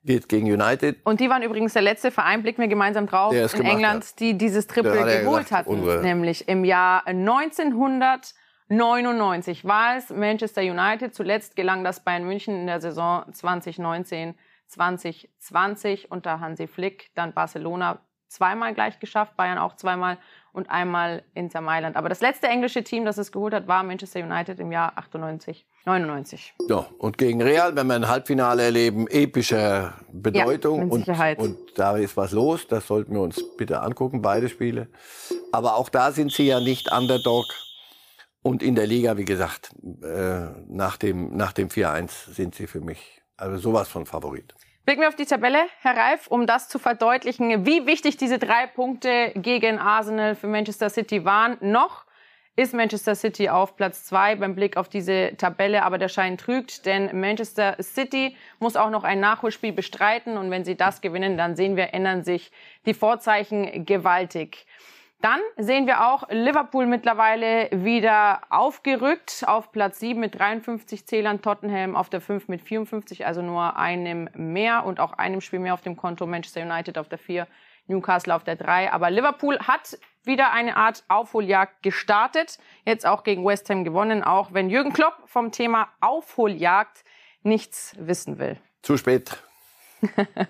Geht 0.03 0.31
gegen 0.31 0.51
United. 0.51 0.97
Und 1.05 1.21
die 1.21 1.29
waren 1.29 1.43
übrigens 1.43 1.75
der 1.75 1.83
letzte 1.83 2.11
Verein, 2.11 2.41
blicken 2.43 2.63
wir 2.63 2.69
gemeinsam 2.69 3.07
drauf, 3.07 3.35
in 3.35 3.67
England, 3.67 4.03
hat. 4.05 4.19
die 4.19 4.33
dieses 4.39 4.67
Triple 4.67 4.99
hat 4.99 5.07
geholt 5.25 5.43
gesagt, 5.45 5.67
hatten. 5.67 5.79
unsere- 5.79 6.01
Nämlich 6.03 6.49
im 6.49 6.65
Jahr 6.65 7.07
1999 7.07 9.67
war 9.67 9.99
es 9.99 10.09
Manchester 10.09 10.63
United. 10.63 11.15
Zuletzt 11.15 11.55
gelang 11.55 11.85
das 11.85 12.03
Bayern 12.03 12.25
München 12.25 12.55
in 12.61 12.67
der 12.67 12.81
Saison 12.81 13.25
2019, 13.31 14.37
2020 14.69 16.11
unter 16.11 16.41
Hansi 16.41 16.67
Flick. 16.67 17.11
Dann 17.15 17.35
Barcelona 17.35 18.01
zweimal 18.31 18.75
gleich 18.75 18.99
geschafft, 19.01 19.37
Bayern 19.37 19.59
auch 19.59 19.77
zweimal 19.77 20.19
und 20.53 20.71
einmal 20.71 21.23
Inter 21.35 21.61
Mailand. 21.61 21.97
Aber 21.97 22.09
das 22.09 22.21
letzte 22.21 22.49
englische 22.49 22.83
Team, 22.83 23.05
das 23.05 23.19
es 23.19 23.31
geholt 23.33 23.53
hat, 23.53 23.69
war 23.69 23.83
Manchester 23.83 24.21
United 24.21 24.59
im 24.61 24.73
Jahr 24.73 24.93
98, 24.97 25.67
99. 25.85 26.55
Ja, 26.69 26.87
und 26.99 27.19
gegen 27.19 27.43
Real, 27.43 27.77
wenn 27.77 27.87
wir 27.87 27.95
ein 27.95 28.09
Halbfinale 28.09 28.63
erleben, 28.63 29.07
epischer 29.09 29.95
Bedeutung. 30.13 30.79
Ja, 30.79 30.85
mit 30.85 30.93
und, 30.93 31.05
Sicherheit. 31.05 31.39
und 31.39 31.57
da 31.77 31.97
ist 31.97 32.17
was 32.17 32.33
los. 32.33 32.67
Das 32.67 32.87
sollten 32.87 33.15
wir 33.15 33.21
uns 33.21 33.43
bitte 33.57 33.81
angucken, 33.81 34.23
beide 34.23 34.49
Spiele. 34.49 34.89
Aber 35.53 35.77
auch 35.77 35.89
da 35.89 36.13
sind 36.13 36.33
sie 36.33 36.47
ja 36.47 36.61
nicht 36.61 36.93
Underdog. 36.93 37.47
Und 38.43 38.63
in 38.63 38.75
der 38.75 38.87
Liga, 38.87 39.19
wie 39.19 39.27
gesagt, 39.27 39.75
äh, 40.03 40.47
nach 40.67 40.97
dem, 40.97 41.37
nach 41.37 41.53
dem 41.53 41.69
4-1 41.69 42.33
sind 42.33 42.55
sie 42.55 42.67
für 42.67 42.81
mich 42.81 43.21
also 43.37 43.57
sowas 43.59 43.89
von 43.89 44.07
Favorit. 44.07 44.55
Blicken 44.91 45.03
wir 45.03 45.09
auf 45.09 45.15
die 45.15 45.25
Tabelle, 45.25 45.67
Herr 45.83 45.97
Reif, 45.97 46.27
um 46.27 46.49
das 46.49 46.69
zu 46.69 46.81
verdeutlichen, 46.81 47.65
wie 47.65 47.87
wichtig 47.87 48.17
diese 48.17 48.41
drei 48.41 48.67
Punkte 48.67 49.31
gegen 49.37 49.79
Arsenal 49.79 50.35
für 50.35 50.49
Manchester 50.49 50.91
City 50.91 51.25
waren. 51.25 51.57
Noch 51.61 52.07
ist 52.57 52.75
Manchester 52.75 53.15
City 53.15 53.49
auf 53.49 53.77
Platz 53.77 54.03
zwei 54.03 54.35
beim 54.35 54.57
Blick 54.57 54.77
auf 54.77 54.89
diese 54.89 55.37
Tabelle, 55.37 55.85
aber 55.85 55.99
der 55.99 56.09
Schein 56.09 56.37
trügt, 56.37 56.87
denn 56.87 57.21
Manchester 57.21 57.77
City 57.81 58.37
muss 58.59 58.75
auch 58.75 58.91
noch 58.91 59.05
ein 59.05 59.21
Nachholspiel 59.21 59.71
bestreiten 59.71 60.37
und 60.37 60.51
wenn 60.51 60.65
sie 60.65 60.75
das 60.75 61.01
gewinnen, 61.01 61.39
dann 61.39 61.55
sehen 61.55 61.77
wir, 61.77 61.95
ändern 61.95 62.25
sich 62.25 62.51
die 62.85 62.95
Vorzeichen 62.95 63.87
gewaltig. 63.87 64.67
Dann 65.23 65.41
sehen 65.59 65.87
wir 65.87 66.07
auch 66.07 66.29
Liverpool 66.31 66.87
mittlerweile 66.87 67.69
wieder 67.73 68.41
aufgerückt 68.49 69.45
auf 69.47 69.71
Platz 69.71 70.01
7 70.01 70.19
mit 70.19 70.39
53 70.39 71.07
Zählern, 71.07 71.43
Tottenham 71.43 71.95
auf 71.95 72.09
der 72.09 72.23
5 72.23 72.49
mit 72.49 72.63
54, 72.63 73.27
also 73.27 73.43
nur 73.43 73.77
einem 73.77 74.31
mehr 74.33 74.87
und 74.87 74.99
auch 74.99 75.13
einem 75.13 75.43
Spiel 75.43 75.59
mehr 75.59 75.75
auf 75.75 75.83
dem 75.83 75.97
Konto, 75.97 76.27
Manchester 76.27 76.63
United 76.63 76.97
auf 76.97 77.09
der 77.11 77.19
4, 77.19 77.47
Newcastle 77.87 78.35
auf 78.35 78.45
der 78.45 78.57
3. 78.57 78.93
Aber 78.93 79.11
Liverpool 79.11 79.59
hat 79.59 79.99
wieder 80.25 80.53
eine 80.53 80.77
Art 80.77 81.05
Aufholjagd 81.09 81.83
gestartet, 81.83 82.59
jetzt 82.87 83.05
auch 83.05 83.23
gegen 83.23 83.45
West 83.45 83.69
Ham 83.69 83.85
gewonnen, 83.85 84.23
auch 84.23 84.55
wenn 84.55 84.71
Jürgen 84.71 84.95
Klopp 84.95 85.17
vom 85.27 85.53
Thema 85.53 85.89
Aufholjagd 86.01 87.05
nichts 87.43 87.95
wissen 87.99 88.39
will. 88.39 88.57
Zu 88.81 88.97
spät. 88.97 89.43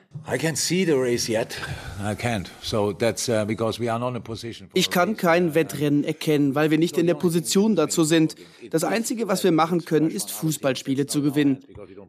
Ich 4.75 4.91
kann 4.91 5.17
kein 5.17 5.55
Wettrennen 5.55 6.05
erkennen, 6.05 6.55
weil 6.55 6.71
wir 6.71 6.79
nicht 6.79 6.99
in 6.99 7.07
der 7.07 7.15
Position 7.15 7.75
dazu 7.75 8.05
sind. 8.05 8.37
Das 8.71 8.85
Einzige, 8.85 9.29
was 9.29 9.45
wir 9.45 9.53
machen 9.53 9.85
können, 9.85 10.11
ist 10.11 10.31
Fußballspiele 10.31 11.07
zu 11.07 11.23
gewinnen. 11.23 11.61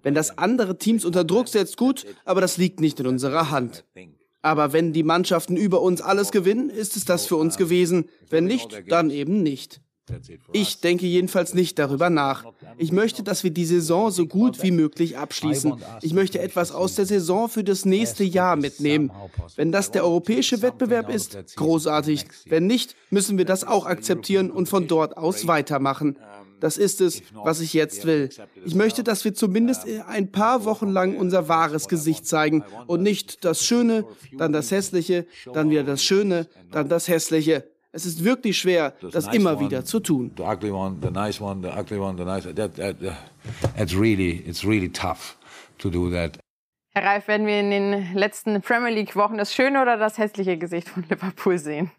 Wenn 0.04 0.14
das 0.14 0.38
andere 0.38 0.78
Teams 0.78 1.06
unter 1.06 1.24
Druck 1.24 1.48
setzt, 1.48 1.78
gut, 1.78 2.06
aber 2.26 2.42
das 2.42 2.58
liegt 2.58 2.80
nicht 2.80 3.00
in 3.00 3.08
unserer 3.08 3.50
Hand. 3.50 3.86
Aber 4.42 4.74
wenn 4.74 4.92
die 4.92 5.04
Mannschaften 5.04 5.56
über 5.56 5.82
uns 5.82 6.02
alles 6.02 6.32
gewinnen, 6.32 6.70
ist 6.70 6.98
es 6.98 7.06
das 7.06 7.28
für 7.28 7.36
uns 7.36 7.58
gewesen. 7.58 8.10
Wenn 8.30 8.46
nicht, 8.46 8.84
dann 8.88 9.10
eben 9.10 9.44
nicht. 9.44 9.82
Ich 10.52 10.80
denke 10.80 11.06
jedenfalls 11.06 11.54
nicht 11.54 11.80
darüber 11.80 12.10
nach. 12.10 12.46
Ich 12.78 12.92
möchte, 12.92 13.24
dass 13.24 13.44
wir 13.44 13.52
die 13.52 13.66
Saison 13.66 14.12
so 14.12 14.26
gut 14.26 14.62
wie 14.64 14.72
möglich 14.72 15.18
abschließen. 15.18 15.76
Ich 16.02 16.14
möchte 16.14 16.40
etwas 16.40 16.72
aus 16.72 16.96
der 16.96 17.06
Saison 17.06 17.50
für 17.50 17.64
das 17.64 17.86
nächste 17.86 18.24
Jahr 18.24 18.56
mitnehmen. 18.56 19.12
Wenn 19.56 19.72
das 19.72 19.92
der 19.92 20.04
europäische 20.04 20.62
Wettbewerb 20.62 21.10
ist, 21.10 21.56
großartig. 21.56 22.26
Wenn 22.46 22.68
nicht, 22.68 22.96
müssen 23.10 23.38
wir 23.38 23.46
das 23.46 23.64
auch 23.64 23.86
akzeptieren 23.86 24.52
und 24.52 24.68
von 24.68 24.88
dort 24.88 25.18
aus 25.18 25.48
weitermachen. 25.48 26.18
Das 26.62 26.78
ist 26.78 27.02
es, 27.02 27.24
was 27.34 27.60
ich 27.60 27.74
jetzt 27.74 28.06
will. 28.06 28.30
Ich 28.64 28.76
möchte, 28.76 29.04
dass 29.04 29.26
wir 29.26 29.34
zumindest 29.34 29.86
ein 30.08 30.32
paar 30.32 30.64
Wochen 30.64 30.90
lang 30.90 31.18
unser 31.18 31.50
wahres 31.50 31.88
Gesicht 31.88 32.28
zeigen 32.28 32.64
und 32.86 33.02
nicht 33.02 33.44
das 33.44 33.66
Schöne, 33.66 34.06
dann 34.38 34.54
das 34.54 34.70
Hässliche, 34.70 35.26
dann 35.54 35.72
wieder 35.72 35.84
das 35.84 36.04
Schöne, 36.04 36.48
dann 36.72 36.88
das 36.88 37.08
Hässliche. 37.08 37.71
Es 37.94 38.06
ist 38.06 38.24
wirklich 38.24 38.58
schwer, 38.58 38.94
das 39.12 39.28
immer 39.28 39.60
wieder 39.60 39.84
zu 39.84 40.00
tun. 40.00 40.32
The 40.38 40.44
ugly 40.44 40.72
one, 40.72 40.98
the 41.02 41.12
nice 41.12 41.42
one, 41.42 41.62
the 41.62 41.78
ugly 41.78 41.98
one, 42.00 42.18
the 42.18 42.24
nice. 42.24 42.44
That, 42.44 42.76
that, 42.76 42.96
uh, 43.02 43.12
that's 43.78 43.94
really, 43.94 44.44
it's 44.48 44.64
really 44.64 44.90
tough 44.90 45.38
to 45.80 45.90
do 45.90 46.10
that. 46.12 46.38
Herr 46.94 47.04
Reif, 47.06 47.28
werden 47.28 47.48
wir 47.48 47.60
in 47.60 47.70
den 47.72 48.14
letzten 48.14 48.62
Premier 48.62 48.92
League-Wochen 48.92 49.38
das 49.38 49.54
schöne 49.54 49.82
oder 49.82 49.98
das 49.98 50.18
hässliche 50.18 50.58
Gesicht 50.58 50.90
von 50.90 51.04
Liverpool 51.10 51.58
sehen? 51.58 51.92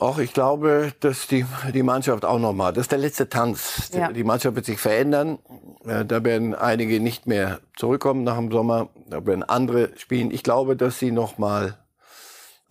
Auch 0.00 0.18
ich 0.18 0.32
glaube, 0.32 0.92
dass 0.98 1.28
die, 1.28 1.44
die 1.72 1.84
Mannschaft 1.84 2.24
auch 2.24 2.40
nochmal, 2.40 2.72
das 2.72 2.82
ist 2.82 2.92
der 2.92 2.98
letzte 2.98 3.28
Tanz. 3.28 3.90
Die, 3.92 3.98
Ja. 3.98 4.12
die 4.12 4.24
Mannschaft 4.24 4.56
wird 4.56 4.66
sich 4.66 4.78
verändern. 4.80 5.38
Äh, 5.86 6.04
Da 6.04 6.24
werden 6.24 6.54
einige 6.56 6.98
nicht 6.98 7.28
mehr 7.28 7.60
zurückkommen 7.76 8.24
nach 8.24 8.36
dem 8.36 8.50
Sommer. 8.50 8.88
Da 9.08 9.24
werden 9.24 9.44
andere 9.44 9.90
spielen. 9.96 10.32
Ich 10.32 10.42
glaube, 10.42 10.74
dass 10.76 10.98
sie 10.98 11.12
nochmal 11.12 11.78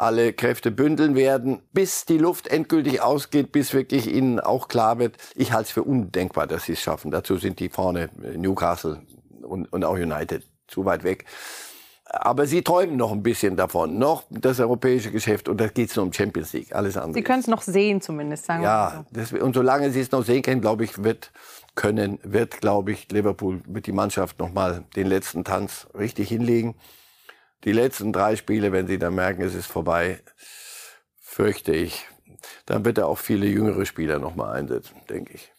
alle 0.03 0.33
Kräfte 0.33 0.71
bündeln 0.71 1.15
werden, 1.15 1.61
bis 1.71 2.05
die 2.05 2.17
Luft 2.17 2.47
endgültig 2.47 3.01
ausgeht, 3.01 3.51
bis 3.51 3.73
wirklich 3.73 4.07
ihnen 4.07 4.39
auch 4.39 4.67
klar 4.67 4.99
wird. 4.99 5.17
Ich 5.35 5.51
halte 5.51 5.67
es 5.67 5.71
für 5.71 5.83
undenkbar, 5.83 6.47
dass 6.47 6.63
sie 6.63 6.73
es 6.73 6.81
schaffen. 6.81 7.11
Dazu 7.11 7.37
sind 7.37 7.59
die 7.59 7.69
vorne, 7.69 8.09
äh, 8.23 8.37
Newcastle 8.37 9.01
und, 9.41 9.71
und 9.71 9.83
auch 9.83 9.95
United, 9.95 10.43
zu 10.67 10.85
weit 10.85 11.03
weg. 11.03 11.25
Aber 12.05 12.45
sie 12.45 12.61
träumen 12.61 12.95
noch 12.95 13.11
ein 13.11 13.23
bisschen 13.23 13.55
davon. 13.55 13.97
Noch 13.97 14.23
das 14.29 14.59
europäische 14.59 15.09
Geschäft 15.09 15.49
und 15.49 15.59
da 15.59 15.67
geht 15.67 15.89
es 15.89 15.95
nur 15.95 16.05
um 16.05 16.13
Champions 16.13 16.53
League. 16.53 16.75
Alles 16.75 16.95
andere. 16.95 17.13
Sie 17.13 17.23
können 17.23 17.39
es 17.39 17.47
noch 17.47 17.63
sehen 17.63 18.01
zumindest, 18.01 18.45
sagen 18.45 18.61
wir 18.61 18.69
mal 18.69 19.05
so. 19.11 19.37
Ja, 19.37 19.43
und 19.43 19.55
solange 19.55 19.89
sie 19.89 20.01
es 20.01 20.11
noch 20.11 20.23
sehen 20.23 20.43
können, 20.43 20.61
glaube 20.61 20.83
ich, 20.83 21.03
wird 21.03 21.31
können, 21.75 22.19
wird, 22.23 22.61
glaube 22.61 22.91
ich, 22.91 23.11
Liverpool, 23.11 23.61
wird 23.65 23.87
die 23.87 23.91
Mannschaft 23.91 24.39
noch 24.39 24.53
mal 24.53 24.83
den 24.95 25.07
letzten 25.07 25.43
Tanz 25.43 25.87
richtig 25.97 26.29
hinlegen. 26.29 26.75
Die 27.63 27.71
letzten 27.71 28.11
drei 28.11 28.35
Spiele, 28.35 28.71
wenn 28.71 28.87
sie 28.87 28.99
dann 28.99 29.15
merken, 29.15 29.41
es 29.41 29.55
ist 29.55 29.67
vorbei, 29.67 30.19
fürchte 31.21 31.73
ich, 31.73 32.05
dann 32.65 32.83
wird 32.83 32.97
er 32.97 33.07
auch 33.07 33.17
viele 33.17 33.45
jüngere 33.45 33.85
Spieler 33.85 34.19
noch 34.19 34.35
mal 34.35 34.51
einsetzen, 34.51 34.95
denke 35.09 35.33
ich. 35.33 35.51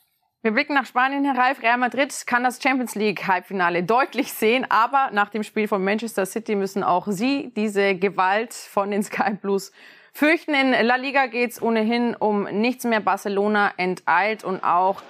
Wir 0.43 0.51
blicken 0.51 0.75
nach 0.75 0.85
Spanien, 0.85 1.25
Herr 1.25 1.39
Reif. 1.39 1.63
Real 1.63 1.79
Madrid 1.79 2.13
kann 2.27 2.45
das 2.45 2.63
Champions 2.63 2.95
League 2.95 3.27
Halbfinale 3.27 3.83
deutlich 3.83 4.31
sehen, 4.31 4.67
aber 4.69 5.09
nach 5.13 5.31
dem 5.31 5.43
Spiel 5.43 5.67
von 5.67 5.83
Manchester 5.83 6.27
City 6.27 6.55
müssen 6.55 6.85
auch 6.85 7.07
sie 7.09 7.51
diese 7.57 7.95
Gewalt 7.95 8.53
von 8.53 8.91
den 8.91 9.03
Sky 9.03 9.33
Blues 9.41 9.73
fürchten. 10.13 10.53
In 10.53 10.73
La 10.73 10.97
Liga 10.97 11.29
geht 11.29 11.53
es 11.53 11.63
ohnehin 11.63 12.15
um 12.15 12.45
nichts 12.45 12.85
mehr. 12.85 13.01
Barcelona 13.01 13.73
enteilt 13.79 14.45
und 14.45 14.63
auch 14.63 15.01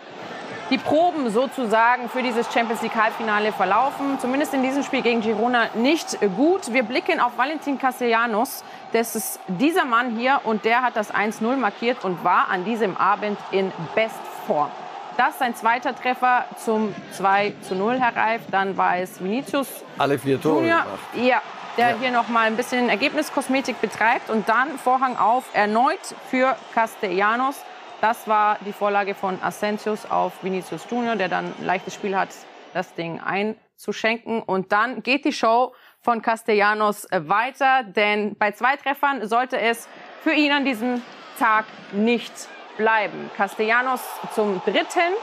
die 0.70 0.78
Proben 0.78 1.30
sozusagen 1.30 2.08
für 2.08 2.22
dieses 2.22 2.52
Champions 2.52 2.82
League 2.82 2.94
Halbfinale 2.94 3.52
verlaufen. 3.52 4.18
Zumindest 4.18 4.54
in 4.54 4.62
diesem 4.62 4.82
Spiel 4.82 5.02
gegen 5.02 5.20
Girona 5.20 5.68
nicht 5.74 6.18
gut. 6.36 6.72
Wir 6.72 6.82
blicken 6.82 7.20
auf 7.20 7.36
Valentin 7.36 7.78
Castellanos. 7.78 8.64
Das 8.92 9.14
ist 9.14 9.40
dieser 9.48 9.84
Mann 9.84 10.16
hier 10.16 10.40
und 10.44 10.64
der 10.64 10.82
hat 10.82 10.96
das 10.96 11.12
1-0 11.12 11.56
markiert 11.56 12.04
und 12.04 12.24
war 12.24 12.48
an 12.48 12.64
diesem 12.64 12.96
Abend 12.96 13.38
in 13.50 13.72
Bestform. 13.94 14.70
Das 15.16 15.38
sein 15.38 15.54
zweiter 15.54 15.94
Treffer 15.94 16.44
zum 16.56 16.94
2 17.12 17.54
zu 17.62 17.74
0, 17.74 18.00
Herr 18.00 18.16
Reif. 18.16 18.42
Dann 18.50 18.76
war 18.76 18.98
es 18.98 19.22
Vinicius 19.22 19.68
Alle 19.98 20.18
vier 20.18 20.40
Tore 20.40 20.60
Junior, 20.60 20.84
ja, 21.14 21.40
der 21.76 21.98
hier 21.98 22.10
noch 22.10 22.28
mal 22.28 22.46
ein 22.46 22.56
bisschen 22.56 22.88
Ergebniskosmetik 22.88 23.80
betreibt 23.80 24.28
und 24.30 24.48
dann 24.48 24.78
Vorhang 24.78 25.16
auf 25.16 25.44
erneut 25.52 26.00
für 26.30 26.56
Castellanos. 26.74 27.56
Das 28.04 28.28
war 28.28 28.58
die 28.66 28.74
Vorlage 28.74 29.14
von 29.14 29.42
Asensios 29.42 30.04
auf 30.04 30.44
Vinicius 30.44 30.86
Junior, 30.90 31.16
der 31.16 31.30
dann 31.30 31.46
ein 31.46 31.64
leichtes 31.64 31.94
Spiel 31.94 32.14
hat, 32.14 32.28
das 32.74 32.92
Ding 32.92 33.18
einzuschenken. 33.18 34.42
Und 34.42 34.72
dann 34.72 35.02
geht 35.02 35.24
die 35.24 35.32
Show 35.32 35.72
von 36.02 36.20
Castellanos 36.20 37.08
weiter, 37.10 37.82
denn 37.82 38.36
bei 38.36 38.50
zwei 38.52 38.76
Treffern 38.76 39.26
sollte 39.26 39.58
es 39.58 39.88
für 40.22 40.32
ihn 40.32 40.52
an 40.52 40.66
diesem 40.66 41.00
Tag 41.38 41.64
nicht 41.92 42.30
bleiben. 42.76 43.30
Castellanos 43.38 44.02
zum 44.34 44.60
dritten. 44.66 45.14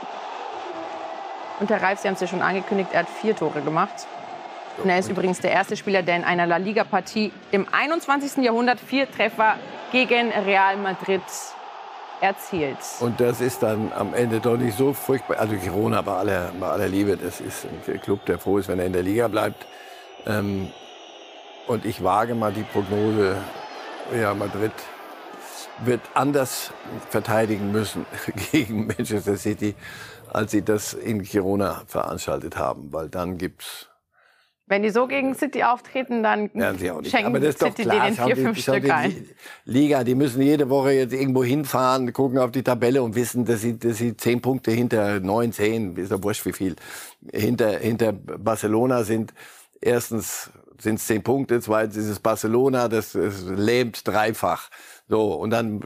Und 1.60 1.70
der 1.70 1.80
Reif, 1.80 2.00
Sie 2.00 2.08
haben 2.08 2.14
es 2.14 2.20
ja 2.20 2.26
schon 2.26 2.42
angekündigt, 2.42 2.90
er 2.92 3.02
hat 3.04 3.08
vier 3.08 3.36
Tore 3.36 3.60
gemacht. 3.60 4.08
Und 4.82 4.90
er 4.90 4.98
ist 4.98 5.08
übrigens 5.08 5.38
der 5.38 5.52
erste 5.52 5.76
Spieler, 5.76 6.02
der 6.02 6.16
in 6.16 6.24
einer 6.24 6.48
La 6.48 6.56
Liga-Partie 6.56 7.30
im 7.52 7.64
21. 7.70 8.42
Jahrhundert 8.42 8.80
vier 8.80 9.08
Treffer 9.08 9.54
gegen 9.92 10.32
Real 10.32 10.78
Madrid 10.78 11.22
erzielt. 12.22 12.78
Und 13.00 13.20
das 13.20 13.40
ist 13.40 13.62
dann 13.62 13.92
am 13.92 14.14
Ende 14.14 14.40
doch 14.40 14.56
nicht 14.56 14.78
so 14.78 14.92
furchtbar. 14.92 15.38
Also 15.38 15.56
Girona 15.56 16.00
bei 16.02 16.12
aller, 16.12 16.52
bei 16.58 16.68
aller 16.68 16.88
Liebe, 16.88 17.16
das 17.16 17.40
ist 17.40 17.66
ein 17.66 18.00
Club, 18.00 18.24
der 18.26 18.38
froh 18.38 18.58
ist, 18.58 18.68
wenn 18.68 18.78
er 18.78 18.86
in 18.86 18.92
der 18.92 19.02
Liga 19.02 19.26
bleibt. 19.28 19.66
Ähm, 20.26 20.70
und 21.66 21.84
ich 21.84 22.02
wage 22.02 22.34
mal 22.34 22.52
die 22.52 22.62
Prognose, 22.62 23.36
ja, 24.18 24.34
Madrid 24.34 24.72
wird 25.84 26.00
anders 26.14 26.72
verteidigen 27.10 27.72
müssen 27.72 28.06
gegen 28.52 28.86
Manchester 28.86 29.36
City, 29.36 29.74
als 30.32 30.52
sie 30.52 30.62
das 30.62 30.94
in 30.94 31.22
Girona 31.22 31.82
veranstaltet 31.86 32.56
haben, 32.56 32.92
weil 32.92 33.08
dann 33.08 33.36
gibt's 33.36 33.88
wenn 34.66 34.82
die 34.82 34.90
so 34.90 35.06
gegen 35.06 35.34
City 35.34 35.64
auftreten, 35.64 36.22
dann 36.22 36.50
schenken 37.04 37.26
Aber 37.26 37.40
das 37.40 37.56
ist 37.56 37.58
City 37.58 37.82
klar, 37.82 38.04
denen 38.04 38.16
vier, 38.16 38.36
fünf 38.36 38.58
Stück 38.58 38.90
ein. 38.90 39.28
Liga, 39.64 40.04
die 40.04 40.14
müssen 40.14 40.40
jede 40.40 40.70
Woche 40.70 40.92
jetzt 40.92 41.12
irgendwo 41.12 41.44
hinfahren, 41.44 42.12
gucken 42.12 42.38
auf 42.38 42.52
die 42.52 42.62
Tabelle 42.62 43.02
und 43.02 43.14
wissen, 43.14 43.44
dass 43.44 43.60
sie, 43.60 43.78
dass 43.78 43.98
sie 43.98 44.16
zehn 44.16 44.40
Punkte 44.40 44.70
hinter 44.70 45.20
neun, 45.20 45.52
zehn, 45.52 45.96
ist 45.96 46.10
ja 46.10 46.22
wurscht 46.22 46.46
wie 46.46 46.52
viel, 46.52 46.76
hinter, 47.32 47.78
hinter 47.78 48.12
Barcelona 48.12 49.04
sind. 49.04 49.34
Erstens 49.80 50.50
sind 50.82 50.96
es 50.96 51.06
zehn 51.06 51.22
Punkte, 51.22 51.60
zweitens 51.60 51.96
ist 51.96 52.08
es 52.08 52.18
Barcelona, 52.18 52.88
das, 52.88 53.12
das 53.12 53.42
lähmt 53.42 54.06
dreifach. 54.06 54.68
So, 55.08 55.34
und 55.34 55.50
dann 55.50 55.80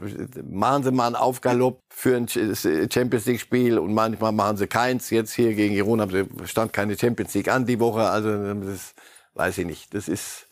machen 0.49 0.83
sie 0.83 0.91
mal 0.91 1.07
einen 1.07 1.15
Aufgalopp 1.15 1.81
für 1.89 2.15
ein 2.15 2.27
Champions 2.27 3.25
League 3.25 3.41
Spiel 3.41 3.77
und 3.77 3.93
manchmal 3.93 4.31
machen 4.31 4.57
sie 4.57 4.67
keins. 4.67 5.09
Jetzt 5.09 5.33
hier 5.33 5.53
gegen 5.53 5.75
Girona 5.75 6.07
stand 6.45 6.73
keine 6.73 6.97
Champions 6.97 7.33
League 7.33 7.49
an 7.49 7.65
die 7.65 7.79
Woche, 7.79 8.09
also 8.09 8.53
das 8.53 8.93
weiß 9.33 9.57
ich 9.59 9.65
nicht. 9.65 9.93
Das 9.93 10.07
ist 10.07 10.47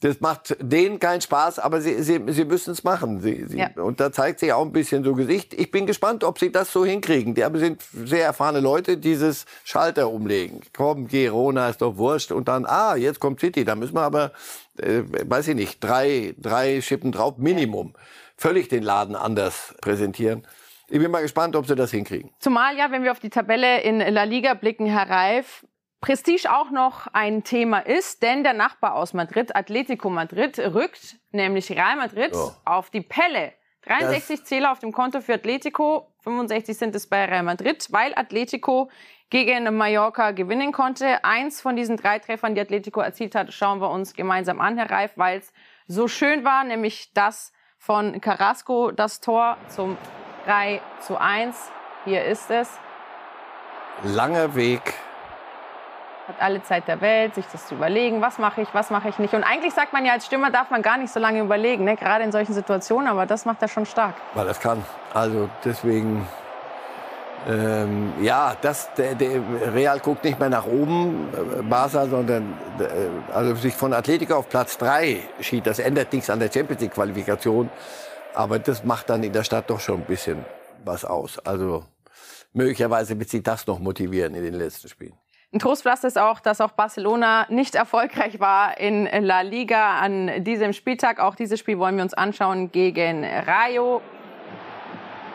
das 0.00 0.20
macht 0.20 0.56
denen 0.60 0.98
keinen 0.98 1.20
Spaß, 1.20 1.58
aber 1.58 1.82
sie, 1.82 2.02
sie, 2.02 2.20
sie 2.28 2.44
müssen 2.46 2.70
es 2.70 2.84
machen. 2.84 3.20
Sie, 3.20 3.44
sie, 3.46 3.58
ja. 3.58 3.70
Und 3.76 4.00
da 4.00 4.10
zeigt 4.10 4.40
sich 4.40 4.52
auch 4.52 4.64
ein 4.64 4.72
bisschen 4.72 5.04
so 5.04 5.14
Gesicht. 5.14 5.52
Ich 5.52 5.70
bin 5.70 5.86
gespannt, 5.86 6.24
ob 6.24 6.38
sie 6.38 6.50
das 6.50 6.72
so 6.72 6.86
hinkriegen. 6.86 7.34
Die 7.34 7.44
sind 7.58 7.82
sehr 7.92 8.24
erfahrene 8.24 8.60
Leute, 8.60 8.96
dieses 8.96 9.44
Schalter 9.62 10.10
umlegen. 10.10 10.62
Komm, 10.74 11.06
Girona 11.06 11.68
ist 11.68 11.82
doch 11.82 11.98
wurscht. 11.98 12.32
Und 12.32 12.48
dann, 12.48 12.64
ah, 12.64 12.96
jetzt 12.96 13.20
kommt 13.20 13.40
City. 13.40 13.64
Da 13.64 13.74
müssen 13.74 13.94
wir 13.94 14.02
aber, 14.02 14.32
äh, 14.78 15.02
weiß 15.04 15.48
ich 15.48 15.54
nicht, 15.54 15.84
drei, 15.84 16.34
drei 16.38 16.80
Schippen 16.80 17.12
drauf, 17.12 17.36
Minimum. 17.36 17.92
Völlig 18.38 18.68
den 18.68 18.82
Laden 18.82 19.14
anders 19.14 19.74
präsentieren. 19.82 20.46
Ich 20.88 20.98
bin 20.98 21.10
mal 21.10 21.20
gespannt, 21.20 21.54
ob 21.56 21.66
sie 21.66 21.76
das 21.76 21.90
hinkriegen. 21.90 22.30
Zumal 22.38 22.76
ja, 22.76 22.90
wenn 22.90 23.04
wir 23.04 23.12
auf 23.12 23.20
die 23.20 23.30
Tabelle 23.30 23.82
in 23.82 23.98
La 23.98 24.24
Liga 24.24 24.54
blicken, 24.54 24.86
Herr 24.86 25.10
Reif, 25.10 25.64
Prestige 26.00 26.50
auch 26.50 26.70
noch 26.70 27.08
ein 27.12 27.44
Thema 27.44 27.80
ist, 27.80 28.22
denn 28.22 28.42
der 28.42 28.54
Nachbar 28.54 28.94
aus 28.94 29.12
Madrid, 29.12 29.54
Atletico 29.54 30.08
Madrid, 30.08 30.58
rückt 30.58 31.16
nämlich 31.30 31.70
Real 31.70 31.96
Madrid 31.96 32.32
oh. 32.34 32.52
auf 32.64 32.88
die 32.88 33.02
Pelle. 33.02 33.52
63 33.82 34.40
das 34.40 34.48
Zähler 34.48 34.72
auf 34.72 34.78
dem 34.78 34.92
Konto 34.92 35.20
für 35.20 35.34
Atletico, 35.34 36.06
65 36.22 36.76
sind 36.76 36.94
es 36.94 37.06
bei 37.06 37.24
Real 37.26 37.42
Madrid, 37.42 37.86
weil 37.90 38.14
Atletico 38.14 38.90
gegen 39.30 39.74
Mallorca 39.76 40.32
gewinnen 40.32 40.72
konnte. 40.72 41.24
Eins 41.24 41.60
von 41.60 41.76
diesen 41.76 41.96
drei 41.96 42.18
Treffern, 42.18 42.54
die 42.54 42.60
Atletico 42.60 43.00
erzielt 43.00 43.34
hat, 43.34 43.52
schauen 43.52 43.80
wir 43.80 43.90
uns 43.90 44.14
gemeinsam 44.14 44.60
an, 44.60 44.76
Herr 44.76 44.90
Reif, 44.90 45.12
weil 45.16 45.38
es 45.38 45.52
so 45.86 46.08
schön 46.08 46.44
war, 46.44 46.64
nämlich 46.64 47.12
das 47.14 47.52
von 47.78 48.20
Carrasco, 48.20 48.90
das 48.90 49.20
Tor 49.20 49.56
zum 49.68 49.96
3 50.46 50.80
zu 51.00 51.18
1. 51.18 51.70
Hier 52.04 52.24
ist 52.24 52.50
es. 52.50 52.78
Langer 54.02 54.54
Weg 54.54 54.94
hat 56.30 56.40
alle 56.40 56.62
Zeit 56.62 56.88
der 56.88 57.00
Welt, 57.00 57.34
sich 57.34 57.44
das 57.52 57.66
zu 57.66 57.74
überlegen, 57.74 58.20
was 58.20 58.38
mache 58.38 58.62
ich, 58.62 58.68
was 58.72 58.90
mache 58.90 59.08
ich 59.08 59.18
nicht. 59.18 59.34
Und 59.34 59.44
eigentlich 59.44 59.74
sagt 59.74 59.92
man 59.92 60.04
ja, 60.04 60.12
als 60.12 60.26
Stürmer 60.26 60.50
darf 60.50 60.70
man 60.70 60.82
gar 60.82 60.96
nicht 60.96 61.12
so 61.12 61.20
lange 61.20 61.40
überlegen, 61.40 61.84
ne? 61.84 61.96
gerade 61.96 62.24
in 62.24 62.32
solchen 62.32 62.54
Situationen, 62.54 63.08
aber 63.08 63.26
das 63.26 63.44
macht 63.44 63.60
er 63.62 63.68
schon 63.68 63.86
stark. 63.86 64.14
Weil 64.34 64.48
es 64.48 64.60
kann. 64.60 64.82
Also 65.12 65.50
deswegen, 65.64 66.26
ähm, 67.48 68.12
ja, 68.22 68.54
das, 68.60 68.92
der, 68.94 69.14
der, 69.14 69.42
Real 69.74 69.98
guckt 69.98 70.24
nicht 70.24 70.38
mehr 70.38 70.48
nach 70.48 70.66
oben, 70.66 71.28
äh, 71.32 71.62
Barca, 71.62 72.06
sondern 72.06 72.54
äh, 72.78 73.32
also 73.32 73.54
sich 73.56 73.74
von 73.74 73.92
Atletico 73.92 74.34
auf 74.34 74.48
Platz 74.48 74.78
3 74.78 75.20
schied. 75.40 75.66
Das 75.66 75.78
ändert 75.78 76.12
nichts 76.12 76.30
an 76.30 76.38
der 76.38 76.50
Champions 76.52 76.80
League 76.80 76.94
Qualifikation, 76.94 77.68
aber 78.34 78.58
das 78.58 78.84
macht 78.84 79.10
dann 79.10 79.22
in 79.22 79.32
der 79.32 79.42
Stadt 79.42 79.68
doch 79.68 79.80
schon 79.80 79.96
ein 79.96 80.06
bisschen 80.06 80.44
was 80.84 81.04
aus. 81.04 81.38
Also 81.40 81.84
möglicherweise 82.52 83.18
wird 83.18 83.30
sie 83.30 83.42
das 83.42 83.66
noch 83.66 83.80
motivieren 83.80 84.34
in 84.34 84.44
den 84.44 84.54
letzten 84.54 84.88
Spielen. 84.88 85.14
Ein 85.52 85.58
Trostpflaster 85.58 86.06
ist 86.06 86.16
auch, 86.16 86.38
dass 86.38 86.60
auch 86.60 86.70
Barcelona 86.70 87.44
nicht 87.48 87.74
erfolgreich 87.74 88.38
war 88.38 88.78
in 88.78 89.08
La 89.24 89.40
Liga 89.40 89.98
an 89.98 90.44
diesem 90.44 90.72
Spieltag. 90.72 91.18
Auch 91.18 91.34
dieses 91.34 91.58
Spiel 91.58 91.76
wollen 91.80 91.96
wir 91.96 92.04
uns 92.04 92.14
anschauen 92.14 92.70
gegen 92.70 93.24
Rayo. 93.24 94.00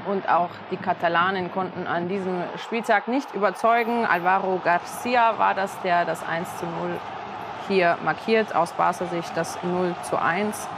Und 0.07 0.29
auch 0.29 0.51
die 0.71 0.77
Katalanen 0.77 1.51
konnten 1.51 1.85
an 1.85 2.07
diesem 2.07 2.43
Spieltag 2.63 3.09
nicht 3.09 3.35
überzeugen. 3.35 4.05
Alvaro 4.05 4.61
Garcia 4.63 5.37
war 5.37 5.53
das, 5.53 5.77
der 5.81 6.05
das 6.05 6.25
1 6.25 6.59
zu 6.59 6.65
0 6.65 6.97
hier 7.67 7.97
markiert. 8.05 8.55
Aus 8.55 8.71
Barca 8.71 9.07
Sicht 9.07 9.35
das 9.35 9.61
0 9.63 9.95
zu 10.03 10.17
1. 10.17 10.69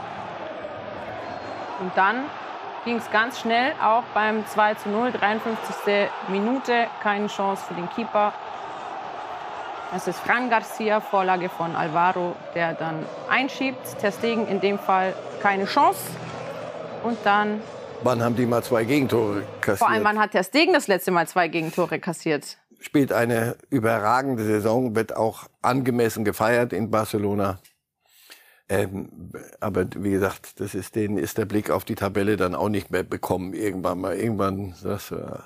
Und 1.78 1.92
dann 1.94 2.24
ging 2.84 2.96
es 2.96 3.08
ganz 3.12 3.38
schnell, 3.38 3.72
auch 3.80 4.02
beim 4.14 4.44
2 4.48 4.74
zu 4.74 4.88
0, 4.88 5.12
53. 5.12 6.08
Minute. 6.26 6.88
Keine 7.04 7.28
Chance 7.28 7.64
für 7.68 7.74
den 7.74 7.88
Keeper. 7.90 8.32
Es 9.94 10.06
ist 10.06 10.18
Fran 10.18 10.50
Garcia, 10.50 11.00
Vorlage 11.00 11.48
von 11.48 11.74
Alvaro, 11.74 12.36
der 12.54 12.74
dann 12.74 13.06
einschiebt. 13.30 13.78
Testegen 13.98 14.46
in 14.46 14.60
dem 14.60 14.78
Fall 14.78 15.14
keine 15.40 15.64
Chance. 15.64 16.00
Und 17.02 17.16
dann. 17.24 17.62
Wann 18.02 18.22
haben 18.22 18.36
die 18.36 18.44
mal 18.44 18.62
zwei 18.62 18.84
Gegentore 18.84 19.44
kassiert? 19.62 19.78
Vor 19.78 19.88
allem, 19.88 20.04
wann 20.04 20.18
hat 20.18 20.32
Testegen 20.32 20.74
das 20.74 20.88
letzte 20.88 21.10
Mal 21.10 21.26
zwei 21.26 21.48
Gegentore 21.48 21.98
kassiert? 21.98 22.58
Spielt 22.80 23.12
eine 23.12 23.56
überragende 23.70 24.44
Saison, 24.44 24.94
wird 24.94 25.16
auch 25.16 25.44
angemessen 25.62 26.22
gefeiert 26.24 26.74
in 26.74 26.90
Barcelona. 26.90 27.58
Ähm, 28.68 29.32
aber 29.58 29.86
wie 29.96 30.10
gesagt, 30.10 30.60
das 30.60 30.74
ist, 30.74 30.96
denen 30.96 31.16
ist 31.16 31.38
der 31.38 31.46
Blick 31.46 31.70
auf 31.70 31.86
die 31.86 31.94
Tabelle 31.94 32.36
dann 32.36 32.54
auch 32.54 32.68
nicht 32.68 32.90
mehr 32.90 33.04
bekommen. 33.04 33.54
Irgendwann 33.54 34.00
mal, 34.00 34.16
irgendwann, 34.16 34.74
das, 34.82 35.10
äh, 35.10 35.38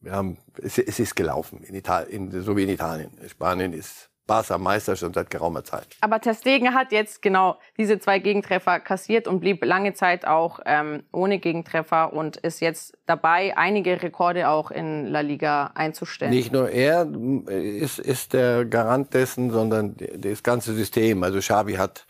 wir 0.00 0.12
haben, 0.12 0.38
es, 0.62 0.78
es 0.78 0.98
ist 0.98 1.16
gelaufen, 1.16 1.62
in 1.64 1.74
Italien, 1.74 2.32
in, 2.32 2.42
so 2.42 2.56
wie 2.56 2.62
in 2.62 2.68
Italien. 2.68 3.10
Spanien 3.28 3.72
ist 3.72 4.08
Barca 4.28 4.58
Meister 4.58 4.94
schon 4.94 5.14
seit 5.14 5.30
geraumer 5.30 5.64
Zeit. 5.64 5.88
Aber 6.02 6.20
Testegen 6.20 6.74
hat 6.74 6.92
jetzt 6.92 7.22
genau 7.22 7.58
diese 7.78 7.98
zwei 7.98 8.18
Gegentreffer 8.18 8.78
kassiert 8.78 9.26
und 9.26 9.40
blieb 9.40 9.64
lange 9.64 9.94
Zeit 9.94 10.26
auch 10.26 10.60
ähm, 10.66 11.02
ohne 11.12 11.38
Gegentreffer 11.38 12.12
und 12.12 12.36
ist 12.36 12.60
jetzt 12.60 12.96
dabei, 13.06 13.56
einige 13.56 14.02
Rekorde 14.02 14.50
auch 14.50 14.70
in 14.70 15.06
La 15.06 15.20
Liga 15.20 15.72
einzustellen. 15.74 16.30
Nicht 16.30 16.52
nur 16.52 16.68
er 16.68 17.08
ist, 17.46 17.98
ist 17.98 18.34
der 18.34 18.66
Garant 18.66 19.14
dessen, 19.14 19.50
sondern 19.50 19.96
das 19.96 20.42
ganze 20.42 20.74
System. 20.74 21.22
Also 21.22 21.38
Xavi 21.38 21.74
hat 21.74 22.06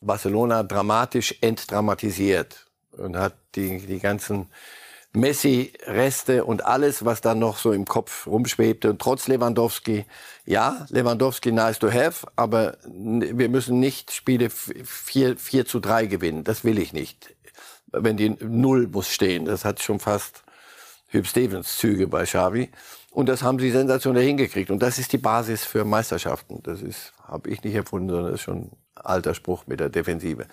Barcelona 0.00 0.62
dramatisch 0.62 1.36
entdramatisiert 1.42 2.66
und 2.92 3.16
hat 3.16 3.34
die, 3.54 3.78
die 3.78 4.00
ganzen 4.00 4.48
Messi-Reste 5.18 6.44
und 6.44 6.64
alles, 6.64 7.04
was 7.04 7.20
da 7.20 7.34
noch 7.34 7.58
so 7.58 7.72
im 7.72 7.84
Kopf 7.84 8.26
rumschwebte. 8.26 8.90
Und 8.90 9.00
trotz 9.00 9.28
Lewandowski, 9.28 10.06
ja, 10.46 10.86
Lewandowski 10.88 11.52
nice 11.52 11.78
to 11.78 11.90
have, 11.92 12.26
aber 12.36 12.78
wir 12.84 13.48
müssen 13.48 13.80
nicht 13.80 14.12
Spiele 14.12 14.50
4, 14.50 15.36
4 15.36 15.66
zu 15.66 15.80
3 15.80 16.06
gewinnen. 16.06 16.44
Das 16.44 16.64
will 16.64 16.78
ich 16.78 16.92
nicht. 16.92 17.34
Wenn 17.90 18.16
die 18.16 18.30
Null 18.40 18.88
muss 18.88 19.08
stehen. 19.08 19.44
Das 19.44 19.64
hat 19.64 19.80
schon 19.80 19.98
fast 19.98 20.42
Hüb 21.08 21.26
Stevens 21.26 21.78
Züge 21.78 22.06
bei 22.06 22.24
Xavi. 22.24 22.70
Und 23.10 23.28
das 23.28 23.42
haben 23.42 23.58
sie 23.58 23.70
sensationell 23.70 24.24
hingekriegt. 24.24 24.70
Und 24.70 24.82
das 24.82 24.98
ist 24.98 25.12
die 25.12 25.18
Basis 25.18 25.64
für 25.64 25.84
Meisterschaften. 25.84 26.62
Das 26.62 26.82
ist, 26.82 27.12
habe 27.22 27.50
ich 27.50 27.62
nicht 27.64 27.74
erfunden, 27.74 28.10
sondern 28.10 28.32
das 28.32 28.40
ist 28.40 28.44
schon 28.44 28.58
ein 28.58 28.70
alter 28.94 29.34
Spruch 29.34 29.66
mit 29.66 29.80
der 29.80 29.88
Defensive. 29.88 30.46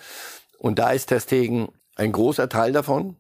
Und 0.58 0.80
da 0.80 0.92
ist 0.92 1.08
Testegen 1.08 1.70
ein 1.96 2.12
großer 2.12 2.50
Teil 2.50 2.72
davon. 2.72 3.18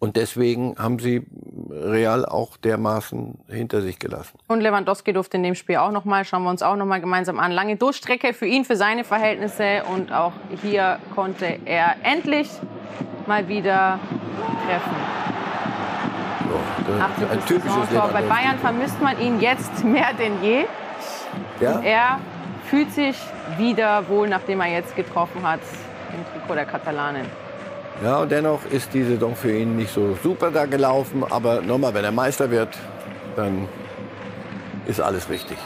Und 0.00 0.16
deswegen 0.16 0.76
haben 0.78 0.98
sie 0.98 1.26
Real 1.70 2.24
auch 2.24 2.56
dermaßen 2.56 3.38
hinter 3.48 3.82
sich 3.82 3.98
gelassen. 3.98 4.38
Und 4.48 4.62
Lewandowski 4.62 5.12
durfte 5.12 5.36
in 5.36 5.42
dem 5.42 5.54
Spiel 5.54 5.76
auch 5.76 5.92
nochmal, 5.92 6.24
schauen 6.24 6.42
wir 6.42 6.50
uns 6.50 6.62
auch 6.62 6.76
nochmal 6.76 7.02
gemeinsam 7.02 7.38
an. 7.38 7.52
Lange 7.52 7.76
Durchstrecke 7.76 8.32
für 8.32 8.46
ihn, 8.46 8.64
für 8.64 8.76
seine 8.76 9.04
Verhältnisse. 9.04 9.82
Und 9.94 10.10
auch 10.10 10.32
hier 10.62 10.98
konnte 11.14 11.58
er 11.66 11.96
endlich 12.02 12.48
mal 13.26 13.46
wieder 13.46 14.00
treffen. 14.66 14.96
So, 17.18 17.26
ein 17.26 17.46
typisches 17.46 17.88
Tor. 17.90 18.08
Bei 18.10 18.22
Bayern 18.22 18.58
vermisst 18.58 19.00
man 19.02 19.20
ihn 19.20 19.38
jetzt 19.40 19.84
mehr 19.84 20.14
denn 20.18 20.42
je. 20.42 20.64
Ja? 21.60 21.76
Und 21.76 21.84
er 21.84 22.20
fühlt 22.64 22.90
sich 22.92 23.16
wieder 23.58 24.08
wohl, 24.08 24.28
nachdem 24.28 24.62
er 24.62 24.68
jetzt 24.68 24.96
getroffen 24.96 25.42
hat 25.42 25.60
im 26.14 26.24
Trikot 26.32 26.54
der 26.54 26.64
Katalanen. 26.64 27.26
Ja, 28.02 28.18
und 28.18 28.32
dennoch 28.32 28.64
ist 28.70 28.94
die 28.94 29.02
Saison 29.02 29.36
für 29.36 29.54
ihn 29.54 29.76
nicht 29.76 29.92
so 29.92 30.16
super 30.22 30.50
da 30.50 30.66
gelaufen. 30.66 31.24
Aber 31.28 31.60
nochmal, 31.60 31.92
wenn 31.94 32.04
er 32.04 32.12
Meister 32.12 32.50
wird, 32.50 32.76
dann 33.36 33.68
ist 34.86 35.00
alles 35.00 35.28
richtig. 35.28 35.58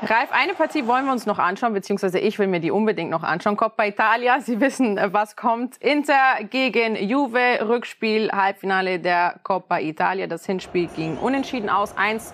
Ralf, 0.00 0.30
eine 0.30 0.54
Partie 0.54 0.86
wollen 0.86 1.06
wir 1.06 1.12
uns 1.12 1.26
noch 1.26 1.40
anschauen, 1.40 1.72
beziehungsweise 1.72 2.20
ich 2.20 2.38
will 2.38 2.46
mir 2.46 2.60
die 2.60 2.70
unbedingt 2.70 3.10
noch 3.10 3.24
anschauen. 3.24 3.56
Coppa 3.56 3.84
Italia, 3.84 4.40
Sie 4.40 4.60
wissen, 4.60 4.96
was 5.10 5.34
kommt. 5.34 5.76
Inter 5.78 6.44
gegen 6.48 6.94
Juve, 6.94 7.58
Rückspiel, 7.66 8.30
Halbfinale 8.30 9.00
der 9.00 9.40
Coppa 9.42 9.80
Italia. 9.80 10.28
Das 10.28 10.46
Hinspiel 10.46 10.86
ging 10.94 11.16
unentschieden 11.16 11.68
aus, 11.68 11.96
1 11.96 12.32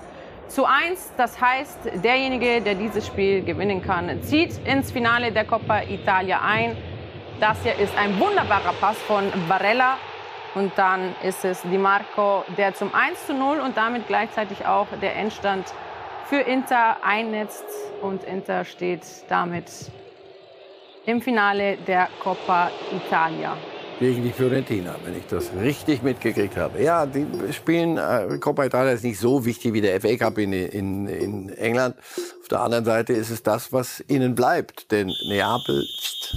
zu 0.49 0.67
1. 0.67 1.13
Das 1.17 1.41
heißt, 1.41 1.79
derjenige, 2.05 2.61
der 2.61 2.75
dieses 2.75 3.07
Spiel 3.07 3.43
gewinnen 3.43 3.83
kann, 3.83 4.23
zieht 4.23 4.59
ins 4.67 4.93
Finale 4.93 5.33
der 5.33 5.45
Coppa 5.47 5.85
Italia 5.89 6.43
ein. 6.43 6.77
Das 7.41 7.61
hier 7.63 7.77
ist 7.77 7.97
ein 7.99 8.19
wunderbarer 8.21 8.73
Pass 8.81 8.97
von 8.99 9.31
Barella. 9.49 9.99
Und 10.55 10.73
dann 10.77 11.17
ist 11.25 11.45
es 11.45 11.63
Di 11.63 11.79
Marco, 11.79 12.45
der 12.57 12.75
zum 12.75 12.95
1 12.95 13.27
zu 13.27 13.35
0 13.35 13.59
und 13.59 13.77
damit 13.77 14.07
gleichzeitig 14.07 14.65
auch 14.67 14.87
der 15.03 15.17
Endstand 15.17 15.67
für 16.27 16.41
Inter 16.41 16.99
einnetzt 17.03 17.65
und 18.01 18.23
Inter 18.23 18.65
steht 18.65 19.03
damit 19.29 19.67
im 21.07 21.21
Finale 21.21 21.77
der 21.77 22.09
Coppa 22.23 22.71
Italia. 22.93 23.57
Gegen 24.01 24.25
die 24.25 24.33
Fiorentina, 24.33 24.97
wenn 25.05 25.17
ich 25.17 25.27
das 25.27 25.53
richtig 25.61 26.03
mitgekriegt 26.03 26.57
habe. 26.57 26.83
Ja, 26.83 27.07
die 27.07 27.27
spielen, 27.53 27.97
äh, 27.97 28.39
Coppa 28.39 28.65
Italia 28.65 28.93
ist 28.93 29.05
nicht 29.05 29.21
so 29.21 29.45
wichtig 29.45 29.73
wie 29.73 29.81
der 29.81 30.01
FA 30.01 30.17
Cup 30.17 30.39
in, 30.39 30.53
in, 30.53 31.07
in 31.07 31.49
England. 31.51 31.97
Auf 32.41 32.49
der 32.49 32.61
anderen 32.61 32.85
Seite 32.85 33.13
ist 33.13 33.31
es 33.31 33.45
das, 33.45 33.73
was 33.73 34.05
ihnen 34.09 34.35
bleibt. 34.35 34.91
Denn 34.91 35.13
Neapel, 35.29 35.87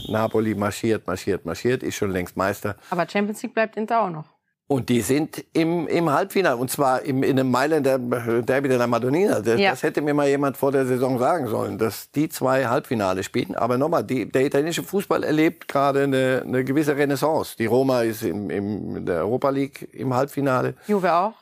Napoli 0.08 0.54
marschiert, 0.54 1.08
marschiert, 1.08 1.46
marschiert, 1.46 1.82
ist 1.82 1.96
schon 1.96 2.12
längst 2.12 2.38
Meister. 2.38 2.78
Aber 2.92 3.10
Champions 3.10 3.42
League 3.42 3.56
bleibt 3.56 3.76
Inter 3.76 4.02
auch 4.02 4.12
noch. 4.12 4.37
Und 4.70 4.90
die 4.90 5.00
sind 5.00 5.46
im, 5.54 5.88
im 5.88 6.10
Halbfinale. 6.10 6.58
Und 6.58 6.70
zwar 6.70 7.02
im, 7.04 7.24
in 7.24 7.40
einem 7.40 7.50
Mailänder 7.50 7.98
Derby 7.98 8.68
der 8.68 8.86
Madonnina. 8.86 9.40
Das, 9.40 9.60
ja. 9.60 9.72
das, 9.72 9.82
hätte 9.82 10.02
mir 10.02 10.14
mal 10.14 10.28
jemand 10.28 10.58
vor 10.58 10.74
der 10.74 10.86
Saison 10.86 11.18
sagen 11.20 11.48
sollen, 11.48 11.78
dass 11.78 12.12
die 12.12 12.28
zwei 12.28 12.66
Halbfinale 12.66 13.24
spielen. 13.24 13.56
Aber 13.56 13.78
nochmal, 13.78 14.04
die, 14.04 14.30
der 14.30 14.46
italienische 14.46 14.84
Fußball 14.84 15.24
erlebt 15.24 15.70
gerade 15.70 16.04
eine, 16.04 16.44
eine 16.46 16.66
gewisse 16.66 16.98
Renaissance. 16.98 17.56
Die 17.58 17.66
Roma 17.66 18.02
ist 18.02 18.24
im, 18.24 18.50
im, 18.50 18.98
in 18.98 19.06
der 19.06 19.20
Europa 19.20 19.50
League 19.52 19.88
im 19.94 20.14
Halbfinale. 20.14 20.76
Juve 20.86 21.14
auch. 21.14 21.34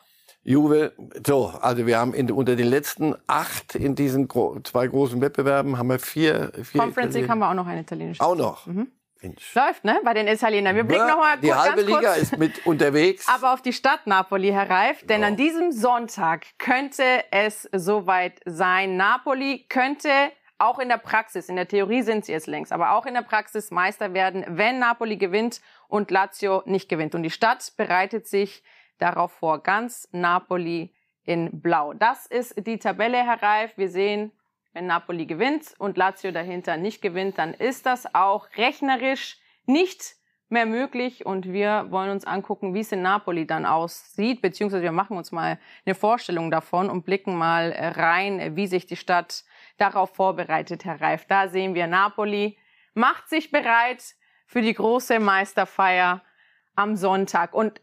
Juve, 0.43 0.91
so, 1.25 1.47
also 1.59 1.87
wir 1.87 1.97
haben 1.97 2.13
in, 2.13 2.29
unter 2.29 2.55
den 2.55 2.67
letzten 2.67 3.15
acht 3.25 3.73
in 3.73 3.95
diesen 3.95 4.27
gro 4.27 4.59
zwei 4.63 4.85
großen 4.85 5.19
Wettbewerben 5.19 5.79
haben 5.79 5.87
wir 5.87 5.97
vier. 5.97 6.51
vier 6.61 6.81
Conference 6.81 7.15
League 7.15 7.27
haben 7.27 7.39
wir 7.39 7.49
auch 7.49 7.55
noch 7.55 7.65
eine 7.65 7.81
italienische. 7.81 8.23
Auch 8.23 8.35
noch. 8.35 8.67
Mhm. 8.67 8.91
Läuft, 9.21 9.83
ne? 9.85 9.99
Bei 10.03 10.13
den 10.13 10.27
Italienern. 10.27 10.75
Wir 10.75 10.83
blicken 10.83 11.07
noch 11.07 11.17
mal 11.17 11.37
Die 11.37 11.47
kurz, 11.47 11.59
halbe 11.59 11.77
ganz 11.77 11.87
Liga 11.87 12.13
kurz, 12.13 12.17
ist 12.17 12.37
mit 12.37 12.65
unterwegs. 12.65 13.27
Aber 13.27 13.53
auf 13.53 13.61
die 13.61 13.73
Stadt 13.73 14.05
Napoli, 14.05 14.49
Herr 14.51 14.69
Reif, 14.69 15.05
denn 15.05 15.23
an 15.23 15.35
diesem 15.35 15.71
Sonntag 15.71 16.45
könnte 16.57 17.23
es 17.31 17.67
soweit 17.71 18.39
sein. 18.45 18.97
Napoli 18.97 19.65
könnte 19.67 20.09
auch 20.57 20.79
in 20.79 20.89
der 20.89 20.97
Praxis, 20.97 21.49
in 21.49 21.55
der 21.55 21.67
Theorie 21.67 22.01
sind 22.01 22.25
sie 22.25 22.33
es 22.33 22.47
längst, 22.47 22.71
aber 22.71 22.91
auch 22.91 23.05
in 23.05 23.13
der 23.13 23.23
Praxis 23.23 23.71
Meister 23.71 24.13
werden, 24.13 24.45
wenn 24.47 24.79
Napoli 24.79 25.17
gewinnt 25.17 25.61
und 25.87 26.11
Lazio 26.11 26.63
nicht 26.65 26.87
gewinnt. 26.87 27.15
Und 27.15 27.23
die 27.23 27.31
Stadt 27.31 27.73
bereitet 27.77 28.27
sich 28.27 28.63
darauf 28.97 29.31
vor. 29.33 29.63
Ganz 29.63 30.07
Napoli 30.11 30.93
in 31.25 31.61
Blau. 31.61 31.93
Das 31.93 32.25
ist 32.25 32.53
die 32.65 32.77
Tabelle, 32.77 33.17
Herr 33.17 33.41
Reif. 33.41 33.71
Wir 33.75 33.89
sehen 33.89 34.31
wenn 34.75 34.87
Napoli 34.87 35.25
gewinnt 35.25 35.73
und 35.79 35.95
Lazio 35.95 36.31
dahinter 36.31 36.75
nicht 36.75 37.01
gewinnt, 37.01 37.37
dann 37.37 37.53
ist 37.53 37.85
das 37.85 38.13
auch 38.13 38.49
rechnerisch 38.57 39.37
nicht 39.65 40.15
mehr 40.49 40.65
möglich 40.65 41.25
und 41.25 41.51
wir 41.51 41.87
wollen 41.89 42.11
uns 42.11 42.25
angucken, 42.25 42.73
wie 42.73 42.81
es 42.81 42.91
in 42.91 43.01
Napoli 43.01 43.47
dann 43.47 43.65
aussieht, 43.65 44.41
beziehungsweise 44.41 44.83
wir 44.83 44.91
machen 44.91 45.17
uns 45.17 45.31
mal 45.31 45.57
eine 45.85 45.95
Vorstellung 45.95 46.51
davon 46.51 46.89
und 46.89 47.05
blicken 47.05 47.35
mal 47.35 47.71
rein, 47.71 48.55
wie 48.55 48.67
sich 48.67 48.85
die 48.85 48.97
Stadt 48.97 49.45
darauf 49.77 50.13
vorbereitet, 50.13 50.83
Herr 50.83 51.01
Reif. 51.01 51.25
Da 51.25 51.47
sehen 51.47 51.73
wir 51.73 51.87
Napoli 51.87 52.57
macht 52.93 53.29
sich 53.29 53.51
bereit 53.51 54.03
für 54.45 54.61
die 54.61 54.73
große 54.73 55.19
Meisterfeier 55.19 56.21
am 56.75 56.95
Sonntag 56.97 57.53
und 57.53 57.81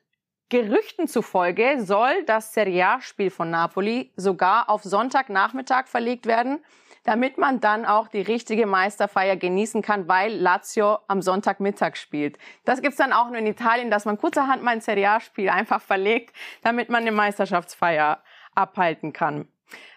Gerüchten 0.52 1.08
zufolge 1.08 1.82
soll 1.82 2.24
das 2.26 2.52
Serie 2.52 2.86
A-Spiel 2.86 3.30
von 3.30 3.48
Napoli 3.48 4.12
sogar 4.16 4.68
auf 4.68 4.82
Sonntagnachmittag 4.82 5.86
verlegt 5.86 6.26
werden 6.26 6.62
damit 7.04 7.36
man 7.36 7.58
dann 7.58 7.84
auch 7.84 8.06
die 8.06 8.20
richtige 8.20 8.64
Meisterfeier 8.64 9.34
genießen 9.34 9.82
kann, 9.82 10.06
weil 10.06 10.32
Lazio 10.34 10.98
am 11.08 11.20
Sonntagmittag 11.20 11.96
spielt. 11.96 12.38
Das 12.64 12.80
gibt's 12.80 12.98
dann 12.98 13.12
auch 13.12 13.26
nur 13.26 13.38
in 13.38 13.46
Italien, 13.46 13.90
dass 13.90 14.04
man 14.04 14.18
kurzerhand 14.18 14.62
mal 14.62 14.70
ein 14.70 14.80
Serie 14.80 15.10
A-Spiel 15.10 15.48
einfach 15.48 15.82
verlegt, 15.82 16.32
damit 16.62 16.90
man 16.90 17.02
eine 17.02 17.10
Meisterschaftsfeier 17.10 18.22
abhalten 18.54 19.12
kann. 19.12 19.48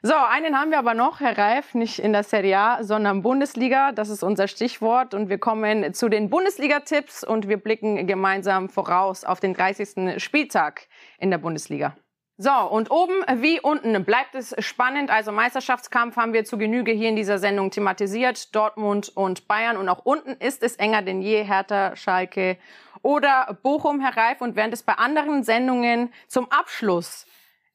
So, 0.01 0.13
einen 0.13 0.59
haben 0.59 0.71
wir 0.71 0.77
aber 0.77 0.93
noch, 0.93 1.19
Herr 1.19 1.37
Reif, 1.37 1.73
nicht 1.73 1.99
in 1.99 2.13
der 2.13 2.23
Serie 2.23 2.59
A, 2.59 2.83
sondern 2.83 3.23
Bundesliga. 3.23 3.91
Das 3.91 4.09
ist 4.09 4.21
unser 4.21 4.47
Stichwort. 4.47 5.13
Und 5.13 5.29
wir 5.29 5.39
kommen 5.39 5.93
zu 5.93 6.09
den 6.09 6.29
Bundesliga-Tipps 6.29 7.23
und 7.23 7.47
wir 7.47 7.57
blicken 7.57 8.05
gemeinsam 8.05 8.69
voraus 8.69 9.23
auf 9.23 9.39
den 9.39 9.53
30. 9.53 10.21
Spieltag 10.21 10.87
in 11.17 11.31
der 11.31 11.39
Bundesliga. 11.39 11.95
So, 12.37 12.51
und 12.51 12.91
oben 12.91 13.13
wie 13.41 13.61
unten 13.61 14.03
bleibt 14.03 14.35
es 14.35 14.53
spannend. 14.59 15.09
Also 15.09 15.31
Meisterschaftskampf 15.31 16.17
haben 16.17 16.33
wir 16.33 16.43
zu 16.43 16.57
Genüge 16.57 16.91
hier 16.91 17.07
in 17.07 17.15
dieser 17.15 17.39
Sendung 17.39 17.71
thematisiert. 17.71 18.53
Dortmund 18.53 19.09
und 19.15 19.47
Bayern. 19.47 19.77
Und 19.77 19.87
auch 19.87 20.03
unten 20.03 20.31
ist 20.33 20.61
es 20.61 20.75
enger 20.75 21.01
denn 21.01 21.21
je. 21.21 21.43
Hertha, 21.43 21.95
Schalke 21.95 22.57
oder 23.01 23.57
Bochum, 23.63 24.01
Herr 24.01 24.17
Reif. 24.17 24.41
Und 24.41 24.57
während 24.57 24.73
es 24.73 24.83
bei 24.83 24.93
anderen 24.93 25.43
Sendungen 25.43 26.11
zum 26.27 26.51
Abschluss 26.51 27.25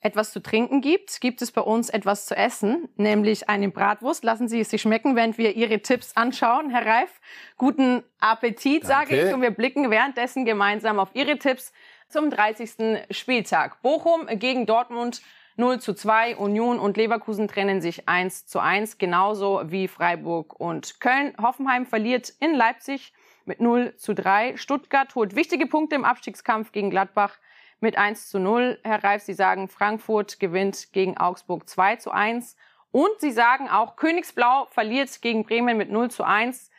etwas 0.00 0.32
zu 0.32 0.40
trinken 0.40 0.80
gibt, 0.80 1.20
gibt 1.20 1.42
es 1.42 1.52
bei 1.52 1.60
uns 1.60 1.90
etwas 1.90 2.26
zu 2.26 2.34
essen, 2.34 2.88
nämlich 2.96 3.48
eine 3.48 3.68
Bratwurst. 3.68 4.24
Lassen 4.24 4.48
Sie 4.48 4.60
es 4.60 4.70
sich 4.70 4.80
schmecken, 4.80 5.14
während 5.14 5.36
wir 5.36 5.54
Ihre 5.56 5.80
Tipps 5.80 6.16
anschauen, 6.16 6.70
Herr 6.70 6.86
Reif. 6.86 7.20
Guten 7.58 8.02
Appetit, 8.18 8.84
Danke. 8.84 8.86
sage 8.86 9.28
ich. 9.28 9.34
Und 9.34 9.42
wir 9.42 9.50
blicken 9.50 9.90
währenddessen 9.90 10.44
gemeinsam 10.44 10.98
auf 10.98 11.10
Ihre 11.14 11.38
Tipps 11.38 11.72
zum 12.08 12.30
30. 12.30 13.06
Spieltag. 13.10 13.82
Bochum 13.82 14.26
gegen 14.38 14.66
Dortmund 14.66 15.22
0 15.56 15.80
zu 15.80 15.92
2. 15.92 16.36
Union 16.36 16.78
und 16.78 16.96
Leverkusen 16.96 17.46
trennen 17.46 17.82
sich 17.82 18.08
1 18.08 18.46
zu 18.46 18.60
1, 18.60 18.96
genauso 18.96 19.62
wie 19.66 19.88
Freiburg 19.88 20.58
und 20.58 21.00
Köln. 21.00 21.34
Hoffenheim 21.40 21.84
verliert 21.84 22.32
in 22.40 22.54
Leipzig 22.54 23.12
mit 23.44 23.60
0 23.60 23.94
zu 23.96 24.14
3. 24.14 24.56
Stuttgart 24.56 25.14
holt 25.14 25.36
wichtige 25.36 25.66
Punkte 25.66 25.96
im 25.96 26.04
Abstiegskampf 26.04 26.72
gegen 26.72 26.88
Gladbach 26.88 27.36
mit 27.80 27.96
1 27.96 28.28
zu 28.28 28.38
0. 28.38 28.78
Herr 28.84 29.02
Reif, 29.02 29.22
Sie 29.22 29.34
sagen, 29.34 29.68
Frankfurt 29.68 30.40
gewinnt 30.40 30.92
gegen 30.92 31.16
Augsburg 31.16 31.68
2 31.68 31.96
zu 31.96 32.10
1. 32.10 32.56
Und 32.92 33.10
Sie 33.18 33.30
sagen 33.30 33.68
auch, 33.68 33.96
Königsblau 33.96 34.66
verliert 34.70 35.22
gegen 35.22 35.44
Bremen 35.44 35.76
mit 35.76 35.90
0 35.90 36.10
zu 36.10 36.24
1. 36.24 36.70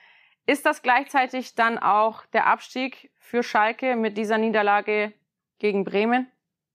Ist 0.46 0.66
das 0.66 0.82
gleichzeitig 0.82 1.56
dann 1.56 1.78
auch 1.78 2.26
der 2.28 2.48
Abstieg 2.48 3.12
für 3.18 3.44
Schalke 3.44 3.96
mit 3.96 4.18
dieser 4.18 4.38
Niederlage 4.38 5.14
gegen 5.60 5.86
Bremen? 5.86 6.28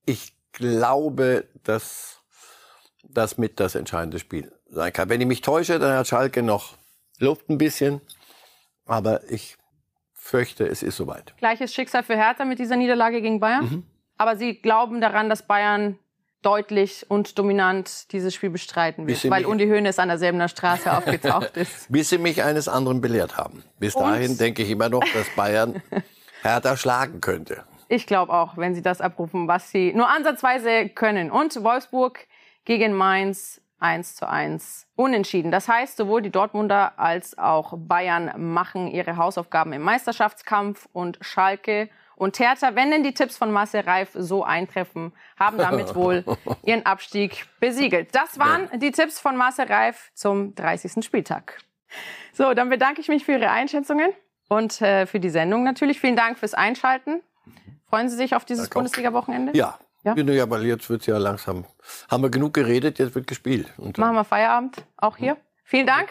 Ich 0.05 0.33
glaube, 0.53 1.47
dass 1.63 2.23
das 3.03 3.37
mit 3.37 3.59
das 3.59 3.75
entscheidende 3.75 4.19
Spiel 4.19 4.51
sein 4.65 4.91
kann. 4.91 5.09
Wenn 5.09 5.21
ich 5.21 5.27
mich 5.27 5.41
täusche, 5.41 5.79
dann 5.79 5.95
hat 5.97 6.07
Schalke 6.07 6.41
noch 6.41 6.77
Luft 7.19 7.49
ein 7.49 7.57
bisschen. 7.57 8.01
Aber 8.85 9.29
ich 9.29 9.57
fürchte, 10.13 10.65
es 10.67 10.81
ist 10.83 10.97
soweit. 10.97 11.35
Gleiches 11.37 11.73
Schicksal 11.73 12.03
für 12.03 12.15
Hertha 12.15 12.45
mit 12.45 12.59
dieser 12.59 12.75
Niederlage 12.75 13.21
gegen 13.21 13.39
Bayern. 13.39 13.65
Mhm. 13.65 13.83
Aber 14.17 14.35
Sie 14.35 14.55
glauben 14.55 15.01
daran, 15.01 15.29
dass 15.29 15.43
Bayern 15.43 15.97
deutlich 16.41 17.05
und 17.09 17.37
dominant 17.37 18.11
dieses 18.11 18.33
Spiel 18.33 18.49
bestreiten 18.49 19.07
wird, 19.07 19.29
weil 19.29 19.45
Uli 19.45 19.67
Hoeneß 19.67 19.99
an 19.99 20.07
derselben 20.07 20.47
Straße 20.47 20.91
aufgetaucht 20.97 21.57
ist. 21.57 21.91
Bis 21.91 22.09
Sie 22.09 22.17
mich 22.17 22.43
eines 22.43 22.67
anderen 22.67 23.01
belehrt 23.01 23.37
haben. 23.37 23.63
Bis 23.79 23.95
und? 23.95 24.03
dahin 24.03 24.37
denke 24.37 24.63
ich 24.63 24.69
immer 24.69 24.89
noch, 24.89 25.03
dass 25.13 25.29
Bayern 25.35 25.81
Hertha 26.41 26.77
schlagen 26.77 27.21
könnte. 27.21 27.63
Ich 27.89 28.05
glaube 28.05 28.33
auch, 28.33 28.57
wenn 28.57 28.75
sie 28.75 28.81
das 28.81 29.01
abrufen, 29.01 29.47
was 29.47 29.71
sie 29.71 29.93
nur 29.93 30.09
ansatzweise 30.09 30.89
können. 30.89 31.31
Und 31.31 31.63
Wolfsburg 31.63 32.27
gegen 32.65 32.93
Mainz 32.93 33.61
1 33.79 34.15
zu 34.15 34.27
1 34.27 34.87
unentschieden. 34.95 35.51
Das 35.51 35.67
heißt, 35.67 35.97
sowohl 35.97 36.21
die 36.21 36.31
Dortmunder 36.31 36.97
als 36.97 37.37
auch 37.37 37.73
Bayern 37.77 38.31
machen 38.37 38.87
ihre 38.87 39.17
Hausaufgaben 39.17 39.71
im 39.73 39.83
Meisterschaftskampf 39.83 40.87
und 40.91 41.17
Schalke 41.21 41.89
und 42.17 42.39
Hertha, 42.39 42.75
wenn 42.75 42.91
denn 42.91 43.03
die 43.03 43.13
Tipps 43.13 43.37
von 43.37 43.51
Marcel 43.51 43.81
Reif 43.81 44.09
so 44.13 44.43
eintreffen, 44.43 45.13
haben 45.39 45.57
damit 45.57 45.95
wohl 45.95 46.23
ihren 46.63 46.85
Abstieg 46.85 47.45
besiegelt. 47.59 48.13
Das 48.13 48.39
waren 48.39 48.67
die 48.79 48.91
Tipps 48.91 49.19
von 49.19 49.37
Marcel 49.37 49.67
Reif 49.67 50.11
zum 50.13 50.55
30. 50.55 51.05
Spieltag. 51.05 51.59
So, 52.33 52.53
dann 52.53 52.69
bedanke 52.69 53.01
ich 53.01 53.07
mich 53.07 53.23
für 53.23 53.33
Ihre 53.33 53.51
Einschätzungen 53.51 54.11
und 54.49 54.81
äh, 54.81 55.05
für 55.05 55.19
die 55.19 55.29
Sendung 55.29 55.63
natürlich. 55.63 55.99
Vielen 55.99 56.15
Dank 56.15 56.39
fürs 56.39 56.53
Einschalten. 56.53 57.21
Freuen 57.89 58.09
Sie 58.09 58.17
sich 58.17 58.35
auf 58.35 58.45
dieses 58.45 58.69
Bundesliga-Wochenende? 58.69 59.55
Ja. 59.55 59.79
Ja? 60.03 60.15
ja, 60.15 60.49
weil 60.49 60.65
jetzt 60.65 60.89
wird 60.89 61.01
es 61.01 61.07
ja 61.07 61.17
langsam. 61.17 61.65
Haben 62.09 62.23
wir 62.23 62.29
genug 62.29 62.53
geredet, 62.53 62.99
jetzt 62.99 63.13
wird 63.15 63.27
gespielt. 63.27 63.73
Und 63.77 63.97
Machen 63.97 64.15
wir 64.15 64.23
Feierabend, 64.23 64.77
auch 64.97 65.17
hier. 65.17 65.37
Vielen 65.63 65.85
Dank. 65.85 66.09